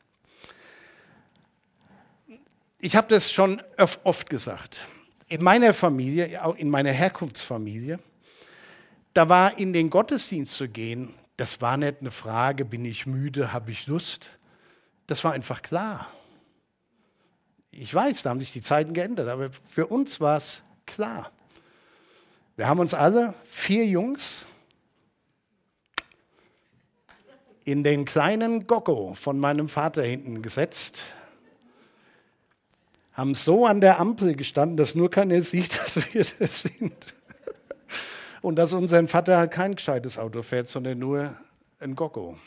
Ich 2.77 2.95
habe 2.95 3.07
das 3.07 3.31
schon 3.31 3.61
oft 4.03 4.29
gesagt. 4.29 4.85
In 5.27 5.43
meiner 5.43 5.73
Familie, 5.73 6.43
auch 6.45 6.55
in 6.55 6.69
meiner 6.69 6.91
Herkunftsfamilie, 6.91 7.99
da 9.13 9.29
war 9.29 9.57
in 9.57 9.73
den 9.73 9.89
Gottesdienst 9.89 10.53
zu 10.53 10.69
gehen, 10.69 11.13
das 11.37 11.59
war 11.61 11.77
nicht 11.77 12.01
eine 12.01 12.11
Frage, 12.11 12.65
bin 12.65 12.85
ich 12.85 13.05
müde, 13.05 13.51
habe 13.51 13.71
ich 13.71 13.87
Lust. 13.87 14.29
Das 15.07 15.23
war 15.23 15.31
einfach 15.31 15.61
klar. 15.61 16.07
Ich 17.71 17.93
weiß, 17.93 18.23
da 18.23 18.31
haben 18.31 18.39
sich 18.39 18.51
die 18.51 18.61
Zeiten 18.61 18.93
geändert, 18.93 19.27
aber 19.27 19.51
für 19.51 19.87
uns 19.87 20.19
war 20.19 20.37
es 20.37 20.61
klar. 20.85 21.31
Wir 22.55 22.67
haben 22.67 22.79
uns 22.79 22.93
alle, 22.93 23.33
vier 23.45 23.85
Jungs, 23.85 24.43
in 27.63 27.83
den 27.83 28.05
kleinen 28.05 28.65
Gocko 28.65 29.13
von 29.13 29.39
meinem 29.39 29.69
Vater 29.69 30.01
hinten 30.01 30.41
gesetzt, 30.41 30.99
haben 33.13 33.35
so 33.35 33.65
an 33.65 33.81
der 33.81 33.99
Ampel 33.99 34.35
gestanden, 34.35 34.77
dass 34.77 34.95
nur 34.95 35.11
keiner 35.11 35.41
sieht, 35.41 35.77
dass 35.83 36.13
wir 36.13 36.25
das 36.39 36.61
sind. 36.61 37.13
Und 38.41 38.55
dass 38.55 38.73
unser 38.73 39.05
Vater 39.07 39.37
halt 39.37 39.51
kein 39.51 39.75
gescheites 39.75 40.17
Auto 40.17 40.41
fährt, 40.41 40.69
sondern 40.69 40.97
nur 40.97 41.37
ein 41.79 41.95
Gocko. 41.95 42.37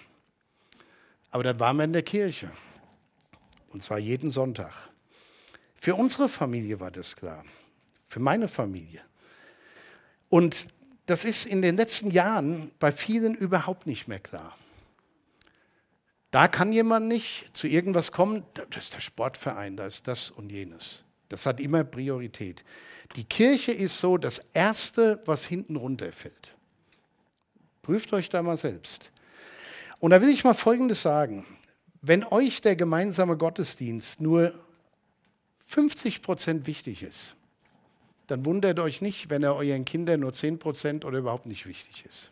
Aber 1.30 1.42
dann 1.42 1.60
waren 1.60 1.76
wir 1.76 1.84
in 1.84 1.92
der 1.92 2.02
Kirche. 2.02 2.50
Und 3.68 3.82
zwar 3.82 3.98
jeden 3.98 4.30
Sonntag. 4.30 4.72
Für 5.82 5.96
unsere 5.96 6.28
Familie 6.28 6.78
war 6.78 6.92
das 6.92 7.16
klar, 7.16 7.42
für 8.06 8.20
meine 8.20 8.46
Familie. 8.46 9.00
Und 10.28 10.68
das 11.06 11.24
ist 11.24 11.44
in 11.44 11.60
den 11.60 11.76
letzten 11.76 12.12
Jahren 12.12 12.70
bei 12.78 12.92
vielen 12.92 13.34
überhaupt 13.34 13.88
nicht 13.88 14.06
mehr 14.06 14.20
klar. 14.20 14.56
Da 16.30 16.46
kann 16.46 16.72
jemand 16.72 17.08
nicht 17.08 17.50
zu 17.52 17.66
irgendwas 17.66 18.12
kommen, 18.12 18.44
das 18.54 18.84
ist 18.84 18.94
der 18.94 19.00
Sportverein, 19.00 19.76
da 19.76 19.84
ist 19.84 20.06
das 20.06 20.30
und 20.30 20.52
jenes. 20.52 21.02
Das 21.28 21.46
hat 21.46 21.58
immer 21.58 21.82
Priorität. 21.82 22.62
Die 23.16 23.24
Kirche 23.24 23.72
ist 23.72 23.98
so 23.98 24.18
das 24.18 24.38
Erste, 24.52 25.20
was 25.24 25.46
hinten 25.46 25.74
runterfällt. 25.74 26.54
Prüft 27.82 28.12
euch 28.12 28.28
da 28.28 28.40
mal 28.40 28.56
selbst. 28.56 29.10
Und 29.98 30.12
da 30.12 30.22
will 30.22 30.28
ich 30.28 30.44
mal 30.44 30.54
Folgendes 30.54 31.02
sagen. 31.02 31.44
Wenn 32.02 32.22
euch 32.22 32.60
der 32.60 32.76
gemeinsame 32.76 33.36
Gottesdienst 33.36 34.20
nur 34.20 34.54
50 35.72 36.20
Prozent 36.20 36.66
wichtig 36.66 37.02
ist, 37.02 37.34
dann 38.26 38.44
wundert 38.44 38.78
euch 38.78 39.00
nicht, 39.00 39.30
wenn 39.30 39.42
er 39.42 39.56
euren 39.56 39.86
Kindern 39.86 40.20
nur 40.20 40.34
10 40.34 40.58
Prozent 40.58 41.06
oder 41.06 41.18
überhaupt 41.18 41.46
nicht 41.46 41.64
wichtig 41.64 42.04
ist. 42.06 42.30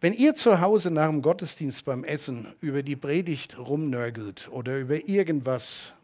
Wenn 0.00 0.12
ihr 0.12 0.34
zu 0.34 0.60
Hause 0.60 0.90
nach 0.90 1.08
dem 1.08 1.22
Gottesdienst 1.22 1.84
beim 1.84 2.02
Essen 2.02 2.52
über 2.60 2.82
die 2.82 2.96
Predigt 2.96 3.58
rumnörgelt 3.58 4.48
oder 4.50 4.76
über 4.76 5.08
irgendwas, 5.08 5.94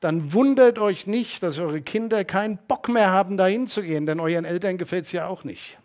dann 0.00 0.32
wundert 0.32 0.80
euch 0.80 1.06
nicht, 1.06 1.44
dass 1.44 1.60
eure 1.60 1.80
Kinder 1.80 2.24
keinen 2.24 2.58
Bock 2.66 2.88
mehr 2.88 3.12
haben, 3.12 3.36
dahin 3.36 3.68
zu 3.68 3.82
gehen, 3.82 4.04
denn 4.04 4.18
euren 4.18 4.44
Eltern 4.44 4.78
gefällt 4.78 5.04
es 5.04 5.12
ja 5.12 5.28
auch 5.28 5.44
nicht. 5.44 5.78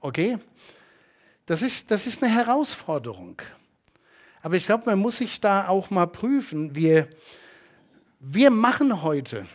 Okay? 0.00 0.38
Das 1.44 1.60
ist, 1.60 1.90
das 1.90 2.06
ist 2.06 2.22
eine 2.22 2.34
Herausforderung. 2.34 3.42
Aber 4.40 4.56
ich 4.56 4.64
glaube, 4.64 4.84
man 4.86 4.98
muss 4.98 5.18
sich 5.18 5.38
da 5.38 5.68
auch 5.68 5.90
mal 5.90 6.06
prüfen. 6.06 6.74
Wir, 6.74 7.10
wir 8.20 8.50
machen 8.50 9.02
heute 9.02 9.46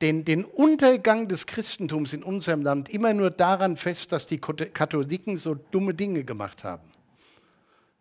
den, 0.00 0.24
den 0.24 0.44
Untergang 0.44 1.28
des 1.28 1.46
Christentums 1.46 2.14
in 2.14 2.22
unserem 2.22 2.62
Land 2.62 2.88
immer 2.88 3.12
nur 3.12 3.30
daran 3.30 3.76
fest, 3.76 4.12
dass 4.12 4.26
die 4.26 4.38
Katholiken 4.38 5.36
so 5.36 5.54
dumme 5.54 5.92
Dinge 5.92 6.24
gemacht 6.24 6.64
haben. 6.64 6.90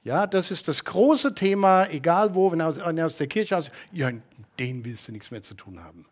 Ja, 0.04 0.26
das 0.26 0.52
ist 0.52 0.70
das 0.70 0.86
große 0.86 1.36
Thema, 1.36 1.90
egal 1.90 2.34
wo, 2.34 2.52
wenn 2.52 2.62
einer 2.62 3.06
aus 3.06 3.18
der 3.18 3.28
Kirche 3.28 3.58
aus, 3.58 3.70
ja, 3.92 4.10
den 4.58 4.86
willst 4.86 5.08
du 5.08 5.12
nichts 5.12 5.32
mehr 5.32 5.44
zu 5.44 5.54
tun 5.54 5.84
haben. 5.84 6.06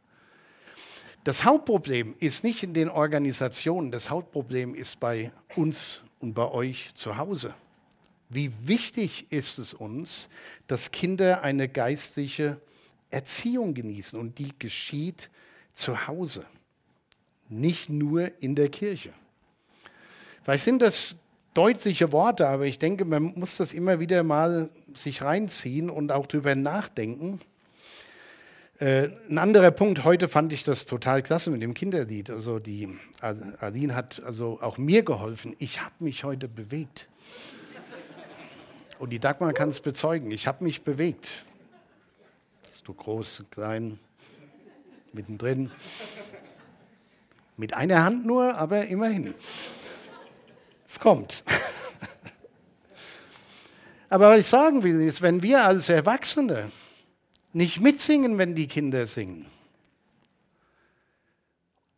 Das 1.24 1.46
Hauptproblem 1.46 2.16
ist 2.20 2.44
nicht 2.44 2.62
in 2.64 2.74
den 2.74 2.90
Organisationen, 2.90 3.92
das 3.92 4.10
Hauptproblem 4.10 4.76
ist 4.76 5.00
bei 5.00 5.32
uns 5.56 6.04
und 6.20 6.34
bei 6.34 6.52
euch 6.52 6.92
zu 6.96 7.16
Hause. 7.16 7.54
Wie 8.28 8.52
wichtig 8.68 9.32
ist 9.32 9.60
es 9.60 9.74
uns, 9.74 10.28
dass 10.68 10.92
Kinder 10.92 11.44
eine 11.44 11.70
geistliche 11.70 12.60
Erziehung 13.16 13.74
genießen 13.74 14.20
und 14.20 14.40
die 14.40 14.52
geschieht 14.60 15.30
zu 15.74 16.08
Hause, 16.08 16.46
nicht 17.48 17.90
nur 17.90 18.30
in 18.42 18.56
der 18.56 18.68
Kirche. 18.68 19.14
Vielleicht 20.44 20.66
sind 20.66 20.82
das 20.82 21.16
deutliche 21.54 22.12
Worte, 22.12 22.48
aber 22.48 22.66
ich 22.66 22.78
denke, 22.78 23.06
man 23.06 23.24
muss 23.24 23.56
das 23.56 23.74
immer 23.74 24.02
wieder 24.02 24.24
mal 24.24 24.70
sich 24.94 25.22
reinziehen 25.22 25.90
und 25.90 26.12
auch 26.12 26.28
darüber 26.28 26.56
nachdenken. 26.56 27.40
Äh, 28.80 29.08
ein 29.30 29.38
anderer 29.38 29.72
Punkt, 29.72 30.04
heute 30.04 30.28
fand 30.28 30.52
ich 30.52 30.66
das 30.66 30.86
total 30.86 31.24
klasse 31.24 31.50
mit 31.52 31.62
dem 31.62 31.74
Kinderlied. 31.74 32.30
Also 32.30 32.60
die 32.60 32.90
Aline 33.22 33.96
hat 33.96 34.22
also 34.26 34.60
auch 34.62 34.78
mir 34.78 35.04
geholfen. 35.04 35.56
Ich 35.60 35.80
habe 35.82 35.96
mich 36.00 36.26
heute 36.26 36.50
bewegt. 36.50 37.08
Und 39.00 39.12
die 39.12 39.20
Dagmar 39.20 39.54
kann 39.54 39.70
es 39.70 39.80
bezeugen. 39.80 40.32
Ich 40.32 40.48
habe 40.48 40.66
mich 40.66 40.84
bewegt. 40.84 41.30
Du 42.86 42.94
groß, 42.94 43.46
klein, 43.50 44.00
mittendrin. 45.12 45.72
Mit 47.58 47.74
einer 47.74 48.04
Hand 48.04 48.28
nur, 48.28 48.56
aber 48.56 48.86
immerhin. 48.86 49.34
Es 50.88 51.00
kommt. 51.00 51.44
Aber 54.08 54.30
was 54.30 54.42
ich 54.42 54.48
sagen 54.48 54.84
will, 54.84 55.02
ist, 55.02 55.24
wenn 55.24 55.42
wir 55.42 55.66
als 55.66 55.90
Erwachsene 55.90 56.72
nicht 57.54 57.82
mitsingen, 57.82 58.38
wenn 58.38 58.54
die 58.54 58.68
Kinder 58.68 59.08
singen, 59.08 59.48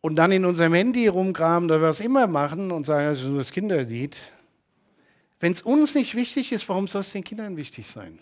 und 0.00 0.16
dann 0.16 0.32
in 0.32 0.46
unserem 0.46 0.72
Handy 0.72 1.06
rumgraben 1.06 1.66
oder 1.66 1.82
was 1.82 2.00
immer 2.00 2.26
machen 2.26 2.70
und 2.70 2.86
sagen, 2.86 3.08
das 3.08 3.18
ist 3.18 3.26
nur 3.26 3.38
das 3.38 3.52
Kinderlied, 3.52 4.16
wenn 5.38 5.52
es 5.52 5.60
uns 5.60 5.94
nicht 5.94 6.14
wichtig 6.14 6.50
ist, 6.50 6.66
warum 6.68 6.88
soll 6.88 7.02
es 7.02 7.12
den 7.12 7.22
Kindern 7.24 7.58
wichtig 7.58 7.86
sein? 7.86 8.18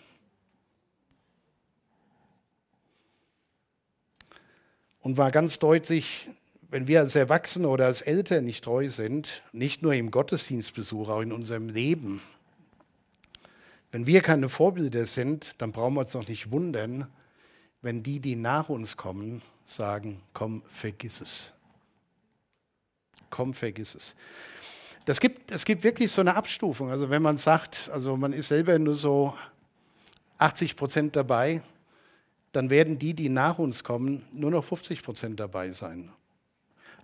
Und 5.07 5.15
war 5.15 5.31
ganz 5.31 5.57
deutlich, 5.57 6.27
wenn 6.69 6.89
wir 6.89 6.99
als 6.99 7.15
Erwachsene 7.15 7.69
oder 7.69 7.85
als 7.85 8.01
Eltern 8.01 8.43
nicht 8.43 8.65
treu 8.65 8.89
sind, 8.89 9.41
nicht 9.53 9.81
nur 9.81 9.93
im 9.93 10.11
Gottesdienstbesuch, 10.11 11.07
auch 11.07 11.21
in 11.21 11.31
unserem 11.31 11.69
Leben, 11.69 12.21
wenn 13.89 14.05
wir 14.05 14.21
keine 14.21 14.49
Vorbilder 14.49 15.05
sind, 15.05 15.55
dann 15.59 15.71
brauchen 15.71 15.93
wir 15.93 16.01
uns 16.01 16.13
noch 16.13 16.27
nicht 16.27 16.51
wundern, 16.51 17.07
wenn 17.81 18.03
die, 18.03 18.19
die 18.19 18.35
nach 18.35 18.67
uns 18.67 18.97
kommen, 18.97 19.43
sagen, 19.65 20.21
komm, 20.33 20.61
vergiss 20.67 21.21
es. 21.21 21.53
Komm, 23.29 23.53
vergiss 23.53 23.95
es. 23.95 24.13
Das 25.05 25.21
gibt, 25.21 25.53
es 25.53 25.63
gibt 25.63 25.85
wirklich 25.85 26.11
so 26.11 26.19
eine 26.19 26.35
Abstufung. 26.35 26.89
Also 26.89 27.09
wenn 27.09 27.21
man 27.21 27.37
sagt, 27.37 27.89
also 27.93 28.17
man 28.17 28.33
ist 28.33 28.49
selber 28.49 28.77
nur 28.77 28.95
so 28.95 29.33
80 30.37 30.75
Prozent 30.75 31.15
dabei, 31.15 31.61
dann 32.57 32.71
werden 32.71 32.97
die, 32.97 33.13
die 33.13 33.29
nach 33.29 33.59
uns 33.59 33.83
kommen, 33.83 34.25
nur 34.33 34.49
noch 34.49 34.63
50 34.63 35.03
Prozent 35.03 35.39
dabei 35.39 35.69
sein. 35.69 36.11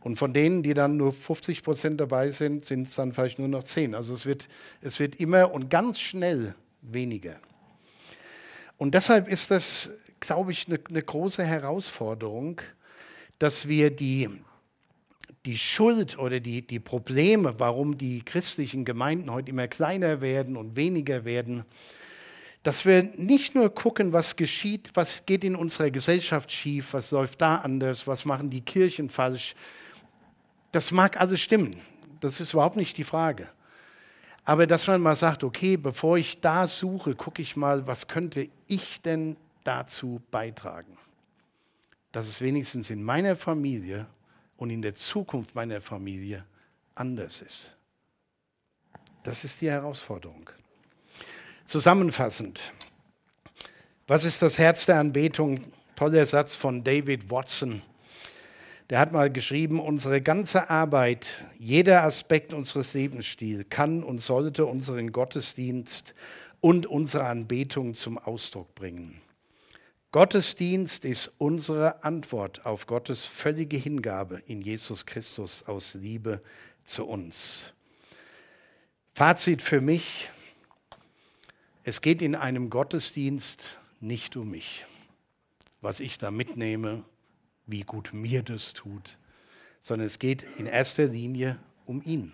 Und 0.02 0.18
von 0.18 0.34
denen, 0.34 0.64
die 0.64 0.74
dann 0.74 0.98
nur 0.98 1.14
50 1.14 1.62
Prozent 1.62 2.02
dabei 2.02 2.32
sind, 2.32 2.66
sind 2.66 2.88
es 2.88 2.96
dann 2.96 3.14
vielleicht 3.14 3.38
nur 3.38 3.48
noch 3.48 3.64
10. 3.64 3.94
Also 3.94 4.16
es 4.16 4.26
wird, 4.26 4.50
es 4.82 5.00
wird 5.00 5.20
immer 5.20 5.54
und 5.54 5.70
ganz 5.70 6.00
schnell 6.00 6.56
weniger. 6.82 7.36
Und 8.78 8.96
deshalb 8.96 9.28
ist 9.28 9.52
das, 9.52 9.92
glaube 10.20 10.52
ich, 10.52 10.68
eine, 10.68 10.80
eine 10.90 11.04
große 11.04 11.46
Herausforderung, 11.46 12.60
dass 13.38 13.68
wir 13.68 13.92
die, 13.92 14.30
die 15.46 15.58
Schuld 15.60 16.18
oder 16.18 16.40
die, 16.40 16.66
die 16.66 16.80
Probleme, 16.80 17.60
warum 17.60 18.00
die 18.00 18.24
christlichen 18.24 18.86
Gemeinden 18.86 19.32
heute 19.32 19.52
immer 19.52 19.68
kleiner 19.68 20.20
werden 20.20 20.58
und 20.58 20.76
weniger 20.76 21.26
werden, 21.26 21.64
dass 22.64 22.86
wir 22.86 23.04
nicht 23.18 23.56
nur 23.56 23.74
gucken, 23.74 24.14
was 24.14 24.38
geschieht, 24.38 24.92
was 24.94 25.26
geht 25.26 25.44
in 25.44 25.56
unserer 25.56 25.92
Gesellschaft 25.92 26.52
schief, 26.52 26.94
was 26.94 27.12
läuft 27.12 27.42
da 27.42 27.58
anders, 27.58 28.08
was 28.08 28.24
machen 28.24 28.50
die 28.50 28.62
Kirchen 28.62 29.10
falsch. 29.10 29.54
Das 30.72 30.92
mag 30.92 31.20
alles 31.20 31.42
stimmen, 31.42 31.82
das 32.22 32.40
ist 32.40 32.54
überhaupt 32.54 32.78
nicht 32.78 32.98
die 32.98 33.04
Frage. 33.04 33.50
Aber 34.46 34.66
dass 34.66 34.88
man 34.88 35.02
mal 35.02 35.16
sagt, 35.16 35.44
okay, 35.44 35.78
bevor 35.78 36.18
ich 36.18 36.42
da 36.42 36.68
suche, 36.68 37.16
gucke 37.16 37.42
ich 37.42 37.56
mal, 37.56 37.86
was 37.86 38.08
könnte 38.08 38.50
ich 38.68 39.02
denn 39.02 39.38
dazu 39.64 40.22
beitragen, 40.32 40.98
dass 42.12 42.28
es 42.28 42.42
wenigstens 42.42 42.90
in 42.90 43.04
meiner 43.04 43.36
Familie 43.36 44.08
und 44.58 44.70
in 44.70 44.82
der 44.82 44.96
Zukunft 44.96 45.56
meiner 45.56 45.82
Familie 45.82 46.46
anders 46.96 47.42
ist. 47.42 47.76
Das 49.24 49.44
ist 49.44 49.62
die 49.62 49.70
Herausforderung. 49.70 50.50
Zusammenfassend, 51.66 52.62
was 54.06 54.26
ist 54.26 54.42
das 54.42 54.60
Herz 54.60 54.86
der 54.86 55.00
Anbetung? 55.00 55.62
Toller 55.96 56.26
Satz 56.26 56.56
von 56.56 56.84
David 56.84 57.32
Watson. 57.32 57.82
Der 58.90 59.00
hat 59.00 59.14
mal 59.14 59.32
geschrieben, 59.32 59.80
unsere 59.80 60.22
ganze 60.22 60.70
Arbeit, 60.70 61.28
jeder 61.58 62.04
Aspekt 62.04 62.52
unseres 62.52 62.94
Lebensstils 62.94 63.66
kann 63.70 64.04
und 64.04 64.22
sollte 64.22 64.66
unseren 64.66 65.14
Gottesdienst 65.14 66.14
und 66.60 66.86
unsere 66.86 67.26
Anbetung 67.26 67.96
zum 67.96 68.18
Ausdruck 68.18 68.76
bringen. 68.76 69.22
Gottesdienst 70.12 71.06
ist 71.06 71.32
unsere 71.38 72.04
Antwort 72.04 72.66
auf 72.66 72.88
Gottes 72.88 73.26
völlige 73.26 73.78
Hingabe 73.78 74.44
in 74.48 74.62
Jesus 74.62 75.06
Christus 75.06 75.64
aus 75.64 75.94
Liebe 75.96 76.42
zu 76.84 77.06
uns. 77.06 77.74
Fazit 79.14 79.62
für 79.62 79.80
mich, 79.80 80.30
es 81.84 82.02
geht 82.02 82.22
in 82.22 82.36
einem 82.36 82.70
Gottesdienst 82.70 83.78
nicht 84.00 84.38
um 84.38 84.52
mich, 84.52 84.86
was 85.82 86.00
ich 86.00 86.18
da 86.18 86.32
mitnehme, 86.32 87.04
wie 87.66 87.82
gut 87.82 88.14
mir 88.14 88.42
das 88.42 88.74
tut, 88.74 89.18
sondern 89.82 90.08
es 90.08 90.20
geht 90.20 90.44
in 90.58 90.66
erster 90.66 91.06
Linie 91.06 91.58
um 91.86 92.02
ihn. 92.04 92.34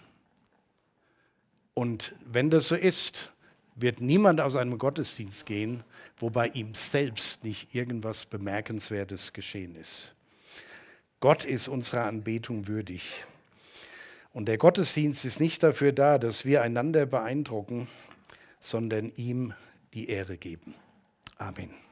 Und 1.74 2.14
wenn 2.26 2.50
das 2.50 2.68
so 2.68 2.76
ist, 2.76 3.32
wird 3.76 4.02
niemand 4.02 4.42
aus 4.42 4.56
einem 4.56 4.78
Gottesdienst 4.78 5.46
gehen, 5.46 5.84
wo 6.18 6.30
bei 6.30 6.48
ihm 6.50 6.76
selbst 6.76 7.44
nicht 7.44 7.74
irgendwas 7.74 8.26
Bemerkenswertes 8.26 9.34
geschehen 9.34 9.76
ist. 9.76 10.14
Gott 11.22 11.46
ist 11.46 11.68
unserer 11.68 12.06
Anbetung 12.06 12.68
würdig. 12.68 13.26
Und 14.32 14.48
der 14.48 14.58
Gottesdienst 14.58 15.26
ist 15.26 15.40
nicht 15.40 15.64
dafür 15.64 15.92
da, 15.92 16.18
dass 16.18 16.46
wir 16.46 16.62
einander 16.62 17.06
beeindrucken, 17.06 17.88
sondern 18.60 19.12
ihm 19.16 19.54
die 19.94 20.10
Ehre 20.10 20.38
geben. 20.38 20.76
Amen. 21.38 21.89